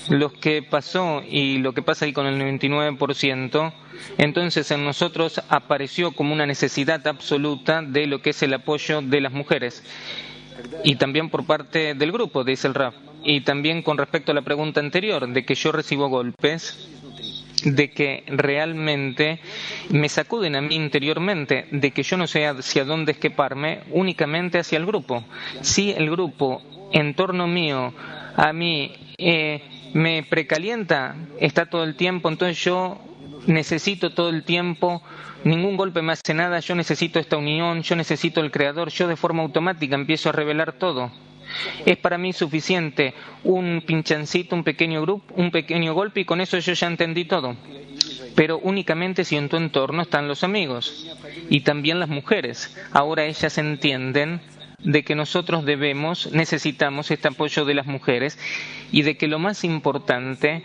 lo 0.09 0.31
que 0.31 0.63
pasó 0.63 1.21
y 1.27 1.57
lo 1.57 1.73
que 1.73 1.81
pasa 1.81 2.05
ahí 2.05 2.13
con 2.13 2.25
el 2.25 2.39
99%, 2.39 3.73
entonces 4.17 4.71
en 4.71 4.85
nosotros 4.85 5.41
apareció 5.49 6.11
como 6.11 6.33
una 6.33 6.45
necesidad 6.45 7.05
absoluta 7.07 7.81
de 7.81 8.07
lo 8.07 8.21
que 8.21 8.29
es 8.29 8.43
el 8.43 8.53
apoyo 8.53 9.01
de 9.01 9.21
las 9.21 9.33
mujeres 9.33 9.83
y 10.83 10.95
también 10.95 11.29
por 11.29 11.45
parte 11.45 11.93
del 11.93 12.11
grupo, 12.11 12.43
dice 12.43 12.67
el 12.67 12.73
RAF. 12.73 12.95
Y 13.23 13.41
también 13.41 13.81
con 13.81 13.97
respecto 13.97 14.31
a 14.31 14.35
la 14.35 14.43
pregunta 14.43 14.79
anterior, 14.79 15.27
de 15.27 15.45
que 15.45 15.55
yo 15.55 15.71
recibo 15.71 16.07
golpes, 16.09 16.87
de 17.65 17.89
que 17.91 18.23
realmente 18.27 19.39
me 19.89 20.07
sacuden 20.07 20.55
a 20.55 20.61
mí 20.61 20.75
interiormente, 20.75 21.67
de 21.71 21.91
que 21.91 22.03
yo 22.03 22.15
no 22.17 22.27
sé 22.27 22.45
hacia 22.45 22.85
dónde 22.85 23.13
escaparme, 23.13 23.81
únicamente 23.91 24.59
hacia 24.59 24.77
el 24.77 24.85
grupo. 24.85 25.23
Si 25.61 25.91
el 25.91 26.09
grupo 26.09 26.61
en 26.91 27.15
torno 27.15 27.47
mío 27.47 27.93
a 28.35 28.53
mí 28.53 28.91
eh, 29.17 29.61
me 29.93 30.23
precalienta, 30.23 31.15
está 31.39 31.65
todo 31.65 31.83
el 31.83 31.95
tiempo, 31.95 32.29
entonces 32.29 32.63
yo 32.63 32.99
necesito 33.47 34.13
todo 34.13 34.29
el 34.29 34.43
tiempo, 34.43 35.01
ningún 35.43 35.77
golpe 35.77 36.01
me 36.01 36.13
hace 36.13 36.33
nada, 36.33 36.59
yo 36.59 36.75
necesito 36.75 37.19
esta 37.19 37.37
unión, 37.37 37.81
yo 37.81 37.95
necesito 37.95 38.41
el 38.41 38.51
creador, 38.51 38.89
yo 38.89 39.07
de 39.07 39.15
forma 39.15 39.43
automática 39.43 39.95
empiezo 39.95 40.29
a 40.29 40.33
revelar 40.33 40.73
todo. 40.73 41.11
Es 41.85 41.97
para 41.97 42.17
mí 42.17 42.33
suficiente 42.33 43.13
un 43.43 43.83
pinchancito, 43.85 44.55
un 44.55 44.63
pequeño 44.63 45.01
grupo, 45.01 45.33
un 45.35 45.51
pequeño 45.51 45.93
golpe 45.93 46.21
y 46.21 46.25
con 46.25 46.41
eso 46.41 46.57
yo 46.59 46.73
ya 46.73 46.87
entendí 46.87 47.25
todo. 47.25 47.55
Pero 48.35 48.59
únicamente 48.59 49.23
si 49.23 49.37
en 49.37 49.49
tu 49.49 49.57
entorno 49.57 50.01
están 50.01 50.27
los 50.27 50.43
amigos 50.43 51.15
y 51.49 51.61
también 51.61 51.99
las 51.99 52.09
mujeres. 52.09 52.75
Ahora 52.91 53.25
ellas 53.25 53.57
entienden 53.57 54.41
de 54.79 55.03
que 55.03 55.15
nosotros 55.15 55.65
debemos, 55.65 56.31
necesitamos 56.31 57.09
este 57.11 57.27
apoyo 57.29 57.65
de 57.65 57.73
las 57.73 57.85
mujeres 57.85 58.37
y 58.91 59.01
de 59.01 59.17
que 59.17 59.27
lo 59.27 59.39
más 59.39 59.63
importante 59.63 60.63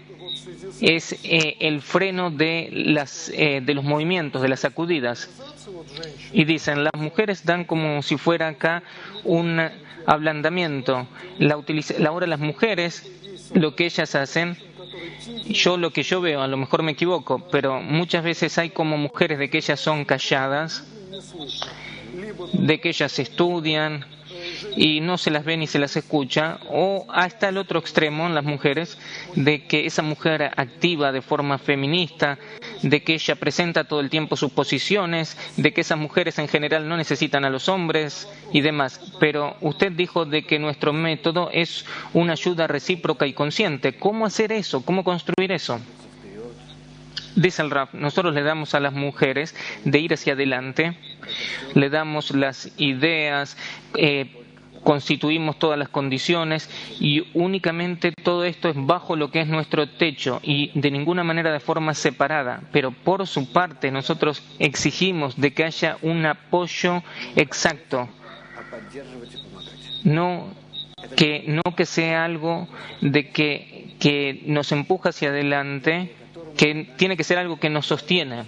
es 0.80 1.12
eh, 1.24 1.57
el 1.61 1.80
freno 1.80 2.30
de, 2.30 2.68
las, 2.72 3.30
eh, 3.34 3.61
de 3.64 3.74
los 3.74 3.84
movimientos, 3.84 4.43
de 4.43 4.49
las 4.49 4.61
sacudidas. 4.61 5.28
Y 6.32 6.45
dicen, 6.45 6.84
las 6.84 6.95
mujeres 6.95 7.45
dan 7.45 7.64
como 7.64 8.03
si 8.03 8.16
fuera 8.16 8.49
acá 8.49 8.82
un 9.24 9.61
ablandamiento. 10.07 11.07
La, 11.39 11.59
ahora 12.07 12.27
las 12.27 12.41
mujeres, 12.41 13.11
lo 13.55 13.75
que 13.75 13.87
ellas 13.87 14.15
hacen, 14.15 14.57
yo 15.49 15.77
lo 15.77 15.93
que 15.93 16.03
yo 16.03 16.21
veo, 16.21 16.43
a 16.43 16.49
lo 16.49 16.57
mejor 16.57 16.83
me 16.83 16.93
equivoco, 16.93 17.47
pero 17.51 17.81
muchas 17.81 18.25
veces 18.25 18.57
hay 18.59 18.71
como 18.71 18.97
mujeres 18.97 19.39
de 19.39 19.51
que 19.51 19.59
ellas 19.59 19.81
son 19.81 20.05
calladas, 20.05 20.85
de 22.53 22.81
que 22.81 22.89
ellas 22.89 23.19
estudian, 23.19 24.05
y 24.77 25.01
no 25.01 25.18
se 25.18 25.31
las 25.31 25.45
ve 25.45 25.57
ni 25.57 25.66
se 25.66 25.79
las 25.79 25.97
escucha, 25.97 26.59
o 26.68 27.07
hasta 27.09 27.49
el 27.49 27.59
otro 27.59 27.79
extremo 27.79 28.27
en 28.27 28.35
las 28.35 28.45
mujeres, 28.45 28.99
de 29.35 29.66
que 29.66 29.87
esa 29.87 30.03
mujer 30.03 30.43
activa 30.57 31.12
de 31.12 31.23
forma 31.23 31.59
feminista, 31.59 32.39
de 32.83 33.03
que 33.03 33.14
ella 33.14 33.37
presenta 33.37 33.85
todo 33.85 34.01
el 34.01 34.11
tiempo 34.11 34.37
sus 34.37 34.53
posiciones, 34.53 35.37
de 35.57 35.73
que 35.73 35.83
esas 35.83 35.99
mujeres 35.99 36.39
en 36.39 36.49
general 36.49 36.89
no 36.89 36.97
necesitan 36.97 37.45
a 37.45 37.51
los 37.51 37.68
hombres 37.68 38.29
y 38.53 38.61
demás. 38.61 39.01
Pero 39.18 39.57
usted 39.61 39.93
dijo 39.93 40.25
de 40.25 40.43
que 40.43 40.59
nuestro 40.59 40.93
método 40.93 41.51
es 41.53 41.85
una 42.12 42.33
ayuda 42.33 42.66
recíproca 42.66 43.27
y 43.27 43.33
consciente. 43.33 43.95
¿Cómo 43.95 44.27
hacer 44.27 44.53
eso? 44.53 44.85
¿Cómo 44.85 45.05
construir 45.05 45.53
eso? 45.53 45.81
Dice 47.37 47.62
el 47.62 47.71
Raf, 47.71 47.95
nosotros 47.95 48.35
le 48.35 48.43
damos 48.43 48.75
a 48.75 48.81
las 48.81 48.93
mujeres 48.93 49.55
de 49.85 50.01
ir 50.01 50.12
hacia 50.12 50.33
adelante, 50.33 50.97
le 51.75 51.89
damos 51.89 52.33
las 52.33 52.73
ideas, 52.77 53.57
eh, 53.95 54.39
constituimos 54.83 55.59
todas 55.59 55.78
las 55.78 55.89
condiciones 55.89 56.68
y 57.01 57.26
únicamente 57.35 58.12
todo 58.12 58.45
esto 58.45 58.68
es 58.68 58.76
bajo 58.76 59.16
lo 59.16 59.31
que 59.31 59.41
es 59.41 59.49
nuestro 59.49 59.89
techo 59.89 60.41
y 60.43 60.70
de 60.78 60.91
ninguna 60.91 61.24
manera 61.24 61.53
de 61.53 61.61
forma 61.61 61.95
separada. 61.95 62.62
Pero 62.72 62.91
por 62.93 63.26
su 63.26 63.53
parte 63.53 63.91
nosotros 63.91 64.43
exigimos 64.59 65.41
de 65.41 65.53
que 65.53 65.64
haya 65.64 65.99
un 66.03 66.26
apoyo 66.26 67.03
exacto. 67.37 68.09
No 70.05 70.55
que, 71.16 71.45
no 71.47 71.62
que 71.76 71.87
sea 71.87 72.24
algo 72.24 72.68
de 73.01 73.31
que, 73.31 73.97
que 73.99 74.43
nos 74.47 74.72
empuja 74.72 75.11
hacia 75.11 75.28
adelante, 75.28 76.14
que 76.57 76.89
tiene 76.97 77.16
que 77.16 77.24
ser 77.24 77.39
algo 77.39 77.59
que 77.59 77.70
nos 77.70 77.87
sostiene. 77.87 78.45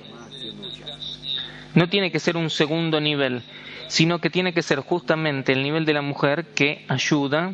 No 1.75 1.89
tiene 1.89 2.13
que 2.13 2.21
ser 2.21 2.37
un 2.37 2.51
segundo 2.51 3.01
nivel 3.01 3.43
sino 3.93 4.21
que 4.23 4.31
tiene 4.31 4.55
que 4.55 4.63
ser 4.63 4.81
justamente 4.81 5.53
el 5.53 5.63
nivel 5.63 5.85
de 5.85 5.93
la 5.93 6.01
mujer 6.01 6.47
que 6.55 6.83
ayuda, 6.89 7.53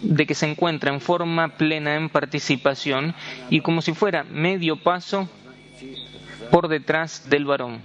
de 0.00 0.26
que 0.26 0.34
se 0.36 0.48
encuentra 0.48 0.94
en 0.94 1.00
forma 1.00 1.56
plena 1.56 1.96
en 1.96 2.08
participación 2.08 3.16
y 3.50 3.62
como 3.62 3.82
si 3.82 3.94
fuera 3.94 4.22
medio 4.22 4.76
paso 4.76 5.28
por 6.52 6.68
detrás 6.68 7.28
del 7.30 7.46
varón. 7.46 7.80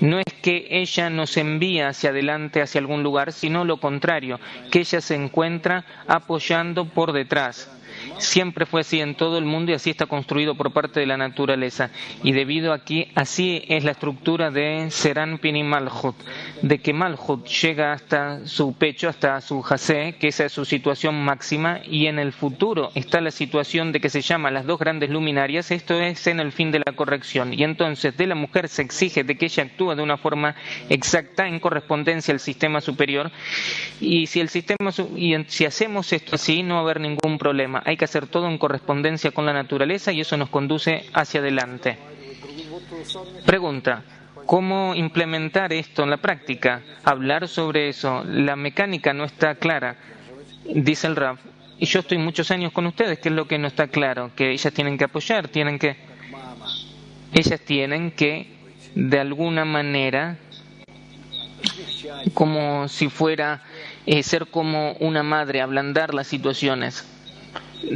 No 0.00 0.18
es 0.18 0.34
que 0.42 0.66
ella 0.68 1.08
nos 1.08 1.36
envía 1.36 1.86
hacia 1.86 2.10
adelante, 2.10 2.62
hacia 2.62 2.80
algún 2.80 3.04
lugar, 3.04 3.32
sino 3.32 3.64
lo 3.64 3.76
contrario, 3.76 4.40
que 4.72 4.80
ella 4.80 5.00
se 5.00 5.14
encuentra 5.14 5.84
apoyando 6.08 6.86
por 6.86 7.12
detrás 7.12 7.70
siempre 8.18 8.66
fue 8.66 8.80
así 8.82 9.00
en 9.00 9.14
todo 9.14 9.38
el 9.38 9.44
mundo 9.44 9.72
y 9.72 9.74
así 9.74 9.90
está 9.90 10.06
construido 10.06 10.54
por 10.54 10.72
parte 10.72 11.00
de 11.00 11.06
la 11.06 11.16
naturaleza. 11.16 11.90
Y 12.22 12.32
debido 12.32 12.72
a 12.72 12.84
que 12.84 13.10
así 13.14 13.64
es 13.68 13.84
la 13.84 13.92
estructura 13.92 14.50
de 14.50 14.90
Seranpin 14.90 15.56
y 15.56 15.62
Malhut, 15.62 16.16
de 16.62 16.78
que 16.78 16.92
Malhut 16.92 17.46
llega 17.46 17.92
hasta 17.92 18.46
su 18.46 18.74
pecho, 18.74 19.08
hasta 19.08 19.40
su 19.40 19.62
jase, 19.62 20.16
que 20.18 20.28
esa 20.28 20.44
es 20.44 20.52
su 20.52 20.64
situación 20.64 21.24
máxima, 21.24 21.80
y 21.84 22.06
en 22.06 22.18
el 22.18 22.32
futuro 22.32 22.90
está 22.94 23.20
la 23.20 23.30
situación 23.30 23.92
de 23.92 24.00
que 24.00 24.08
se 24.08 24.20
llama 24.20 24.50
las 24.50 24.66
dos 24.66 24.78
grandes 24.78 25.10
luminarias, 25.10 25.70
esto 25.70 26.00
es 26.00 26.26
en 26.26 26.40
el 26.40 26.52
fin 26.52 26.70
de 26.70 26.82
la 26.84 26.92
corrección. 26.92 27.52
Y 27.52 27.62
entonces 27.64 28.16
de 28.16 28.26
la 28.26 28.34
mujer 28.34 28.68
se 28.68 28.82
exige 28.82 29.24
de 29.24 29.36
que 29.36 29.46
ella 29.46 29.64
actúe 29.64 29.94
de 29.94 30.02
una 30.02 30.16
forma 30.16 30.54
exacta 30.88 31.46
en 31.46 31.60
correspondencia 31.60 32.32
al 32.32 32.40
sistema 32.40 32.80
superior, 32.80 33.30
y 34.00 34.26
si 34.26 34.40
el 34.40 34.48
sistema 34.48 34.90
y 35.16 35.36
si 35.48 35.64
hacemos 35.64 36.12
esto 36.12 36.36
así 36.36 36.62
no 36.62 36.74
va 36.74 36.80
a 36.80 36.84
haber 36.84 37.00
ningún 37.00 37.38
problema. 37.38 37.82
Hay 37.84 37.96
que 37.96 38.05
hacer 38.06 38.26
todo 38.26 38.48
en 38.48 38.58
correspondencia 38.58 39.30
con 39.30 39.46
la 39.46 39.52
naturaleza 39.52 40.12
y 40.12 40.20
eso 40.20 40.36
nos 40.36 40.48
conduce 40.48 41.06
hacia 41.12 41.40
adelante. 41.40 41.98
Pregunta, 43.44 44.02
¿cómo 44.46 44.94
implementar 44.94 45.72
esto 45.72 46.02
en 46.02 46.10
la 46.10 46.16
práctica? 46.16 46.82
Hablar 47.04 47.48
sobre 47.48 47.88
eso. 47.88 48.24
La 48.24 48.56
mecánica 48.56 49.12
no 49.12 49.24
está 49.24 49.54
clara, 49.56 49.96
dice 50.64 51.06
el 51.06 51.16
Raf. 51.16 51.40
Y 51.78 51.86
yo 51.86 52.00
estoy 52.00 52.18
muchos 52.18 52.50
años 52.50 52.72
con 52.72 52.86
ustedes, 52.86 53.18
¿qué 53.18 53.28
es 53.28 53.34
lo 53.34 53.46
que 53.46 53.58
no 53.58 53.66
está 53.66 53.88
claro? 53.88 54.30
Que 54.34 54.52
ellas 54.52 54.72
tienen 54.72 54.96
que 54.96 55.04
apoyar, 55.04 55.48
tienen 55.48 55.78
que... 55.78 55.96
Ellas 57.34 57.60
tienen 57.60 58.12
que, 58.12 58.46
de 58.94 59.20
alguna 59.20 59.66
manera, 59.66 60.38
como 62.32 62.88
si 62.88 63.08
fuera 63.08 63.62
eh, 64.06 64.22
ser 64.22 64.46
como 64.46 64.92
una 65.00 65.22
madre, 65.22 65.60
ablandar 65.60 66.14
las 66.14 66.28
situaciones. 66.28 67.06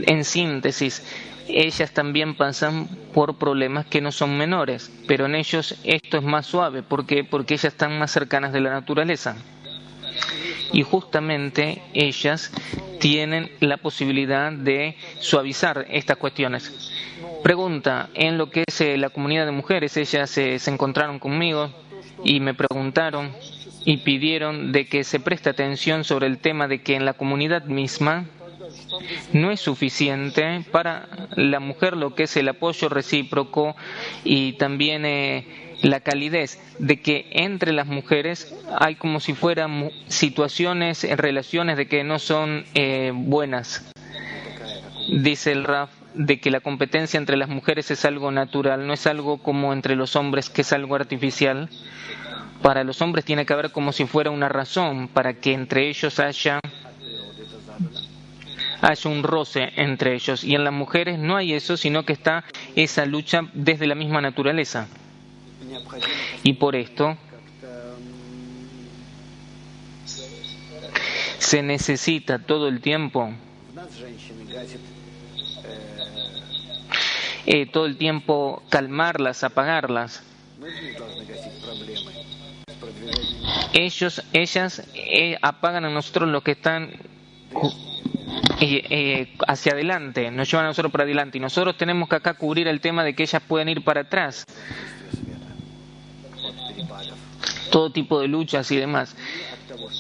En 0.07 0.25
síntesis, 0.25 1.03
ellas 1.49 1.93
también 1.93 2.37
pasan 2.37 2.89
por 3.13 3.39
problemas 3.39 3.87
que 3.87 4.01
no 4.01 4.13
son 4.13 4.37
menores, 4.37 4.91
pero 5.07 5.27
en 5.27 5.35
ellos 5.35 5.77
esto 5.85 6.19
es 6.19 6.23
más 6.23 6.47
suave. 6.47 6.83
¿Por 6.83 7.07
qué? 7.07 7.25
Porque 7.25 7.55
ellas 7.55 7.73
están 7.73 7.99
más 7.99 8.11
cercanas 8.11 8.53
de 8.53 8.61
la 8.61 8.71
naturaleza. 8.71 9.37
Y 10.73 10.83
justamente 10.83 11.83
ellas 11.95 12.53
tienen 13.01 13.51
la 13.61 13.79
posibilidad 13.79 14.53
de 14.53 14.97
suavizar 15.19 15.87
estas 15.91 16.17
cuestiones. 16.19 16.93
Pregunta, 17.43 18.11
en 18.15 18.39
lo 18.39 18.51
que 18.51 18.65
es 18.67 18.81
eh, 18.81 18.97
la 18.97 19.11
comunidad 19.11 19.47
de 19.47 19.53
mujeres, 19.53 19.97
ellas 19.97 20.31
se 20.31 20.59
encontraron 20.71 21.19
conmigo 21.19 21.71
y 22.23 22.39
me 22.41 22.55
preguntaron 22.55 23.33
y 23.85 23.99
pidieron 23.99 24.73
de 24.73 24.87
que 24.87 25.05
se 25.05 25.21
preste 25.21 25.51
atención 25.51 26.05
sobre 26.05 26.27
el 26.27 26.39
tema 26.39 26.69
de 26.69 26.83
que 26.83 26.95
en 26.95 27.05
la 27.05 27.15
comunidad 27.15 27.65
misma 27.65 28.27
no 29.33 29.51
es 29.51 29.61
suficiente 29.61 30.65
para 30.71 31.09
la 31.37 31.61
mujer 31.61 31.97
lo 31.97 32.15
que 32.15 32.25
es 32.25 32.37
el 32.37 32.49
apoyo 32.49 32.89
recíproco 32.89 33.77
y 34.25 34.55
también 34.55 35.05
eh, 35.05 35.77
la 35.83 36.01
calidez 36.01 36.59
de 36.79 37.01
que 37.01 37.27
entre 37.33 37.73
las 37.73 37.87
mujeres 37.87 38.55
hay 38.79 38.97
como 38.97 39.21
si 39.21 39.35
fueran 39.35 39.91
situaciones, 40.09 41.07
relaciones 41.19 41.77
de 41.77 41.87
que 41.87 42.05
no 42.05 42.19
son 42.19 42.65
eh, 42.75 43.13
buenas. 43.15 43.91
Dice 45.09 45.53
el 45.53 45.65
Raf 45.65 45.91
de 46.15 46.41
que 46.41 46.51
la 46.51 46.61
competencia 46.61 47.19
entre 47.19 47.37
las 47.37 47.49
mujeres 47.49 47.91
es 47.91 48.05
algo 48.05 48.31
natural, 48.31 48.87
no 48.87 48.93
es 48.93 49.07
algo 49.07 49.39
como 49.39 49.73
entre 49.73 49.97
los 49.97 50.17
hombres 50.17 50.51
que 50.51 50.63
es 50.63 50.73
algo 50.73 50.95
artificial. 50.95 51.69
Para 52.63 52.85
los 52.85 53.01
hombres 53.01 53.25
tiene 53.25 53.47
que 53.47 53.53
haber 53.53 53.73
como 53.73 53.93
si 53.93 54.05
fuera 54.05 54.31
una 54.31 54.49
razón 54.49 55.09
para 55.09 55.35
que 55.35 55.55
entre 55.55 55.89
ellos 55.89 56.21
haya 56.21 56.61
haya 58.83 59.11
un 59.11 59.23
roce 59.23 59.73
entre 59.77 60.15
ellos. 60.15 60.45
Y 60.45 60.55
en 60.55 60.65
las 60.65 60.73
mujeres 60.73 61.19
no 61.19 61.37
hay 61.37 61.55
eso, 61.55 61.77
sino 61.77 62.05
que 62.05 62.13
está 62.13 62.45
esa 62.77 63.07
lucha 63.07 63.43
desde 63.53 63.87
la 63.87 63.95
misma 63.95 64.21
naturaleza. 64.21 64.89
Y 66.43 66.55
por 66.55 66.77
esto 66.77 67.17
se 71.39 71.63
necesita 71.63 72.39
todo 72.39 72.69
el 72.69 72.81
tiempo 72.81 73.33
eh, 77.47 77.67
todo 77.67 77.87
el 77.87 77.97
tiempo 77.97 78.63
calmarlas, 78.69 79.43
apagarlas. 79.43 80.23
Ellos, 83.73 84.23
ellas 84.33 84.83
eh, 84.95 85.37
apagan 85.41 85.85
a 85.85 85.91
nosotros 85.91 86.29
los 86.29 86.43
que 86.43 86.53
están 86.53 86.93
eh, 88.61 89.35
hacia 89.47 89.73
adelante, 89.73 90.31
nos 90.31 90.51
llevan 90.51 90.67
a 90.67 90.69
nosotros 90.69 90.93
para 90.93 91.05
adelante 91.05 91.39
y 91.39 91.41
nosotros 91.41 91.77
tenemos 91.77 92.09
que 92.09 92.17
acá 92.17 92.35
cubrir 92.35 92.69
el 92.69 92.81
tema 92.81 93.05
de 93.05 93.15
que 93.15 93.23
ellas 93.23 93.43
pueden 93.47 93.69
ir 93.69 93.85
para 93.85 94.03
atrás. 94.03 94.45
Todo 97.71 97.91
tipo 97.91 98.21
de 98.21 98.29
luchas 98.29 98.71
y 98.71 98.77
demás. 98.77 99.17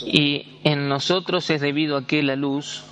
Y 0.05 0.59
en 0.64 0.89
nosotros 0.89 1.49
es 1.51 1.61
debido 1.61 1.97
a 1.97 2.07
que 2.07 2.22
la 2.22 2.37
luz 2.37 2.85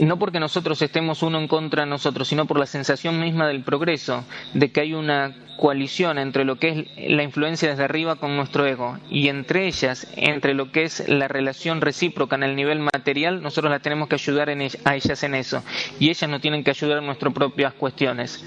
no 0.00 0.18
porque 0.18 0.40
nosotros 0.40 0.80
estemos 0.82 1.22
uno 1.22 1.38
en 1.38 1.48
contra 1.48 1.84
de 1.84 1.90
nosotros, 1.90 2.28
sino 2.28 2.46
por 2.46 2.58
la 2.58 2.66
sensación 2.66 3.20
misma 3.20 3.46
del 3.46 3.62
progreso, 3.62 4.24
de 4.54 4.70
que 4.72 4.80
hay 4.80 4.94
una 4.94 5.34
coalición 5.58 6.18
entre 6.18 6.44
lo 6.44 6.56
que 6.56 6.68
es 6.96 7.10
la 7.10 7.22
influencia 7.22 7.68
desde 7.68 7.84
arriba 7.84 8.16
con 8.16 8.34
nuestro 8.34 8.66
ego 8.66 8.98
y 9.10 9.28
entre 9.28 9.66
ellas, 9.66 10.06
entre 10.16 10.54
lo 10.54 10.72
que 10.72 10.84
es 10.84 11.06
la 11.08 11.28
relación 11.28 11.82
recíproca 11.82 12.36
en 12.36 12.44
el 12.44 12.56
nivel 12.56 12.80
material, 12.80 13.42
nosotros 13.42 13.70
las 13.70 13.82
tenemos 13.82 14.08
que 14.08 14.14
ayudar 14.14 14.48
a 14.48 14.94
ellas 14.96 15.22
en 15.22 15.34
eso 15.34 15.62
y 15.98 16.08
ellas 16.08 16.30
nos 16.30 16.40
tienen 16.40 16.64
que 16.64 16.70
ayudar 16.70 16.98
en 16.98 17.06
nuestras 17.06 17.34
propias 17.34 17.74
cuestiones. 17.74 18.42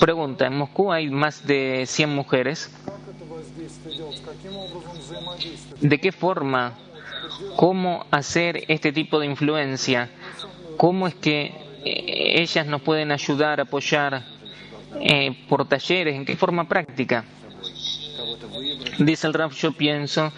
Pregunta, 0.00 0.46
¿en 0.46 0.56
Moscú 0.58 0.92
hay 0.92 1.08
más 1.08 1.46
de 1.46 1.84
100 1.86 2.10
mujeres? 2.10 2.70
¿De 5.80 5.98
qué 6.00 6.10
forma 6.10 6.74
cómo 7.56 8.06
hacer 8.10 8.64
este 8.68 8.92
tipo 8.92 9.20
de 9.20 9.26
influencia, 9.26 10.10
cómo 10.76 11.06
es 11.06 11.14
que 11.14 11.52
eh, 11.84 12.40
ellas 12.40 12.66
nos 12.66 12.82
pueden 12.82 13.12
ayudar, 13.12 13.60
apoyar 13.60 14.24
eh, 15.00 15.36
por 15.48 15.68
talleres, 15.68 16.14
en 16.14 16.24
qué 16.24 16.36
forma 16.36 16.68
práctica. 16.68 17.24
Dice 18.98 19.26
el 19.26 19.34
Raf, 19.34 19.54
yo 19.54 19.72
pienso 19.72 20.32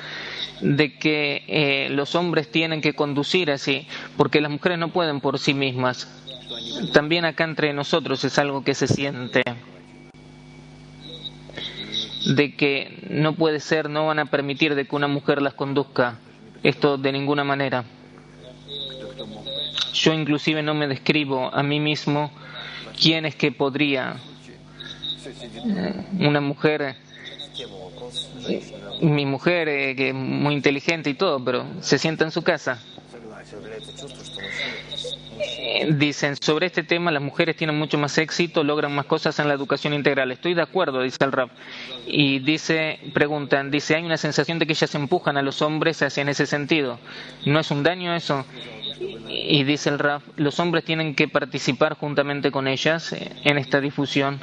de 0.60 0.94
que 0.98 1.44
eh, 1.46 1.88
los 1.90 2.14
hombres 2.14 2.50
tienen 2.50 2.80
que 2.80 2.94
conducir 2.94 3.50
así, 3.50 3.86
porque 4.16 4.40
las 4.40 4.50
mujeres 4.50 4.78
no 4.78 4.88
pueden 4.88 5.20
por 5.20 5.38
sí 5.38 5.54
mismas. 5.54 6.08
También 6.92 7.24
acá 7.24 7.44
entre 7.44 7.72
nosotros 7.72 8.24
es 8.24 8.38
algo 8.38 8.64
que 8.64 8.74
se 8.74 8.86
siente 8.86 9.42
de 12.26 12.54
que 12.56 12.98
no 13.08 13.34
puede 13.34 13.60
ser, 13.60 13.88
no 13.88 14.06
van 14.06 14.18
a 14.18 14.26
permitir 14.26 14.74
de 14.74 14.86
que 14.86 14.96
una 14.96 15.06
mujer 15.06 15.40
las 15.42 15.54
conduzca 15.54 16.18
esto 16.68 16.98
de 16.98 17.12
ninguna 17.12 17.44
manera. 17.44 17.84
Yo 19.92 20.12
inclusive 20.12 20.62
no 20.62 20.74
me 20.74 20.86
describo 20.88 21.52
a 21.54 21.62
mí 21.62 21.80
mismo 21.80 22.30
quién 23.00 23.24
es 23.24 23.34
que 23.34 23.52
podría 23.52 24.16
eh, 25.24 26.04
una 26.18 26.40
mujer 26.40 26.96
mi 29.00 29.26
mujer 29.26 29.68
eh, 29.68 29.96
que 29.96 30.08
es 30.08 30.14
muy 30.14 30.54
inteligente 30.54 31.10
y 31.10 31.14
todo, 31.14 31.44
pero 31.44 31.66
se 31.80 31.98
sienta 31.98 32.24
en 32.24 32.30
su 32.30 32.42
casa. 32.42 32.80
Dicen, 35.90 36.36
sobre 36.36 36.66
este 36.66 36.82
tema 36.82 37.10
las 37.10 37.22
mujeres 37.22 37.56
tienen 37.56 37.78
mucho 37.78 37.98
más 37.98 38.16
éxito, 38.18 38.64
logran 38.64 38.94
más 38.94 39.06
cosas 39.06 39.38
en 39.38 39.48
la 39.48 39.54
educación 39.54 39.92
integral. 39.92 40.32
Estoy 40.32 40.54
de 40.54 40.62
acuerdo, 40.62 41.02
dice 41.02 41.18
el 41.20 41.32
rap. 41.32 41.50
Y 42.06 42.38
dice, 42.40 42.98
preguntan, 43.12 43.70
dice, 43.70 43.94
hay 43.94 44.04
una 44.04 44.16
sensación 44.16 44.58
de 44.58 44.66
que 44.66 44.72
ellas 44.72 44.94
empujan 44.94 45.36
a 45.36 45.42
los 45.42 45.62
hombres 45.62 46.02
hacia 46.02 46.22
en 46.22 46.28
ese 46.28 46.46
sentido. 46.46 46.98
¿No 47.44 47.60
es 47.60 47.70
un 47.70 47.82
daño 47.82 48.14
eso? 48.14 48.44
Y 49.28 49.64
dice 49.64 49.90
el 49.90 49.98
rap, 49.98 50.22
los 50.36 50.58
hombres 50.58 50.84
tienen 50.84 51.14
que 51.14 51.28
participar 51.28 51.94
juntamente 51.94 52.50
con 52.50 52.66
ellas 52.66 53.12
eh, 53.12 53.30
en 53.44 53.58
esta 53.58 53.80
difusión. 53.80 54.40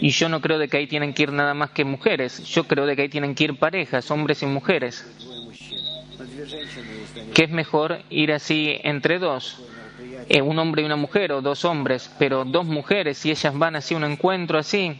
Y 0.00 0.10
yo 0.10 0.28
no 0.28 0.40
creo 0.40 0.58
de 0.58 0.68
que 0.68 0.76
ahí 0.76 0.86
tienen 0.86 1.14
que 1.14 1.24
ir 1.24 1.32
nada 1.32 1.54
más 1.54 1.70
que 1.70 1.84
mujeres. 1.84 2.44
Yo 2.44 2.64
creo 2.64 2.86
de 2.86 2.94
que 2.94 3.02
ahí 3.02 3.08
tienen 3.08 3.34
que 3.34 3.44
ir 3.44 3.58
parejas, 3.58 4.10
hombres 4.10 4.42
y 4.42 4.46
mujeres. 4.46 5.04
¿Qué 7.34 7.44
es 7.44 7.50
mejor 7.50 7.98
ir 8.10 8.32
así 8.32 8.78
entre 8.82 9.18
dos? 9.18 9.60
Eh, 10.28 10.42
un 10.42 10.58
hombre 10.58 10.82
y 10.82 10.84
una 10.84 10.96
mujer 10.96 11.32
o 11.32 11.40
dos 11.40 11.64
hombres, 11.64 12.10
pero 12.18 12.44
dos 12.44 12.66
mujeres, 12.66 13.18
si 13.18 13.30
ellas 13.30 13.56
van 13.56 13.76
así 13.76 13.94
a 13.94 13.96
un 13.96 14.04
encuentro 14.04 14.58
así, 14.58 14.98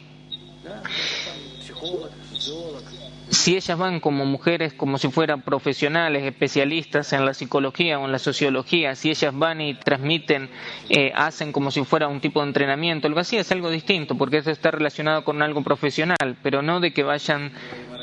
si 3.29 3.57
ellas 3.57 3.77
van 3.77 3.99
como 3.99 4.24
mujeres, 4.24 4.72
como 4.72 4.99
si 4.99 5.09
fueran 5.09 5.43
profesionales, 5.43 6.24
especialistas 6.24 7.12
en 7.12 7.24
la 7.24 7.35
psicología 7.35 7.99
o 7.99 8.05
en 8.05 8.12
la 8.12 8.20
sociología, 8.20 8.95
si 8.95 9.11
ellas 9.11 9.37
van 9.37 9.61
y 9.61 9.74
transmiten, 9.74 10.49
eh, 10.89 11.12
hacen 11.14 11.51
como 11.51 11.70
si 11.70 11.85
fuera 11.85 12.07
un 12.07 12.20
tipo 12.20 12.41
de 12.41 12.49
entrenamiento, 12.49 13.09
algo 13.09 13.20
así, 13.20 13.37
es 13.37 13.51
algo 13.51 13.70
distinto, 13.70 14.16
porque 14.16 14.39
eso 14.39 14.51
está 14.51 14.70
relacionado 14.70 15.24
con 15.24 15.43
algo 15.43 15.62
profesional, 15.62 16.37
pero 16.43 16.62
no 16.62 16.79
de 16.79 16.93
que 16.93 17.03
vayan 17.03 17.53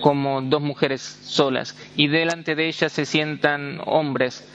como 0.03 0.41
dos 0.41 0.61
mujeres 0.61 1.01
solas 1.01 1.77
y 1.95 2.09
delante 2.09 2.55
de 2.55 2.67
ellas 2.67 2.91
se 2.91 3.05
sientan 3.05 3.79
hombres. 3.85 4.45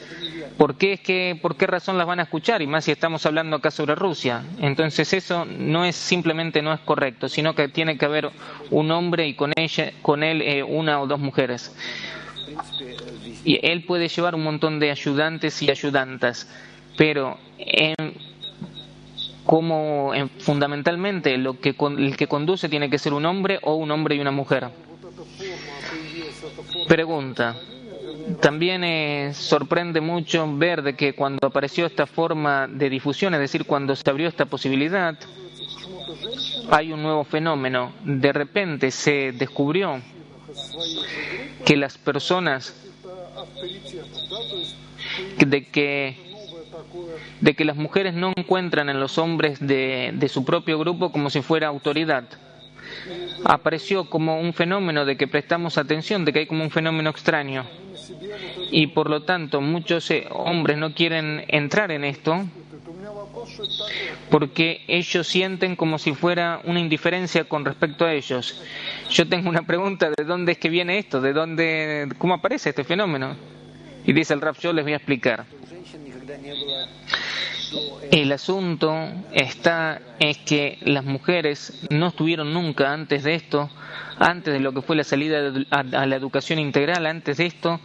¿Por 0.58 0.76
qué, 0.76 0.92
es 0.92 1.00
que, 1.00 1.38
¿Por 1.40 1.56
qué 1.56 1.66
razón 1.66 1.96
las 1.96 2.06
van 2.06 2.20
a 2.20 2.24
escuchar? 2.24 2.60
Y 2.60 2.66
más 2.66 2.84
si 2.84 2.92
estamos 2.92 3.24
hablando 3.24 3.56
acá 3.56 3.70
sobre 3.70 3.94
Rusia. 3.94 4.44
Entonces 4.60 5.10
eso 5.14 5.46
no 5.46 5.86
es 5.86 5.96
simplemente 5.96 6.60
no 6.60 6.74
es 6.74 6.80
correcto, 6.80 7.30
sino 7.30 7.54
que 7.54 7.68
tiene 7.68 7.96
que 7.96 8.04
haber 8.04 8.30
un 8.70 8.90
hombre 8.90 9.26
y 9.26 9.32
con, 9.32 9.54
ella, 9.56 9.90
con 10.02 10.22
él 10.22 10.42
eh, 10.42 10.62
una 10.62 11.00
o 11.00 11.06
dos 11.06 11.18
mujeres. 11.18 11.74
Y 13.42 13.58
él 13.66 13.84
puede 13.84 14.08
llevar 14.08 14.34
un 14.34 14.44
montón 14.44 14.78
de 14.78 14.90
ayudantes 14.90 15.62
y 15.62 15.70
ayudantas, 15.70 16.46
pero 16.98 17.38
como 19.46 20.12
fundamentalmente 20.40 21.38
lo 21.38 21.58
que, 21.58 21.74
el 21.96 22.16
que 22.18 22.26
conduce 22.26 22.68
tiene 22.68 22.90
que 22.90 22.98
ser 22.98 23.14
un 23.14 23.24
hombre 23.24 23.60
o 23.62 23.76
un 23.76 23.90
hombre 23.90 24.14
y 24.14 24.20
una 24.20 24.30
mujer. 24.30 24.68
Pregunta. 26.86 27.56
También 28.40 28.84
eh, 28.84 29.32
sorprende 29.34 30.00
mucho 30.00 30.46
ver 30.56 30.82
de 30.82 30.94
que 30.94 31.14
cuando 31.14 31.46
apareció 31.46 31.86
esta 31.86 32.06
forma 32.06 32.66
de 32.68 32.90
difusión, 32.90 33.34
es 33.34 33.40
decir, 33.40 33.64
cuando 33.64 33.96
se 33.96 34.08
abrió 34.08 34.28
esta 34.28 34.44
posibilidad, 34.46 35.16
hay 36.70 36.92
un 36.92 37.02
nuevo 37.02 37.24
fenómeno. 37.24 37.92
De 38.04 38.32
repente 38.32 38.90
se 38.90 39.32
descubrió 39.32 40.00
que 41.64 41.76
las 41.76 41.96
personas 41.96 42.74
de 45.38 45.66
que 45.66 46.28
de 47.40 47.54
que 47.54 47.64
las 47.64 47.76
mujeres 47.76 48.14
no 48.14 48.32
encuentran 48.36 48.88
en 48.88 49.00
los 49.00 49.16
hombres 49.16 49.58
de, 49.60 50.10
de 50.12 50.28
su 50.28 50.44
propio 50.44 50.78
grupo 50.78 51.12
como 51.12 51.30
si 51.30 51.40
fuera 51.40 51.68
autoridad 51.68 52.24
apareció 53.44 54.08
como 54.08 54.40
un 54.40 54.52
fenómeno 54.52 55.04
de 55.04 55.16
que 55.16 55.26
prestamos 55.26 55.78
atención, 55.78 56.24
de 56.24 56.32
que 56.32 56.38
hay 56.40 56.46
como 56.46 56.64
un 56.64 56.70
fenómeno 56.70 57.10
extraño. 57.10 57.64
Y 58.70 58.88
por 58.88 59.10
lo 59.10 59.22
tanto 59.22 59.60
muchos 59.60 60.10
eh, 60.10 60.26
hombres 60.30 60.78
no 60.78 60.94
quieren 60.94 61.44
entrar 61.48 61.90
en 61.90 62.04
esto. 62.04 62.44
porque 64.30 64.84
ellos 64.88 65.26
sienten 65.26 65.74
como 65.74 65.98
si 65.98 66.12
fuera 66.12 66.60
una 66.64 66.80
indiferencia 66.80 67.44
con 67.44 67.64
respecto 67.64 68.04
a 68.04 68.12
ellos. 68.12 68.62
Yo 69.10 69.26
tengo 69.28 69.48
una 69.48 69.62
pregunta, 69.62 70.10
¿de 70.16 70.24
dónde 70.24 70.52
es 70.52 70.58
que 70.58 70.68
viene 70.68 70.98
esto? 70.98 71.20
¿De 71.20 71.32
dónde, 71.32 72.08
cómo 72.18 72.34
aparece 72.34 72.70
este 72.70 72.84
fenómeno? 72.84 73.36
Y 74.04 74.12
dice 74.12 74.34
el 74.34 74.40
Raf, 74.40 74.58
yo 74.60 74.72
les 74.72 74.84
voy 74.84 74.92
a 74.92 74.96
explicar. 74.96 75.46
El 78.10 78.32
asunto 78.32 78.94
está 79.32 80.00
es 80.18 80.38
que 80.38 80.78
las 80.82 81.04
mujeres 81.04 81.86
no 81.90 82.08
estuvieron 82.08 82.52
nunca 82.52 82.92
antes 82.92 83.24
de 83.24 83.34
esto, 83.34 83.70
antes 84.18 84.52
de 84.52 84.60
lo 84.60 84.72
que 84.72 84.82
fue 84.82 84.96
la 84.96 85.04
salida 85.04 85.52
a, 85.70 85.82
la 85.82 86.16
educación 86.16 86.58
integral, 86.58 87.06
antes 87.06 87.36
de 87.36 87.46
esto, 87.46 87.80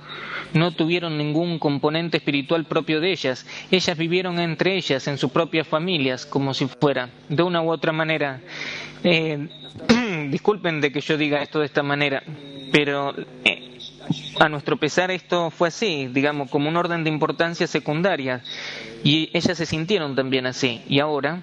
no 0.54 0.72
tuvieron 0.72 1.18
ningún 1.18 1.60
componente 1.60 2.18
espiritual 2.18 2.66
propio 2.66 3.02
de 3.02 3.12
ellas. 3.12 3.46
Ellas 3.72 3.98
vivieron 3.98 4.40
entre 4.40 4.76
ellas, 4.76 5.08
en 5.08 5.18
sus 5.18 5.32
propias 5.32 5.68
familias, 5.68 6.26
como 6.26 6.54
si 6.54 6.68
fuera, 6.68 7.10
de 7.30 7.44
una 7.44 7.62
u 7.62 7.72
otra 7.72 7.92
manera. 7.92 8.42
Eh, 9.04 9.48
disculpen 10.30 10.82
de 10.82 10.92
que 10.92 11.02
yo 11.02 11.18
diga 11.18 11.42
esto 11.42 11.60
de 11.60 11.66
esta 11.66 11.84
manera, 11.84 12.24
pero 12.72 13.14
eh, 13.44 13.78
a 14.40 14.50
nuestro 14.50 14.78
pesar 14.78 15.12
esto 15.12 15.50
fue 15.52 15.68
así, 15.68 16.08
digamos, 16.08 16.50
como 16.50 16.70
un 16.70 16.78
orden 16.78 17.04
de 17.04 17.10
importancia 17.10 17.68
secundaria. 17.68 18.42
Y 19.04 19.30
ellas 19.34 19.58
se 19.58 19.66
sintieron 19.66 20.16
también 20.16 20.46
así. 20.46 20.82
Y 20.88 21.00
ahora, 21.00 21.42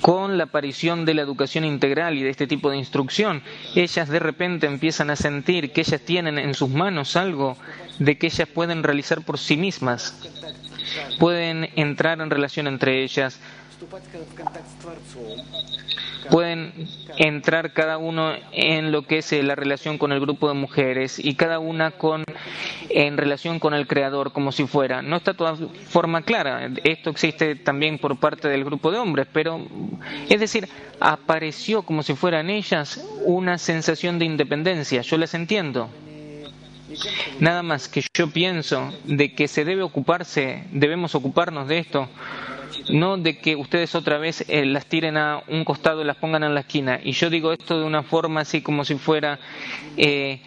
con 0.00 0.38
la 0.38 0.44
aparición 0.44 1.04
de 1.04 1.14
la 1.14 1.22
educación 1.22 1.64
integral 1.64 2.16
y 2.16 2.22
de 2.22 2.30
este 2.30 2.46
tipo 2.46 2.70
de 2.70 2.76
instrucción, 2.76 3.42
ellas 3.74 4.08
de 4.08 4.18
repente 4.18 4.66
empiezan 4.66 5.10
a 5.10 5.16
sentir 5.16 5.72
que 5.72 5.82
ellas 5.82 6.00
tienen 6.00 6.38
en 6.38 6.54
sus 6.54 6.70
manos 6.70 7.16
algo 7.16 7.56
de 7.98 8.18
que 8.18 8.28
ellas 8.28 8.48
pueden 8.48 8.82
realizar 8.82 9.22
por 9.22 9.38
sí 9.38 9.56
mismas. 9.56 10.18
Pueden 11.18 11.70
entrar 11.76 12.20
en 12.20 12.30
relación 12.30 12.66
entre 12.66 13.02
ellas, 13.02 13.40
pueden 16.30 16.72
entrar 17.16 17.72
cada 17.72 17.98
uno 17.98 18.32
en 18.52 18.92
lo 18.92 19.02
que 19.02 19.18
es 19.18 19.32
eh, 19.32 19.42
la 19.42 19.54
relación 19.54 19.98
con 19.98 20.12
el 20.12 20.20
grupo 20.20 20.48
de 20.48 20.54
mujeres 20.54 21.18
y 21.18 21.34
cada 21.34 21.58
una 21.58 21.92
con 21.92 22.24
en 22.88 23.16
relación 23.16 23.58
con 23.58 23.74
el 23.74 23.86
creador 23.86 24.32
como 24.32 24.52
si 24.52 24.66
fuera. 24.66 25.02
No 25.02 25.16
está 25.16 25.34
toda 25.34 25.56
forma 25.88 26.22
clara. 26.22 26.70
Esto 26.84 27.10
existe 27.10 27.56
también 27.56 27.98
por 27.98 28.18
parte 28.18 28.48
del 28.48 28.64
grupo 28.64 28.90
de 28.90 28.98
hombres 28.98 29.26
pero 29.32 29.66
es 30.28 30.40
decir 30.40 30.68
apareció 31.00 31.82
como 31.82 32.02
si 32.02 32.14
fuera 32.14 32.40
en 32.40 32.50
ellas 32.50 33.04
una 33.24 33.58
sensación 33.58 34.18
de 34.18 34.26
independencia. 34.26 35.02
Yo 35.02 35.16
las 35.16 35.34
entiendo. 35.34 35.88
Nada 37.40 37.62
más 37.62 37.88
que 37.88 38.04
yo 38.14 38.30
pienso 38.30 38.92
de 39.04 39.34
que 39.34 39.48
se 39.48 39.64
debe 39.64 39.82
ocuparse, 39.82 40.64
debemos 40.72 41.14
ocuparnos 41.14 41.66
de 41.66 41.78
esto 41.78 42.08
no 42.90 43.16
de 43.16 43.38
que 43.38 43.56
ustedes 43.56 43.94
otra 43.94 44.18
vez 44.18 44.44
eh, 44.48 44.64
las 44.64 44.86
tiren 44.86 45.16
a 45.16 45.42
un 45.48 45.64
costado 45.64 46.02
y 46.02 46.04
las 46.04 46.16
pongan 46.16 46.44
en 46.44 46.54
la 46.54 46.60
esquina. 46.60 47.00
Y 47.02 47.12
yo 47.12 47.30
digo 47.30 47.52
esto 47.52 47.78
de 47.78 47.84
una 47.84 48.02
forma 48.02 48.40
así 48.40 48.62
como 48.62 48.84
si 48.84 48.96
fuera 48.96 49.38
eh, 49.96 50.42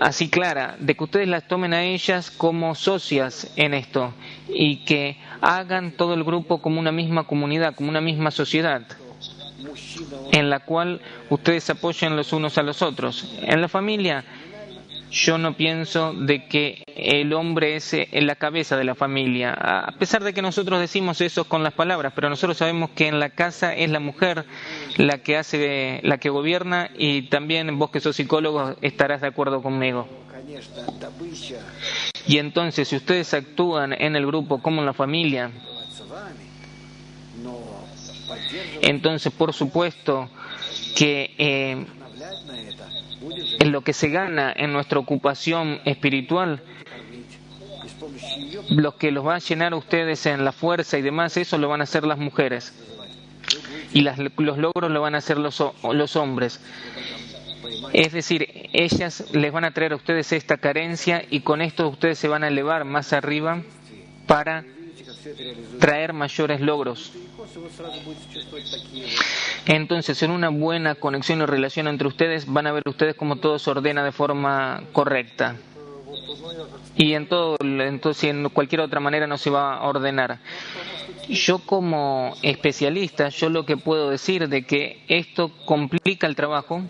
así 0.00 0.28
clara, 0.28 0.76
de 0.78 0.94
que 0.94 1.04
ustedes 1.04 1.28
las 1.28 1.46
tomen 1.48 1.72
a 1.72 1.84
ellas 1.84 2.30
como 2.30 2.74
socias 2.74 3.52
en 3.56 3.74
esto 3.74 4.12
y 4.48 4.84
que 4.84 5.16
hagan 5.40 5.92
todo 5.92 6.14
el 6.14 6.24
grupo 6.24 6.60
como 6.60 6.80
una 6.80 6.92
misma 6.92 7.24
comunidad, 7.24 7.74
como 7.74 7.88
una 7.88 8.00
misma 8.00 8.30
sociedad 8.30 8.86
en 10.32 10.50
la 10.50 10.60
cual 10.60 11.00
ustedes 11.30 11.68
apoyen 11.70 12.16
los 12.16 12.32
unos 12.32 12.58
a 12.58 12.62
los 12.62 12.82
otros. 12.82 13.34
En 13.42 13.60
la 13.60 13.68
familia 13.68 14.24
yo 15.14 15.38
no 15.38 15.56
pienso 15.56 16.12
de 16.12 16.46
que 16.46 16.82
el 16.88 17.32
hombre 17.34 17.76
es 17.76 17.94
eh, 17.94 18.08
la 18.14 18.34
cabeza 18.34 18.76
de 18.76 18.82
la 18.82 18.96
familia, 18.96 19.54
a 19.54 19.92
pesar 19.92 20.24
de 20.24 20.34
que 20.34 20.42
nosotros 20.42 20.80
decimos 20.80 21.20
eso 21.20 21.44
con 21.44 21.62
las 21.62 21.72
palabras, 21.72 22.12
pero 22.16 22.28
nosotros 22.28 22.58
sabemos 22.58 22.90
que 22.90 23.06
en 23.06 23.20
la 23.20 23.30
casa 23.30 23.74
es 23.74 23.90
la 23.90 24.00
mujer 24.00 24.44
la 24.96 25.18
que 25.18 25.36
hace, 25.36 26.00
la 26.02 26.18
que 26.18 26.30
gobierna 26.30 26.90
y 26.98 27.28
también 27.28 27.78
vos 27.78 27.90
que 27.90 28.00
sos 28.00 28.16
psicólogo 28.16 28.74
estarás 28.82 29.20
de 29.20 29.28
acuerdo 29.28 29.62
conmigo. 29.62 30.08
Y 32.26 32.38
entonces, 32.38 32.88
si 32.88 32.96
ustedes 32.96 33.32
actúan 33.34 33.92
en 33.92 34.16
el 34.16 34.26
grupo 34.26 34.60
como 34.60 34.80
en 34.80 34.86
la 34.86 34.94
familia, 34.94 35.52
entonces 38.82 39.32
por 39.32 39.52
supuesto 39.52 40.28
que 40.96 41.34
eh, 41.38 41.86
en 43.64 43.72
lo 43.72 43.80
que 43.80 43.94
se 43.94 44.10
gana 44.10 44.52
en 44.54 44.74
nuestra 44.74 44.98
ocupación 44.98 45.80
espiritual, 45.86 46.60
lo 48.68 48.98
que 48.98 49.10
los 49.10 49.26
va 49.26 49.36
a 49.36 49.38
llenar 49.38 49.72
a 49.72 49.76
ustedes 49.76 50.26
en 50.26 50.44
la 50.44 50.52
fuerza 50.52 50.98
y 50.98 51.02
demás, 51.02 51.38
eso 51.38 51.56
lo 51.56 51.70
van 51.70 51.80
a 51.80 51.84
hacer 51.84 52.04
las 52.04 52.18
mujeres. 52.18 52.74
Y 53.94 54.02
los 54.02 54.58
logros 54.58 54.90
lo 54.90 55.00
van 55.00 55.14
a 55.14 55.18
hacer 55.18 55.38
los, 55.38 55.62
los 55.82 56.16
hombres. 56.16 56.60
Es 57.94 58.12
decir, 58.12 58.68
ellas 58.74 59.32
les 59.32 59.50
van 59.50 59.64
a 59.64 59.70
traer 59.70 59.94
a 59.94 59.96
ustedes 59.96 60.30
esta 60.32 60.58
carencia 60.58 61.24
y 61.30 61.40
con 61.40 61.62
esto 61.62 61.88
ustedes 61.88 62.18
se 62.18 62.28
van 62.28 62.44
a 62.44 62.48
elevar 62.48 62.84
más 62.84 63.14
arriba 63.14 63.62
para 64.26 64.62
traer 65.78 66.12
mayores 66.12 66.60
logros. 66.60 67.12
Entonces, 69.66 70.22
en 70.22 70.30
una 70.30 70.48
buena 70.48 70.94
conexión 70.94 71.40
y 71.40 71.46
relación 71.46 71.88
entre 71.88 72.08
ustedes, 72.08 72.46
van 72.46 72.66
a 72.66 72.72
ver 72.72 72.82
ustedes 72.86 73.14
cómo 73.14 73.36
todo 73.36 73.58
se 73.58 73.70
ordena 73.70 74.04
de 74.04 74.12
forma 74.12 74.82
correcta. 74.92 75.56
Y 76.96 77.14
en 77.14 77.28
todo, 77.28 77.56
entonces, 77.60 78.24
en 78.24 78.48
cualquier 78.50 78.82
otra 78.82 79.00
manera 79.00 79.26
no 79.26 79.38
se 79.38 79.50
va 79.50 79.76
a 79.76 79.86
ordenar. 79.86 80.38
Yo 81.28 81.58
como 81.58 82.36
especialista, 82.42 83.30
yo 83.30 83.48
lo 83.48 83.64
que 83.64 83.76
puedo 83.76 84.10
decir 84.10 84.48
de 84.48 84.64
que 84.64 85.02
esto 85.08 85.50
complica 85.64 86.26
el 86.26 86.36
trabajo. 86.36 86.82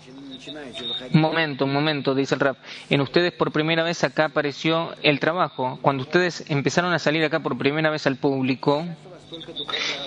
Momento, 1.12 1.66
momento, 1.66 2.14
dice 2.14 2.34
el 2.34 2.40
rap. 2.40 2.56
En 2.90 3.00
ustedes 3.00 3.32
por 3.32 3.52
primera 3.52 3.82
vez 3.82 4.04
acá 4.04 4.26
apareció 4.26 4.94
el 5.02 5.20
trabajo. 5.20 5.78
Cuando 5.82 6.02
ustedes 6.02 6.44
empezaron 6.48 6.92
a 6.92 6.98
salir 6.98 7.24
acá 7.24 7.40
por 7.40 7.56
primera 7.58 7.90
vez 7.90 8.06
al 8.06 8.16
público, 8.16 8.84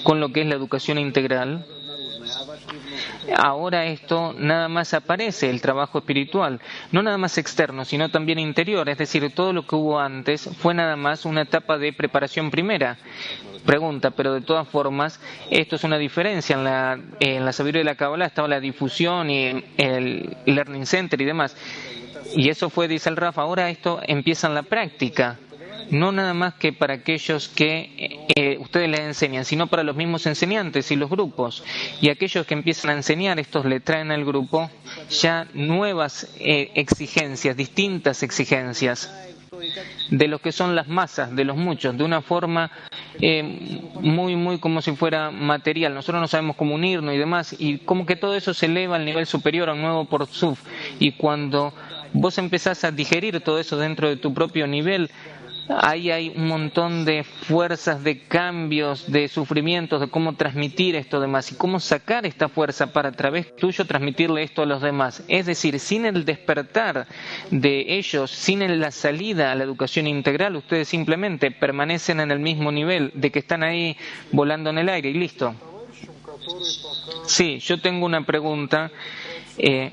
con 0.03 0.19
lo 0.19 0.29
que 0.29 0.41
es 0.41 0.47
la 0.47 0.55
educación 0.55 0.97
integral, 0.97 1.65
ahora 3.35 3.85
esto 3.85 4.33
nada 4.37 4.67
más 4.67 4.93
aparece, 4.93 5.49
el 5.49 5.61
trabajo 5.61 5.99
espiritual, 5.99 6.59
no 6.91 7.03
nada 7.03 7.17
más 7.17 7.37
externo, 7.37 7.85
sino 7.85 8.09
también 8.09 8.39
interior, 8.39 8.87
es 8.89 8.97
decir, 8.97 9.29
todo 9.33 9.53
lo 9.53 9.65
que 9.65 9.75
hubo 9.75 9.99
antes 9.99 10.49
fue 10.59 10.73
nada 10.73 10.95
más 10.95 11.25
una 11.25 11.41
etapa 11.41 11.77
de 11.77 11.93
preparación 11.93 12.51
primera. 12.51 12.97
Pregunta, 13.65 14.11
pero 14.11 14.33
de 14.33 14.41
todas 14.41 14.67
formas, 14.67 15.19
esto 15.49 15.75
es 15.75 15.83
una 15.83 15.97
diferencia. 15.97 16.55
En 17.19 17.43
la, 17.43 17.51
sabiduría 17.51 17.81
de 17.81 17.85
la 17.85 17.95
Kabbalah 17.95 18.27
estaba 18.27 18.47
la 18.47 18.61
difusión 18.61 19.29
y 19.29 19.65
el 19.77 20.37
Learning 20.45 20.85
Center 20.85 21.19
y 21.19 21.25
demás. 21.25 21.57
Y 22.33 22.49
eso 22.49 22.69
fue, 22.69 22.87
dice 22.87 23.09
el 23.09 23.17
Rafa, 23.17 23.41
ahora 23.41 23.69
esto 23.69 23.99
empieza 24.07 24.47
en 24.47 24.53
la 24.53 24.63
práctica 24.63 25.37
no 25.91 26.11
nada 26.11 26.33
más 26.33 26.55
que 26.55 26.73
para 26.73 26.95
aquellos 26.95 27.47
que 27.47 28.25
eh, 28.35 28.57
ustedes 28.59 28.89
les 28.89 29.01
enseñan, 29.01 29.45
sino 29.45 29.67
para 29.67 29.83
los 29.83 29.95
mismos 29.95 30.25
enseñantes 30.25 30.91
y 30.91 30.95
los 30.95 31.09
grupos. 31.09 31.63
Y 32.01 32.09
aquellos 32.09 32.45
que 32.45 32.53
empiezan 32.53 32.91
a 32.91 32.93
enseñar, 32.93 33.39
estos 33.39 33.65
le 33.65 33.79
traen 33.79 34.11
al 34.11 34.25
grupo 34.25 34.69
ya 35.09 35.47
nuevas 35.53 36.33
eh, 36.39 36.71
exigencias, 36.75 37.55
distintas 37.55 38.23
exigencias 38.23 39.11
de 40.11 40.27
lo 40.27 40.39
que 40.39 40.51
son 40.51 40.75
las 40.75 40.87
masas, 40.87 41.35
de 41.35 41.43
los 41.43 41.57
muchos, 41.57 41.97
de 41.97 42.03
una 42.03 42.21
forma 42.21 42.71
eh, 43.19 43.81
muy, 44.01 44.35
muy 44.35 44.59
como 44.59 44.81
si 44.81 44.91
fuera 44.95 45.31
material. 45.31 45.93
Nosotros 45.93 46.21
no 46.21 46.27
sabemos 46.27 46.55
cómo 46.55 46.75
unirnos 46.75 47.13
y 47.13 47.17
demás, 47.17 47.55
y 47.57 47.79
como 47.79 48.05
que 48.05 48.15
todo 48.15 48.35
eso 48.35 48.53
se 48.53 48.67
eleva 48.67 48.95
al 48.95 49.05
nivel 49.05 49.25
superior 49.25 49.69
a 49.69 49.73
un 49.73 49.81
nuevo 49.81 50.05
por 50.05 50.27
sub. 50.27 50.57
Y 50.99 51.13
cuando 51.13 51.73
vos 52.13 52.37
empezás 52.37 52.83
a 52.83 52.91
digerir 52.91 53.39
todo 53.41 53.59
eso 53.59 53.77
dentro 53.77 54.09
de 54.09 54.17
tu 54.17 54.33
propio 54.33 54.67
nivel, 54.67 55.09
ahí 55.69 56.11
hay 56.11 56.29
un 56.29 56.47
montón 56.47 57.05
de 57.05 57.23
fuerzas, 57.23 58.03
de 58.03 58.19
cambios, 58.23 59.11
de 59.11 59.27
sufrimientos, 59.27 60.01
de 60.01 60.09
cómo 60.09 60.35
transmitir 60.35 60.95
esto 60.95 61.19
demás 61.19 61.51
y 61.51 61.55
cómo 61.55 61.79
sacar 61.79 62.25
esta 62.25 62.49
fuerza 62.49 62.93
para 62.93 63.09
a 63.09 63.11
través 63.11 63.55
tuyo 63.55 63.85
transmitirle 63.85 64.43
esto 64.43 64.61
a 64.61 64.65
los 64.65 64.81
demás. 64.81 65.23
Es 65.27 65.45
decir, 65.45 65.79
sin 65.79 66.05
el 66.05 66.25
despertar 66.25 67.07
de 67.51 67.97
ellos, 67.97 68.31
sin 68.31 68.57
la 68.79 68.91
salida 68.91 69.51
a 69.51 69.55
la 69.55 69.63
educación 69.63 70.07
integral, 70.07 70.55
ustedes 70.55 70.87
simplemente 70.87 71.51
permanecen 71.51 72.19
en 72.19 72.31
el 72.31 72.39
mismo 72.39 72.71
nivel 72.71 73.11
de 73.13 73.31
que 73.31 73.39
están 73.39 73.63
ahí 73.63 73.95
volando 74.31 74.69
en 74.69 74.79
el 74.79 74.89
aire 74.89 75.09
y 75.09 75.13
listo. 75.13 75.53
Sí, 77.25 77.59
yo 77.59 77.79
tengo 77.79 78.05
una 78.05 78.25
pregunta. 78.25 78.91
Eh, 79.57 79.91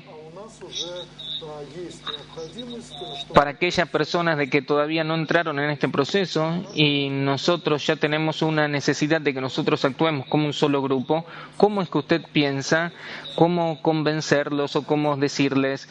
para 3.33 3.51
aquellas 3.51 3.89
personas 3.89 4.37
de 4.37 4.49
que 4.49 4.61
todavía 4.61 5.03
no 5.03 5.15
entraron 5.15 5.59
en 5.59 5.69
este 5.69 5.89
proceso 5.89 6.63
y 6.73 7.09
nosotros 7.09 7.85
ya 7.85 7.95
tenemos 7.95 8.41
una 8.41 8.67
necesidad 8.67 9.21
de 9.21 9.33
que 9.33 9.41
nosotros 9.41 9.83
actuemos 9.85 10.27
como 10.27 10.45
un 10.45 10.53
solo 10.53 10.81
grupo, 10.81 11.25
¿cómo 11.57 11.81
es 11.81 11.89
que 11.89 11.97
usted 11.97 12.21
piensa 12.31 12.91
cómo 13.35 13.81
convencerlos 13.81 14.75
o 14.75 14.83
cómo 14.83 15.17
decirles, 15.17 15.89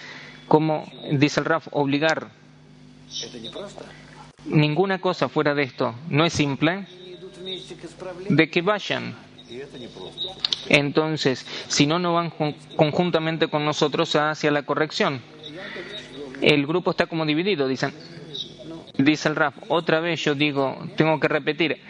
cómo, 0.49 0.91
dice 1.13 1.41
el 1.41 1.47
Raf, 1.47 1.69
obligar? 1.71 2.29
Ninguna 4.45 5.01
cosa 5.01 5.29
fuera 5.29 5.55
de 5.55 5.63
esto. 5.63 5.95
No 6.09 6.25
es 6.25 6.33
simple 6.33 6.87
de 8.29 8.51
que 8.51 8.63
vayan. 8.63 9.15
Entonces, 10.69 11.47
si 11.69 11.87
no, 11.87 11.99
no 11.99 12.15
van 12.15 12.33
conjuntamente 12.77 13.49
con 13.49 13.65
nosotros 13.65 14.15
hacia 14.17 14.51
la 14.51 14.63
corrección. 14.63 15.21
El 16.41 16.67
grupo 16.67 16.91
está 16.91 17.07
como 17.07 17.27
dividido, 17.27 17.69
dicen. 17.69 17.93
Dice 18.97 19.29
el 19.29 19.37
RAF, 19.37 19.57
otra 19.69 20.01
vez 20.01 20.23
yo 20.23 20.35
digo, 20.35 20.79
tengo 20.97 21.19
que 21.19 21.27
repetir, 21.27 21.81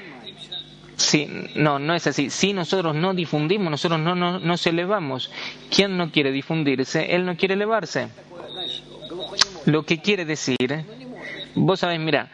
Sí, 0.97 1.29
no, 1.57 1.79
no 1.79 1.95
es 1.95 2.07
así. 2.07 2.31
Si 2.31 2.53
nosotros 2.53 2.95
no 2.95 3.15
difundimos, 3.15 3.71
nosotros 3.71 4.01
no, 4.01 4.15
no 4.15 4.39
nos 4.39 4.67
elevamos. 4.67 5.31
¿Quién 5.71 5.97
no 5.97 6.11
quiere 6.11 6.31
difundirse? 6.31 7.15
Él 7.15 7.27
no 7.27 7.37
quiere 7.37 7.55
elevarse. 7.55 8.09
Lo 9.67 9.85
que 9.85 10.01
quiere 10.01 10.25
decir, 10.25 10.85
vos 11.55 11.81
sabés, 11.81 11.99
mira, 11.99 12.31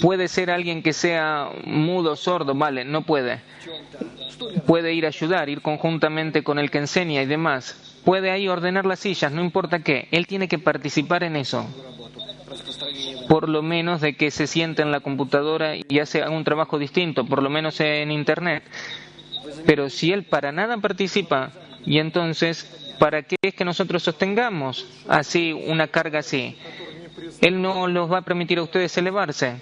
puede 0.00 0.28
ser 0.28 0.50
alguien 0.50 0.82
que 0.82 0.92
sea 0.92 1.50
mudo, 1.64 2.16
sordo, 2.16 2.54
vale, 2.54 2.84
no 2.84 3.02
puede. 3.02 3.40
Puede 4.66 4.94
ir 4.94 5.04
a 5.04 5.08
ayudar, 5.08 5.48
ir 5.48 5.62
conjuntamente 5.62 6.42
con 6.42 6.58
el 6.58 6.70
que 6.70 6.78
enseña 6.78 7.22
y 7.22 7.26
demás. 7.26 8.00
Puede 8.04 8.30
ahí 8.30 8.48
ordenar 8.48 8.86
las 8.86 9.00
sillas, 9.00 9.32
no 9.32 9.42
importa 9.42 9.80
qué. 9.80 10.08
Él 10.10 10.26
tiene 10.26 10.48
que 10.48 10.58
participar 10.58 11.24
en 11.24 11.36
eso 11.36 11.66
por 13.28 13.48
lo 13.48 13.62
menos 13.62 14.00
de 14.00 14.14
que 14.16 14.30
se 14.30 14.46
siente 14.46 14.82
en 14.82 14.90
la 14.90 15.00
computadora 15.00 15.74
y 15.76 15.98
hace 15.98 16.26
un 16.28 16.44
trabajo 16.44 16.78
distinto, 16.78 17.26
por 17.26 17.42
lo 17.42 17.50
menos 17.50 17.80
en 17.80 18.10
Internet. 18.10 18.62
Pero 19.64 19.90
si 19.90 20.12
él 20.12 20.24
para 20.24 20.52
nada 20.52 20.76
participa, 20.78 21.50
y 21.84 21.98
entonces, 21.98 22.94
¿para 22.98 23.22
qué 23.22 23.36
es 23.42 23.54
que 23.54 23.64
nosotros 23.64 24.02
sostengamos 24.02 24.86
así 25.08 25.52
una 25.52 25.88
carga 25.88 26.20
así? 26.20 26.56
Él 27.40 27.62
no 27.62 27.86
los 27.86 28.10
va 28.10 28.18
a 28.18 28.22
permitir 28.22 28.58
a 28.58 28.62
ustedes 28.62 28.96
elevarse. 28.98 29.56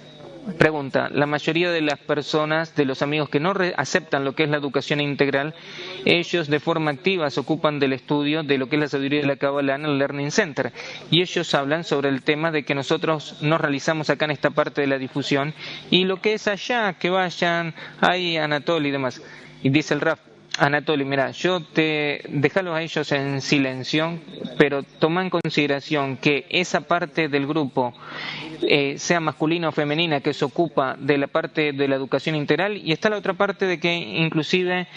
Pregunta, 0.59 1.09
la 1.11 1.25
mayoría 1.25 1.71
de 1.71 1.81
las 1.81 1.97
personas, 1.97 2.75
de 2.75 2.85
los 2.85 3.01
amigos 3.01 3.29
que 3.29 3.39
no 3.39 3.53
aceptan 3.77 4.23
lo 4.23 4.35
que 4.35 4.43
es 4.43 4.49
la 4.49 4.57
educación 4.57 5.01
integral, 5.01 5.55
ellos 6.05 6.47
de 6.47 6.59
forma 6.59 6.91
activa 6.91 7.31
se 7.31 7.39
ocupan 7.39 7.79
del 7.79 7.93
estudio 7.93 8.43
de 8.43 8.59
lo 8.59 8.69
que 8.69 8.75
es 8.75 8.81
la 8.81 8.87
sabiduría 8.87 9.21
de 9.21 9.27
la 9.27 9.37
Kabbalah 9.37 9.73
en 9.75 9.85
el 9.85 9.97
Learning 9.97 10.29
Center. 10.29 10.71
Y 11.09 11.21
ellos 11.21 11.51
hablan 11.55 11.83
sobre 11.83 12.09
el 12.09 12.21
tema 12.21 12.51
de 12.51 12.63
que 12.63 12.75
nosotros 12.75 13.41
nos 13.41 13.59
realizamos 13.59 14.11
acá 14.11 14.25
en 14.25 14.31
esta 14.31 14.51
parte 14.51 14.81
de 14.81 14.87
la 14.87 14.99
difusión 14.99 15.55
y 15.89 16.05
lo 16.05 16.21
que 16.21 16.33
es 16.35 16.47
allá, 16.47 16.93
que 16.93 17.09
vayan 17.09 17.73
ahí 17.99 18.37
Anatol 18.37 18.85
y 18.85 18.91
demás. 18.91 19.23
Y 19.63 19.69
dice 19.69 19.95
el 19.95 20.01
Raf, 20.01 20.19
Anatoly, 20.57 21.03
mira, 21.03 21.31
yo 21.31 21.59
te 21.59 22.21
déjalo 22.29 22.73
a 22.73 22.81
ellos 22.81 23.11
en 23.11 23.41
silencio, 23.41 24.19
pero 24.57 24.83
toma 24.83 25.21
en 25.21 25.29
consideración 25.29 26.15
que 26.15 26.45
esa 26.49 26.81
parte 26.81 27.27
del 27.27 27.45
grupo, 27.45 27.93
eh, 28.61 28.95
sea 28.97 29.19
masculina 29.19 29.67
o 29.67 29.71
femenina, 29.73 30.21
que 30.21 30.33
se 30.33 30.45
ocupa 30.45 30.95
de 30.97 31.17
la 31.17 31.27
parte 31.27 31.73
de 31.73 31.87
la 31.89 31.97
educación 31.97 32.35
integral, 32.35 32.77
y 32.77 32.93
está 32.93 33.09
la 33.09 33.17
otra 33.17 33.33
parte 33.33 33.65
de 33.65 33.79
que 33.79 33.93
inclusive 33.93 34.87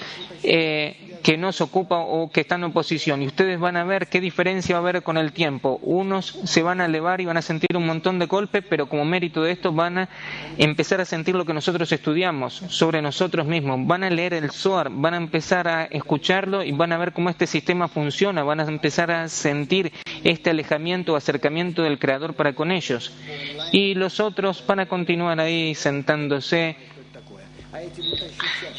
eh, 0.45 1.19
que 1.25 1.37
no 1.37 1.51
se 1.51 1.65
ocupa 1.65 1.99
o 1.99 2.31
que 2.31 2.43
está 2.43 2.55
en 2.55 2.65
oposición. 2.65 3.23
Y 3.23 3.27
ustedes 3.27 3.59
van 3.59 3.77
a 3.77 3.83
ver 3.83 4.07
qué 4.07 4.21
diferencia 4.21 4.77
va 4.77 4.79
a 4.79 4.89
haber 4.89 5.03
con 5.03 5.17
el 5.17 5.33
tiempo. 5.33 5.81
Unos 5.83 6.39
se 6.45 6.63
van 6.63 6.81
a 6.81 6.87
elevar 6.87 7.21
y 7.21 7.25
van 7.25 7.37
a 7.37 7.43
sentir 7.43 7.77
un 7.77 7.85
montón 7.85 8.21
de 8.21 8.27
golpes, 8.27 8.63
pero 8.69 8.89
como 8.89 9.05
mérito 9.05 9.43
de 9.43 9.51
esto 9.51 9.73
van 9.73 9.99
a 9.99 10.09
empezar 10.57 11.01
a 11.01 11.05
sentir 11.05 11.35
lo 11.35 11.45
que 11.45 11.53
nosotros 11.53 11.91
estudiamos 11.91 12.55
sobre 12.69 13.03
nosotros 13.03 13.45
mismos. 13.45 13.85
Van 13.89 14.05
a 14.05 14.11
leer 14.11 14.35
el 14.35 14.53
SOAR, 14.53 14.91
van 14.91 15.15
a 15.15 15.17
empezar 15.17 15.48
a 15.53 15.85
escucharlo 15.85 16.63
y 16.63 16.73
van 16.73 16.93
a 16.93 16.99
ver 16.99 17.13
cómo 17.13 17.31
este 17.31 17.47
sistema 17.47 17.89
funciona. 17.89 18.43
Van 18.43 18.61
a 18.61 18.65
empezar 18.65 19.11
a 19.11 19.29
sentir 19.29 19.93
este 20.25 20.51
alejamiento 20.51 21.15
o 21.15 21.17
acercamiento 21.17 21.83
del 21.83 21.99
Creador 21.99 22.35
para 22.35 22.53
con 22.55 22.71
ellos. 22.71 23.13
Y 23.73 23.95
los 23.95 24.21
otros 24.21 24.63
van 24.67 24.81
a 24.81 24.87
continuar 24.87 25.41
ahí 25.41 25.75
sentándose 25.75 26.77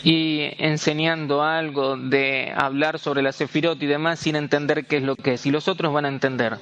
y 0.03 0.49
enseñando 0.57 1.43
algo 1.43 1.97
de 1.97 2.51
hablar 2.55 2.99
sobre 2.99 3.21
la 3.21 3.31
Sefirot 3.31 3.81
y 3.81 3.87
demás 3.87 4.19
sin 4.19 4.35
entender 4.35 4.85
qué 4.85 4.97
es 4.97 5.03
lo 5.03 5.15
que 5.15 5.33
es. 5.33 5.45
Y 5.45 5.51
los 5.51 5.67
otros 5.67 5.91
van 5.91 6.05
a 6.05 6.09
entender. 6.09 6.57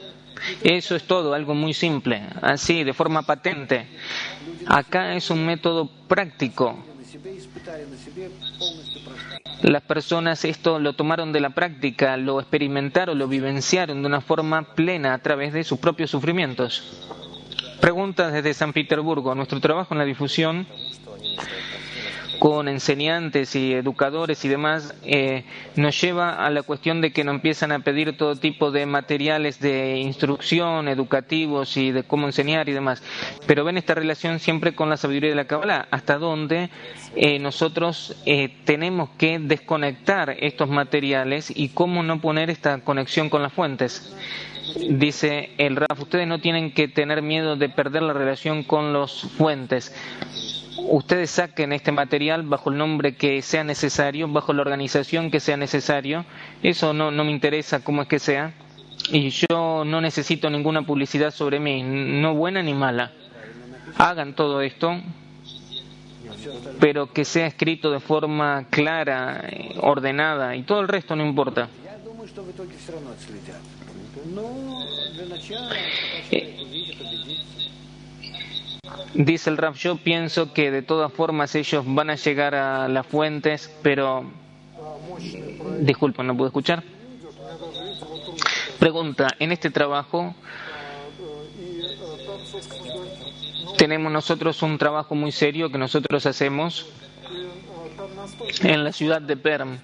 Eso 0.63 0.95
es 0.95 1.03
todo, 1.03 1.33
algo 1.33 1.55
muy 1.55 1.73
simple, 1.73 2.21
así, 2.41 2.83
de 2.83 2.93
forma 2.93 3.23
patente. 3.23 3.87
Acá 4.67 5.15
es 5.15 5.29
un 5.29 5.45
método 5.45 5.89
práctico. 6.07 6.77
Las 9.61 9.81
personas 9.81 10.45
esto 10.45 10.79
lo 10.79 10.93
tomaron 10.93 11.33
de 11.33 11.39
la 11.39 11.49
práctica, 11.49 12.15
lo 12.15 12.39
experimentaron, 12.39 13.17
lo 13.17 13.27
vivenciaron 13.27 14.01
de 14.01 14.07
una 14.07 14.21
forma 14.21 14.75
plena 14.75 15.13
a 15.13 15.17
través 15.17 15.51
de 15.51 15.63
sus 15.63 15.79
propios 15.79 16.11
sufrimientos. 16.11 16.83
Preguntas 17.81 18.33
desde 18.33 18.53
San 18.53 18.73
Petersburgo. 18.73 19.33
Nuestro 19.33 19.59
trabajo 19.59 19.93
en 19.93 19.97
la 19.99 20.05
difusión 20.05 20.67
con 22.39 22.67
enseñantes 22.67 23.55
y 23.55 23.73
educadores 23.73 24.43
y 24.45 24.47
demás, 24.47 24.95
eh, 25.03 25.43
nos 25.75 25.99
lleva 25.99 26.45
a 26.45 26.49
la 26.49 26.63
cuestión 26.63 27.01
de 27.01 27.11
que 27.11 27.23
nos 27.23 27.35
empiezan 27.35 27.71
a 27.71 27.79
pedir 27.79 28.17
todo 28.17 28.35
tipo 28.35 28.71
de 28.71 28.85
materiales 28.85 29.59
de 29.59 29.97
instrucción, 29.97 30.87
educativos 30.87 31.77
y 31.77 31.91
de 31.91 32.03
cómo 32.03 32.27
enseñar 32.27 32.69
y 32.69 32.73
demás. 32.73 33.01
Pero 33.45 33.63
ven 33.63 33.77
esta 33.77 33.95
relación 33.95 34.39
siempre 34.39 34.75
con 34.75 34.89
la 34.89 34.97
sabiduría 34.97 35.31
de 35.31 35.35
la 35.35 35.45
Kabbalah, 35.45 35.87
hasta 35.91 36.17
donde 36.17 36.69
eh, 37.15 37.39
nosotros 37.39 38.15
eh, 38.25 38.55
tenemos 38.65 39.09
que 39.17 39.39
desconectar 39.39 40.35
estos 40.39 40.69
materiales 40.69 41.51
y 41.55 41.69
cómo 41.69 42.03
no 42.03 42.21
poner 42.21 42.49
esta 42.49 42.79
conexión 42.79 43.29
con 43.29 43.41
las 43.41 43.53
fuentes. 43.53 44.15
Dice 44.89 45.51
el 45.57 45.77
Raf, 45.77 46.01
ustedes 46.01 46.27
no 46.27 46.39
tienen 46.39 46.71
que 46.73 46.87
tener 46.87 47.21
miedo 47.21 47.55
de 47.55 47.69
perder 47.69 48.03
la 48.03 48.13
relación 48.13 48.63
con 48.63 48.91
los 48.93 49.21
fuentes 49.37 49.93
ustedes 50.77 51.31
saquen 51.31 51.73
este 51.73 51.91
material 51.91 52.43
bajo 52.43 52.69
el 52.69 52.77
nombre 52.77 53.15
que 53.15 53.41
sea 53.41 53.63
necesario, 53.63 54.27
bajo 54.27 54.53
la 54.53 54.61
organización 54.61 55.31
que 55.31 55.39
sea 55.39 55.57
necesario. 55.57 56.25
Eso 56.63 56.93
no, 56.93 57.11
no 57.11 57.23
me 57.23 57.31
interesa 57.31 57.83
cómo 57.83 58.01
es 58.03 58.07
que 58.07 58.19
sea. 58.19 58.53
Y 59.11 59.29
yo 59.29 59.83
no 59.85 60.01
necesito 60.01 60.49
ninguna 60.49 60.81
publicidad 60.81 61.31
sobre 61.31 61.59
mí, 61.59 61.81
no 61.83 62.33
buena 62.33 62.61
ni 62.61 62.73
mala. 62.73 63.11
Hagan 63.97 64.33
todo 64.33 64.61
esto, 64.61 65.01
pero 66.79 67.13
que 67.13 67.23
sea 67.23 67.47
escrito 67.47 67.89
de 67.91 67.99
forma 67.99 68.65
clara, 68.69 69.43
ordenada, 69.81 70.55
y 70.55 70.63
todo 70.63 70.81
el 70.81 70.87
resto 70.87 71.15
no 71.15 71.25
importa. 71.25 71.69
Dice 79.13 79.49
el 79.49 79.57
Raf, 79.57 79.77
yo 79.77 79.97
pienso 79.97 80.53
que 80.53 80.69
de 80.71 80.81
todas 80.81 81.11
formas 81.11 81.55
ellos 81.55 81.83
van 81.87 82.09
a 82.09 82.15
llegar 82.15 82.55
a 82.55 82.87
las 82.87 83.05
fuentes, 83.05 83.73
pero... 83.81 84.25
Disculpen, 85.79 86.27
no 86.27 86.35
puedo 86.35 86.47
escuchar. 86.47 86.83
Pregunta, 88.79 89.27
en 89.39 89.51
este 89.51 89.71
trabajo 89.71 90.35
tenemos 93.77 94.11
nosotros 94.11 94.61
un 94.61 94.77
trabajo 94.77 95.15
muy 95.15 95.31
serio 95.31 95.71
que 95.71 95.77
nosotros 95.77 96.25
hacemos 96.25 96.85
en 98.61 98.83
la 98.83 98.91
ciudad 98.91 99.21
de 99.21 99.37
Perm 99.37 99.79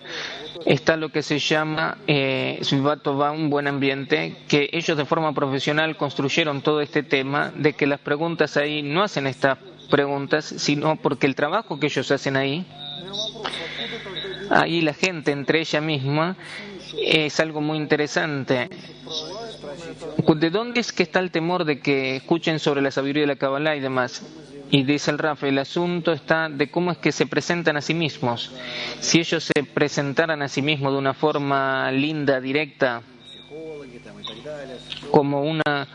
está 0.66 0.98
lo 0.98 1.10
que 1.10 1.24
se 1.24 1.40
llama 1.40 1.98
eh, 2.08 2.62
un 2.72 3.50
buen 3.50 3.68
ambiente, 3.68 4.38
que 4.48 4.70
ellos 4.72 4.98
de 4.98 5.06
forma 5.06 5.34
profesional 5.34 5.98
construyeron 5.98 6.62
todo 6.62 6.82
este 6.82 7.04
tema 7.04 7.52
de 7.56 7.74
que 7.74 7.88
las 7.88 8.00
preguntas 8.00 8.58
ahí 8.58 8.82
no 8.82 9.04
hacen 9.04 9.28
estas 9.28 9.58
preguntas, 9.90 10.46
sino 10.46 10.96
porque 10.96 11.28
el 11.28 11.36
trabajo 11.36 11.80
que 11.80 11.88
ellos 11.88 12.10
hacen 12.12 12.38
ahí, 12.38 12.66
ahí 14.50 14.82
la 14.82 14.94
gente 14.94 15.32
entre 15.32 15.60
ella 15.60 15.82
misma, 15.82 16.38
es 17.02 17.40
algo 17.40 17.62
muy 17.62 17.78
interesante. 17.78 18.70
¿De 20.36 20.50
dónde 20.50 20.80
es 20.80 20.92
que 20.92 21.04
está 21.04 21.20
el 21.20 21.32
temor 21.32 21.66
de 21.66 21.80
que 21.80 22.18
escuchen 22.18 22.60
sobre 22.60 22.82
la 22.82 22.92
sabiduría 22.92 23.24
de 23.24 23.28
la 23.28 23.36
Kabbalah 23.36 23.76
y 23.76 23.80
demás? 23.80 24.24
Y 24.74 24.82
dice 24.82 25.12
el 25.12 25.20
Rafa, 25.20 25.48
el 25.48 25.60
asunto 25.60 26.12
está 26.12 26.50
de 26.50 26.72
cómo 26.72 26.90
es 26.92 26.98
que 26.98 27.12
se 27.12 27.28
presentan 27.28 27.78
a 27.78 27.82
sí 27.82 27.94
mismos. 27.94 28.52
Si 29.02 29.20
ellos 29.20 29.44
se 29.44 29.64
presentaran 29.64 30.42
a 30.42 30.48
sí 30.48 30.64
mismos 30.64 30.94
de 30.94 30.98
una 30.98 31.14
forma 31.14 31.92
linda, 31.92 32.42
directa, 32.42 33.04
como 35.12 35.44
una 35.44 35.88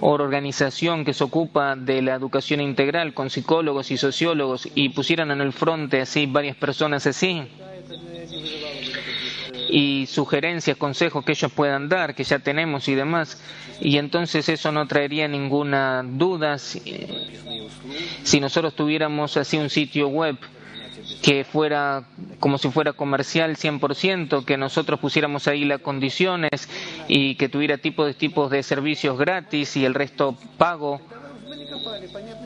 organización 0.00 1.04
que 1.04 1.12
se 1.12 1.24
ocupa 1.24 1.76
de 1.76 2.00
la 2.00 2.14
educación 2.14 2.62
integral 2.62 3.12
con 3.12 3.28
psicólogos 3.28 3.90
y 3.90 3.98
sociólogos 3.98 4.66
y 4.74 4.88
pusieran 4.88 5.30
en 5.30 5.42
el 5.42 5.52
frente 5.52 6.00
así 6.00 6.24
varias 6.24 6.56
personas 6.56 7.06
así, 7.06 7.42
y 9.72 10.04
sugerencias, 10.06 10.76
consejos 10.76 11.24
que 11.24 11.32
ellos 11.32 11.50
puedan 11.50 11.88
dar, 11.88 12.14
que 12.14 12.24
ya 12.24 12.38
tenemos 12.38 12.88
y 12.88 12.94
demás, 12.94 13.42
y 13.80 13.96
entonces 13.96 14.50
eso 14.50 14.70
no 14.70 14.86
traería 14.86 15.26
ninguna 15.28 16.04
duda 16.04 16.58
si, 16.58 18.38
nosotros 18.38 18.74
tuviéramos 18.74 19.38
así 19.38 19.56
un 19.56 19.70
sitio 19.70 20.08
web 20.08 20.36
que 21.22 21.44
fuera 21.44 22.04
como 22.38 22.58
si 22.58 22.68
fuera 22.70 22.92
comercial 22.92 23.56
100%, 23.56 24.44
que 24.44 24.58
nosotros 24.58 25.00
pusiéramos 25.00 25.48
ahí 25.48 25.64
las 25.64 25.80
condiciones 25.80 26.68
y 27.08 27.36
que 27.36 27.48
tuviera 27.48 27.78
tipos 27.78 28.06
de 28.06 28.12
tipos 28.12 28.50
de 28.50 28.62
servicios 28.62 29.16
gratis 29.16 29.74
y 29.78 29.86
el 29.86 29.94
resto 29.94 30.36
pago. 30.58 31.00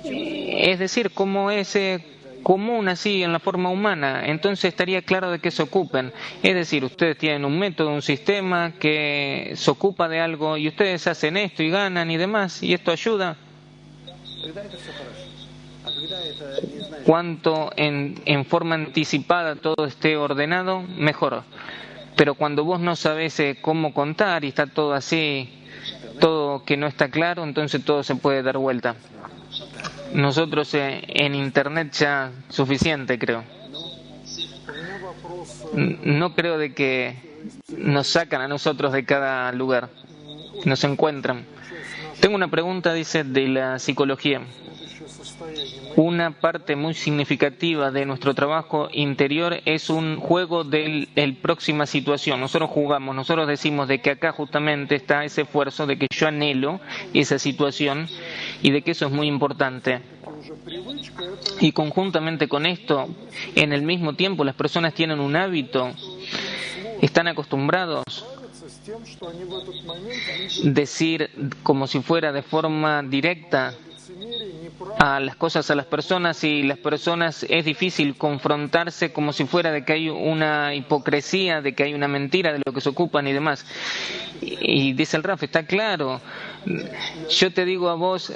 Es 0.04 0.78
decir, 0.78 1.10
como 1.10 1.50
ese 1.50 2.15
común 2.47 2.86
así 2.86 3.24
en 3.24 3.32
la 3.32 3.40
forma 3.40 3.70
humana, 3.70 4.22
entonces 4.24 4.66
estaría 4.66 5.03
claro 5.03 5.32
de 5.32 5.40
qué 5.40 5.51
se 5.51 5.64
ocupen. 5.64 6.12
Es 6.44 6.55
decir, 6.55 6.84
ustedes 6.84 7.18
tienen 7.18 7.44
un 7.44 7.59
método, 7.59 7.90
un 7.90 8.03
sistema 8.03 8.74
que 8.78 9.55
se 9.57 9.68
ocupa 9.68 10.09
de 10.09 10.20
algo 10.20 10.57
y 10.57 10.68
ustedes 10.68 11.09
hacen 11.09 11.36
esto 11.36 11.64
y 11.64 11.70
ganan 11.70 12.09
y 12.09 12.16
demás, 12.16 12.62
y 12.62 12.72
esto 12.72 12.92
ayuda. 12.92 13.36
Cuanto 17.05 17.72
en, 17.74 18.22
en 18.26 18.44
forma 18.44 18.76
anticipada 18.76 19.57
todo 19.57 19.84
esté 19.84 20.16
ordenado, 20.16 20.82
mejor. 20.82 21.42
Pero 22.14 22.36
cuando 22.36 22.62
vos 22.62 22.78
no 22.78 22.94
sabes 22.94 23.40
eh, 23.40 23.59
cómo 23.61 23.92
contar 23.92 24.44
y 24.44 24.49
está 24.49 24.68
todo 24.68 24.92
así, 24.94 25.51
todo 26.20 26.64
que 26.64 26.76
no 26.76 26.86
está 26.86 27.09
claro, 27.09 27.42
entonces 27.42 27.84
todo 27.84 28.05
se 28.05 28.14
puede 28.14 28.44
dar 28.44 28.57
vuelta. 28.57 28.94
Nosotros 30.12 30.72
eh, 30.74 31.02
en 31.09 31.34
Internet 31.34 31.92
ya 31.92 32.32
suficiente, 32.48 33.18
creo. 33.18 33.44
No 35.74 36.34
creo 36.34 36.59
de 36.59 36.74
que 36.74 37.16
nos 37.76 38.07
sacan 38.07 38.40
a 38.40 38.48
nosotros 38.48 38.92
de 38.92 39.04
cada 39.04 39.52
lugar, 39.52 39.90
nos 40.64 40.82
encuentran. 40.84 41.44
Tengo 42.20 42.34
una 42.34 42.48
pregunta, 42.48 42.94
dice, 42.94 43.24
de 43.24 43.48
la 43.48 43.78
psicología 43.78 44.40
una 45.96 46.30
parte 46.30 46.76
muy 46.76 46.92
significativa 46.92 47.90
de 47.90 48.04
nuestro 48.04 48.34
trabajo 48.34 48.88
interior 48.92 49.61
es 49.64 49.88
un 49.88 50.20
juego 50.20 50.62
de 50.62 51.09
la 51.14 51.34
próxima 51.40 51.86
situación. 51.86 52.38
Nosotros 52.38 52.70
jugamos, 52.70 53.14
nosotros 53.14 53.48
decimos 53.48 53.88
de 53.88 54.00
que 54.02 54.11
acá 54.11 54.32
justamente 54.32 54.94
está 54.94 55.24
ese 55.24 55.42
esfuerzo 55.42 55.86
de 55.86 55.98
que 55.98 56.07
yo 56.11 56.28
anhelo 56.28 56.80
esa 57.14 57.38
situación 57.38 58.09
y 58.66 58.72
de 58.72 58.82
que 58.82 58.90
eso 58.90 59.06
es 59.06 59.12
muy 59.12 59.28
importante. 59.28 60.00
Y 61.60 61.70
conjuntamente 61.70 62.48
con 62.48 62.66
esto, 62.66 63.06
en 63.54 63.72
el 63.72 63.82
mismo 63.82 64.14
tiempo 64.14 64.42
las 64.42 64.56
personas 64.56 64.92
tienen 64.92 65.20
un 65.20 65.36
hábito, 65.36 65.92
están 67.00 67.28
acostumbrados 67.28 68.02
decir 70.64 71.30
como 71.62 71.86
si 71.86 72.00
fuera 72.00 72.32
de 72.32 72.42
forma 72.42 73.04
directa 73.04 73.72
a 74.98 75.20
las 75.20 75.36
cosas 75.36 75.70
a 75.70 75.74
las 75.74 75.86
personas 75.86 76.42
y 76.44 76.62
las 76.62 76.78
personas 76.78 77.46
es 77.48 77.64
difícil 77.64 78.16
confrontarse 78.16 79.12
como 79.12 79.32
si 79.32 79.44
fuera 79.44 79.70
de 79.72 79.84
que 79.84 79.92
hay 79.92 80.08
una 80.08 80.74
hipocresía, 80.74 81.60
de 81.60 81.74
que 81.74 81.84
hay 81.84 81.94
una 81.94 82.08
mentira 82.08 82.52
de 82.52 82.62
lo 82.64 82.72
que 82.72 82.80
se 82.80 82.88
ocupan 82.88 83.26
y 83.26 83.32
demás. 83.32 83.64
Y, 84.40 84.92
dice 84.92 85.16
el 85.16 85.22
Raf, 85.22 85.42
está 85.42 85.64
claro, 85.64 86.20
yo 87.30 87.52
te 87.52 87.64
digo 87.64 87.88
a 87.88 87.94
vos, 87.94 88.32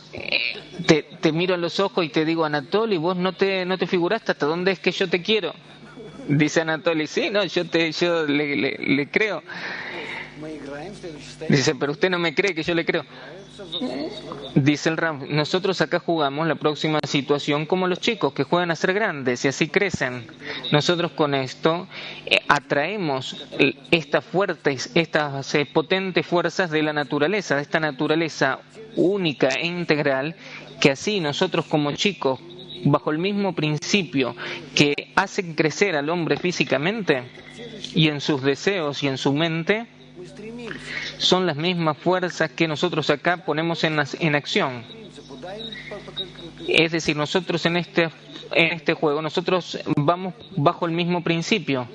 te, 0.87 1.03
te 1.03 1.33
miro 1.33 1.55
a 1.55 1.59
los 1.59 1.81
ojos 1.81 2.05
y 2.05 2.09
te 2.09 2.24
digo, 2.24 2.45
Anatoly, 2.45 2.97
vos 2.97 3.16
no 3.16 3.33
te, 3.33 3.64
no 3.64 3.78
te 3.78 3.87
figuraste 3.87 4.33
hasta 4.33 4.47
dónde 4.47 4.72
es 4.72 4.78
que 4.78 4.93
yo 4.93 5.09
te 5.09 5.22
quiero. 5.22 5.55
Dice 6.28 6.61
Anatoly, 6.61 7.07
sí, 7.07 7.31
no, 7.31 7.45
yo, 7.45 7.66
te, 7.66 7.91
yo 7.93 8.26
le, 8.26 8.57
le 8.57 9.11
creo. 9.11 9.43
Dice, 11.49 11.74
pero 11.74 11.93
usted 11.93 12.11
no 12.11 12.18
me 12.18 12.35
cree 12.35 12.55
que 12.55 12.62
yo 12.62 12.74
le 12.74 12.85
creo. 12.85 13.05
Dice 14.55 14.89
el 14.89 14.97
Ram, 14.97 15.27
nosotros 15.29 15.81
acá 15.81 15.99
jugamos 16.01 16.47
la 16.47 16.55
próxima 16.55 16.99
situación 17.07 17.67
como 17.67 17.87
los 17.87 18.01
chicos 18.01 18.33
que 18.33 18.45
juegan 18.45 18.71
a 18.71 18.77
ser 18.77 18.93
grandes 18.93 19.45
y 19.45 19.49
así 19.49 19.69
crecen. 19.69 20.27
Nosotros 20.73 21.13
con 21.13 21.35
esto 21.35 21.87
eh, 22.27 22.41
atraemos 22.49 23.47
estas 23.91 24.25
fuertes, 24.25 24.91
estas 24.95 25.55
eh, 25.55 25.67
potentes 25.73 26.27
fuerzas 26.27 26.71
de 26.71 26.83
la 26.83 26.93
naturaleza, 26.93 27.57
de 27.57 27.63
esta 27.63 27.81
naturaleza 27.81 28.61
única 28.97 29.49
e 29.49 29.67
integral, 29.67 30.35
que 30.81 30.91
así 30.91 31.21
nosotros 31.21 31.67
como 31.67 31.93
chicos, 31.93 32.41
bajo 32.85 33.11
el 33.11 33.19
mismo 33.19 33.55
principio 33.55 34.35
que 34.75 35.13
hacen 35.17 35.55
crecer 35.55 35.97
al 35.97 36.09
hombre 36.09 36.37
físicamente 36.37 37.25
y 37.95 38.09
en 38.09 38.21
sus 38.21 38.43
deseos 38.43 39.03
y 39.03 39.09
en 39.09 39.19
su 39.19 39.33
mente, 39.33 39.87
son 41.19 41.47
las 41.47 41.57
mismas 41.57 41.97
fuerzas 41.99 42.51
que 42.51 42.69
nosotros 42.69 43.11
acá 43.11 43.39
ponemos 43.39 43.85
en, 43.85 43.99
en 44.21 44.35
acción. 44.35 44.85
Es 46.69 46.93
decir, 46.93 47.17
nosotros 47.17 47.65
en 47.67 47.77
este, 47.77 48.11
en 48.53 48.73
este 48.73 48.95
juego, 48.95 49.23
nosotros 49.23 49.79
vamos 49.97 50.35
bajo 50.57 50.87
el 50.87 50.93
mismo 50.93 51.23
principio. 51.23 51.89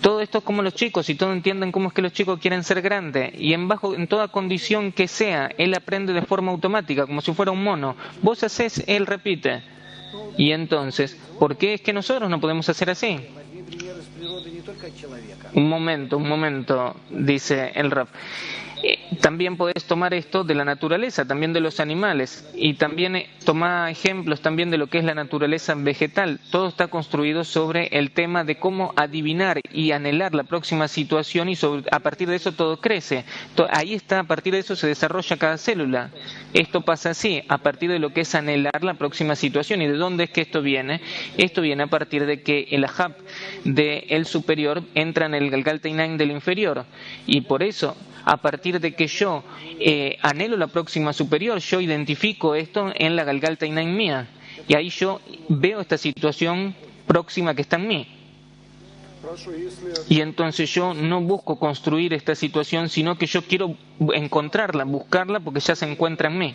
todo 0.00 0.20
esto 0.20 0.38
es 0.38 0.44
como 0.44 0.62
los 0.62 0.74
chicos, 0.74 1.08
y 1.08 1.14
todos 1.14 1.32
entienden 1.34 1.72
cómo 1.72 1.88
es 1.88 1.94
que 1.94 2.02
los 2.02 2.12
chicos 2.12 2.38
quieren 2.40 2.64
ser 2.64 2.82
grandes. 2.82 3.32
Y 3.38 3.52
en, 3.52 3.68
bajo, 3.68 3.94
en 3.94 4.06
toda 4.06 4.28
condición 4.28 4.92
que 4.92 5.08
sea, 5.08 5.50
él 5.56 5.74
aprende 5.74 6.12
de 6.12 6.22
forma 6.22 6.52
automática, 6.52 7.06
como 7.06 7.20
si 7.20 7.32
fuera 7.32 7.52
un 7.52 7.62
mono. 7.62 7.96
Vos 8.22 8.42
haces, 8.42 8.82
él 8.86 9.06
repite. 9.06 9.62
Y 10.36 10.52
entonces, 10.52 11.16
¿por 11.38 11.56
qué 11.56 11.74
es 11.74 11.80
que 11.80 11.92
nosotros 11.92 12.28
no 12.30 12.40
podemos 12.40 12.68
hacer 12.68 12.90
así? 12.90 13.20
Un 15.54 15.68
momento, 15.68 16.16
un 16.16 16.28
momento, 16.28 16.96
dice 17.10 17.72
el 17.74 17.90
rap. 17.90 18.08
También 19.20 19.56
puedes 19.56 19.84
tomar 19.84 20.12
esto 20.14 20.44
de 20.44 20.54
la 20.54 20.64
naturaleza, 20.64 21.24
también 21.24 21.52
de 21.52 21.60
los 21.60 21.80
animales, 21.80 22.48
y 22.54 22.74
también 22.74 23.16
eh, 23.16 23.28
tomar 23.44 23.90
ejemplos 23.90 24.40
también 24.40 24.70
de 24.70 24.78
lo 24.78 24.88
que 24.88 24.98
es 24.98 25.04
la 25.04 25.14
naturaleza 25.14 25.74
vegetal. 25.74 26.40
Todo 26.50 26.68
está 26.68 26.88
construido 26.88 27.44
sobre 27.44 27.86
el 27.92 28.10
tema 28.10 28.44
de 28.44 28.56
cómo 28.56 28.92
adivinar 28.96 29.60
y 29.72 29.92
anhelar 29.92 30.34
la 30.34 30.44
próxima 30.44 30.88
situación 30.88 31.48
y 31.48 31.56
a 31.90 32.00
partir 32.00 32.28
de 32.28 32.36
eso 32.36 32.52
todo 32.52 32.80
crece. 32.80 33.24
Ahí 33.70 33.94
está, 33.94 34.20
a 34.20 34.24
partir 34.24 34.52
de 34.52 34.60
eso 34.60 34.76
se 34.76 34.86
desarrolla 34.86 35.36
cada 35.36 35.56
célula. 35.56 36.10
Esto 36.52 36.82
pasa 36.82 37.10
así, 37.10 37.42
a 37.48 37.58
partir 37.58 37.90
de 37.90 37.98
lo 37.98 38.12
que 38.12 38.22
es 38.22 38.34
anhelar 38.34 38.82
la 38.82 38.94
próxima 38.94 39.36
situación. 39.36 39.82
¿Y 39.82 39.86
de 39.86 39.94
dónde 39.96 40.24
es 40.24 40.30
que 40.30 40.42
esto 40.42 40.62
viene? 40.62 41.00
Esto 41.36 41.62
viene 41.62 41.84
a 41.84 41.88
partir 41.88 42.26
de 42.26 42.42
que 42.42 42.68
el 42.70 42.84
ahab 42.84 43.16
del 43.64 44.26
superior 44.26 44.82
entra 44.94 45.26
en 45.26 45.34
el 45.34 45.50
galgaltainain 45.50 46.16
del 46.16 46.30
inferior. 46.30 46.84
Y 47.26 47.42
por 47.42 47.62
eso 47.62 47.96
a 48.24 48.36
partir 48.38 48.80
de 48.80 48.94
que 48.94 49.06
yo 49.06 49.44
eh, 49.78 50.16
anhelo 50.22 50.56
la 50.56 50.66
próxima 50.68 51.12
superior, 51.12 51.58
yo 51.58 51.80
identifico 51.80 52.54
esto 52.54 52.92
en 52.94 53.16
la 53.16 53.24
Galgalta 53.24 53.66
en 53.66 53.96
mía. 53.96 54.28
Y 54.66 54.74
ahí 54.74 54.88
yo 54.88 55.20
veo 55.48 55.80
esta 55.80 55.98
situación 55.98 56.74
próxima 57.06 57.54
que 57.54 57.62
está 57.62 57.76
en 57.76 57.88
mí. 57.88 58.23
Y 60.08 60.20
entonces 60.20 60.72
yo 60.72 60.94
no 60.94 61.20
busco 61.20 61.58
construir 61.58 62.12
esta 62.12 62.34
situación, 62.34 62.88
sino 62.88 63.16
que 63.16 63.26
yo 63.26 63.42
quiero 63.42 63.76
encontrarla, 64.12 64.84
buscarla, 64.84 65.40
porque 65.40 65.60
ya 65.60 65.74
se 65.74 65.90
encuentra 65.90 66.28
en 66.28 66.38
mí. 66.38 66.54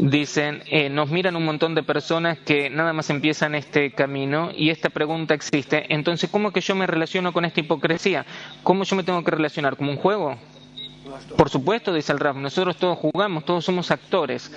Dicen, 0.00 0.62
eh, 0.66 0.88
nos 0.88 1.10
miran 1.10 1.36
un 1.36 1.44
montón 1.44 1.74
de 1.74 1.82
personas 1.82 2.38
que 2.38 2.70
nada 2.70 2.92
más 2.92 3.10
empiezan 3.10 3.54
este 3.54 3.92
camino 3.92 4.50
y 4.56 4.70
esta 4.70 4.90
pregunta 4.90 5.34
existe. 5.34 5.92
Entonces, 5.92 6.30
¿cómo 6.30 6.52
que 6.52 6.60
yo 6.60 6.74
me 6.74 6.86
relaciono 6.86 7.32
con 7.32 7.44
esta 7.44 7.60
hipocresía? 7.60 8.26
¿Cómo 8.62 8.84
yo 8.84 8.96
me 8.96 9.04
tengo 9.04 9.22
que 9.22 9.30
relacionar? 9.30 9.76
¿Como 9.76 9.90
un 9.90 9.98
juego? 9.98 10.36
Por 11.36 11.50
supuesto, 11.50 11.92
dice 11.92 12.12
el 12.12 12.18
Rab, 12.18 12.36
nosotros 12.36 12.76
todos 12.76 12.98
jugamos, 12.98 13.44
todos 13.44 13.64
somos 13.64 13.90
actores. 13.90 14.50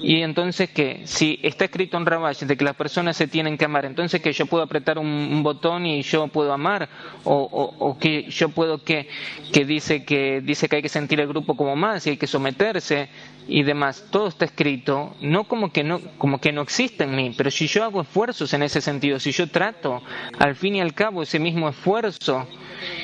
Y 0.00 0.22
entonces, 0.22 0.70
¿qué? 0.70 1.02
Si 1.04 1.38
está 1.42 1.64
escrito 1.64 1.96
en 1.96 2.06
Rabash 2.06 2.44
de 2.44 2.56
que 2.56 2.64
las 2.64 2.76
personas 2.76 3.16
se 3.16 3.26
tienen 3.26 3.58
que 3.58 3.64
amar, 3.64 3.84
entonces 3.84 4.20
que 4.20 4.32
yo 4.32 4.46
puedo 4.46 4.62
apretar 4.62 4.98
un, 4.98 5.42
botón 5.42 5.86
y 5.86 6.02
yo 6.02 6.28
puedo 6.28 6.52
amar, 6.52 6.88
o, 7.24 7.96
que 8.00 8.28
yo 8.30 8.48
puedo 8.50 8.82
que, 8.82 9.08
que 9.52 9.64
dice 9.64 10.04
que 10.04 10.40
dice 10.40 10.68
que 10.68 10.76
hay 10.76 10.82
que 10.82 10.88
sentir 10.88 11.20
el 11.20 11.28
grupo 11.28 11.56
como 11.56 11.74
más 11.76 12.06
y 12.06 12.10
hay 12.10 12.16
que 12.16 12.26
someterse 12.26 13.08
y 13.48 13.62
demás. 13.62 14.06
Todo 14.10 14.28
está 14.28 14.44
escrito, 14.44 15.16
no 15.20 15.44
como 15.44 15.72
que 15.72 15.82
no, 15.82 16.00
como 16.18 16.40
que 16.40 16.52
no 16.52 16.62
existe 16.62 17.04
en 17.04 17.16
mí, 17.16 17.34
pero 17.36 17.50
si 17.50 17.66
yo 17.66 17.84
hago 17.84 18.02
esfuerzos 18.02 18.52
en 18.54 18.62
ese 18.62 18.80
sentido, 18.80 19.18
si 19.18 19.32
yo 19.32 19.48
trato, 19.48 20.02
al 20.38 20.54
fin 20.54 20.76
y 20.76 20.80
al 20.80 20.94
cabo, 20.94 21.22
ese 21.22 21.38
mismo 21.38 21.68
esfuerzo 21.68 22.46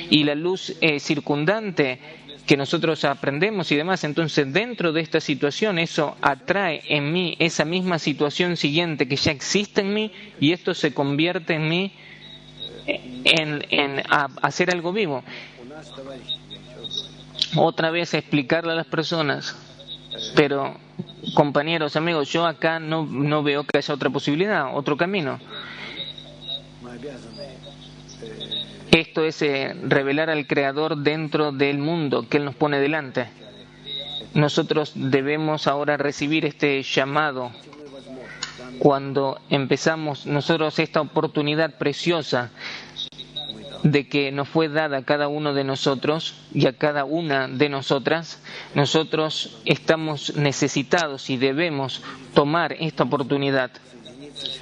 y 0.09 0.23
la 0.23 0.35
luz 0.35 0.75
eh, 0.81 0.99
circundante 0.99 1.99
que 2.45 2.57
nosotros 2.57 3.03
aprendemos 3.05 3.71
y 3.71 3.75
demás. 3.75 4.03
Entonces, 4.03 4.51
dentro 4.51 4.91
de 4.91 5.01
esta 5.01 5.19
situación, 5.19 5.79
eso 5.79 6.15
atrae 6.21 6.83
en 6.87 7.11
mí 7.11 7.35
esa 7.39 7.65
misma 7.65 7.99
situación 7.99 8.55
siguiente 8.55 9.07
que 9.07 9.15
ya 9.15 9.31
existe 9.31 9.81
en 9.81 9.93
mí 9.93 10.11
y 10.39 10.51
esto 10.51 10.73
se 10.73 10.93
convierte 10.93 11.55
en 11.55 11.67
mí 11.67 11.91
en, 12.85 13.65
en 13.69 14.03
hacer 14.41 14.69
algo 14.69 14.93
vivo. 14.93 15.23
Otra 17.55 17.89
vez 17.89 18.13
explicarle 18.13 18.73
a 18.73 18.75
las 18.75 18.87
personas, 18.87 19.55
pero 20.35 20.77
compañeros, 21.33 21.95
amigos, 21.95 22.31
yo 22.31 22.45
acá 22.45 22.79
no, 22.79 23.05
no 23.05 23.43
veo 23.43 23.63
que 23.63 23.77
haya 23.77 23.93
otra 23.93 24.09
posibilidad, 24.09 24.75
otro 24.75 24.97
camino. 24.97 25.39
Esto 28.95 29.25
es 29.25 29.41
eh, 29.41 29.75
revelar 29.89 30.29
al 30.29 30.47
Creador 30.47 30.95
dentro 30.95 31.51
del 31.51 31.79
mundo 31.79 32.29
que 32.29 32.37
Él 32.37 32.45
nos 32.45 32.55
pone 32.55 32.79
delante. 32.79 33.27
Nosotros 34.33 34.93
debemos 34.95 35.67
ahora 35.67 35.97
recibir 35.97 36.45
este 36.45 36.81
llamado 36.81 37.51
cuando 38.79 39.41
empezamos 39.49 40.25
nosotros 40.25 40.79
esta 40.79 41.01
oportunidad 41.01 41.77
preciosa 41.77 42.51
de 43.83 44.07
que 44.07 44.31
nos 44.31 44.47
fue 44.47 44.69
dada 44.69 44.99
a 44.99 45.03
cada 45.03 45.27
uno 45.27 45.53
de 45.53 45.65
nosotros 45.65 46.33
y 46.53 46.65
a 46.65 46.77
cada 46.77 47.03
una 47.03 47.49
de 47.49 47.67
nosotras, 47.67 48.41
nosotros 48.75 49.57
estamos 49.65 50.37
necesitados 50.37 51.29
y 51.29 51.35
debemos 51.35 52.01
tomar 52.33 52.71
esta 52.79 53.03
oportunidad 53.03 53.71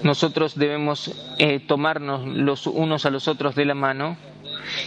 nosotros 0.04 0.56
debemos 0.56 1.12
eh, 1.38 1.60
tomarnos 1.60 2.26
los 2.26 2.68
unos 2.68 3.06
a 3.06 3.10
los 3.10 3.28
otros 3.28 3.56
de 3.56 3.66
la 3.66 3.76
mano 3.76 4.18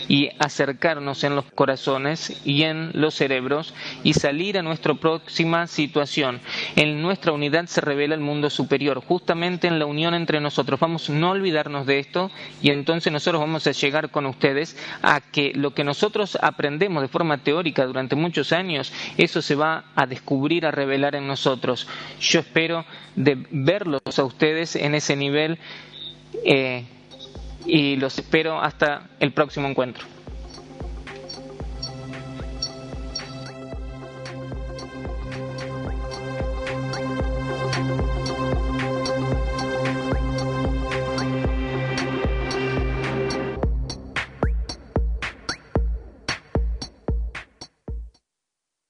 y 0.08 0.30
acercarnos 0.38 1.24
en 1.24 1.36
los 1.36 1.44
corazones 1.52 2.40
y 2.44 2.62
en 2.62 2.90
los 2.94 3.14
cerebros 3.14 3.74
y 4.02 4.14
salir 4.14 4.58
a 4.58 4.62
nuestra 4.62 4.94
próxima 4.94 5.66
situación. 5.66 6.40
En 6.76 7.02
nuestra 7.02 7.32
unidad 7.32 7.66
se 7.66 7.80
revela 7.80 8.14
el 8.14 8.20
mundo 8.20 8.50
superior, 8.50 9.02
justamente 9.06 9.66
en 9.68 9.78
la 9.78 9.86
unión 9.86 10.14
entre 10.14 10.40
nosotros. 10.40 10.80
Vamos 10.80 11.08
a 11.08 11.12
no 11.12 11.30
olvidarnos 11.30 11.86
de 11.86 11.98
esto 11.98 12.30
y 12.62 12.70
entonces 12.70 13.12
nosotros 13.12 13.40
vamos 13.40 13.66
a 13.66 13.72
llegar 13.72 14.10
con 14.10 14.26
ustedes 14.26 14.76
a 15.02 15.20
que 15.20 15.52
lo 15.54 15.74
que 15.74 15.84
nosotros 15.84 16.38
aprendemos 16.40 17.02
de 17.02 17.08
forma 17.08 17.38
teórica 17.38 17.86
durante 17.86 18.16
muchos 18.16 18.52
años, 18.52 18.92
eso 19.16 19.42
se 19.42 19.54
va 19.54 19.84
a 19.94 20.06
descubrir, 20.06 20.66
a 20.66 20.70
revelar 20.70 21.14
en 21.14 21.26
nosotros. 21.26 21.88
Yo 22.20 22.40
espero 22.40 22.84
de 23.14 23.36
verlos 23.50 24.18
a 24.18 24.24
ustedes 24.24 24.76
en 24.76 24.94
ese 24.94 25.16
nivel. 25.16 25.58
Eh, 26.44 26.84
y 27.66 27.96
los 27.96 28.18
espero 28.18 28.60
hasta 28.60 29.02
el 29.20 29.32
próximo 29.32 29.68
encuentro. 29.68 30.15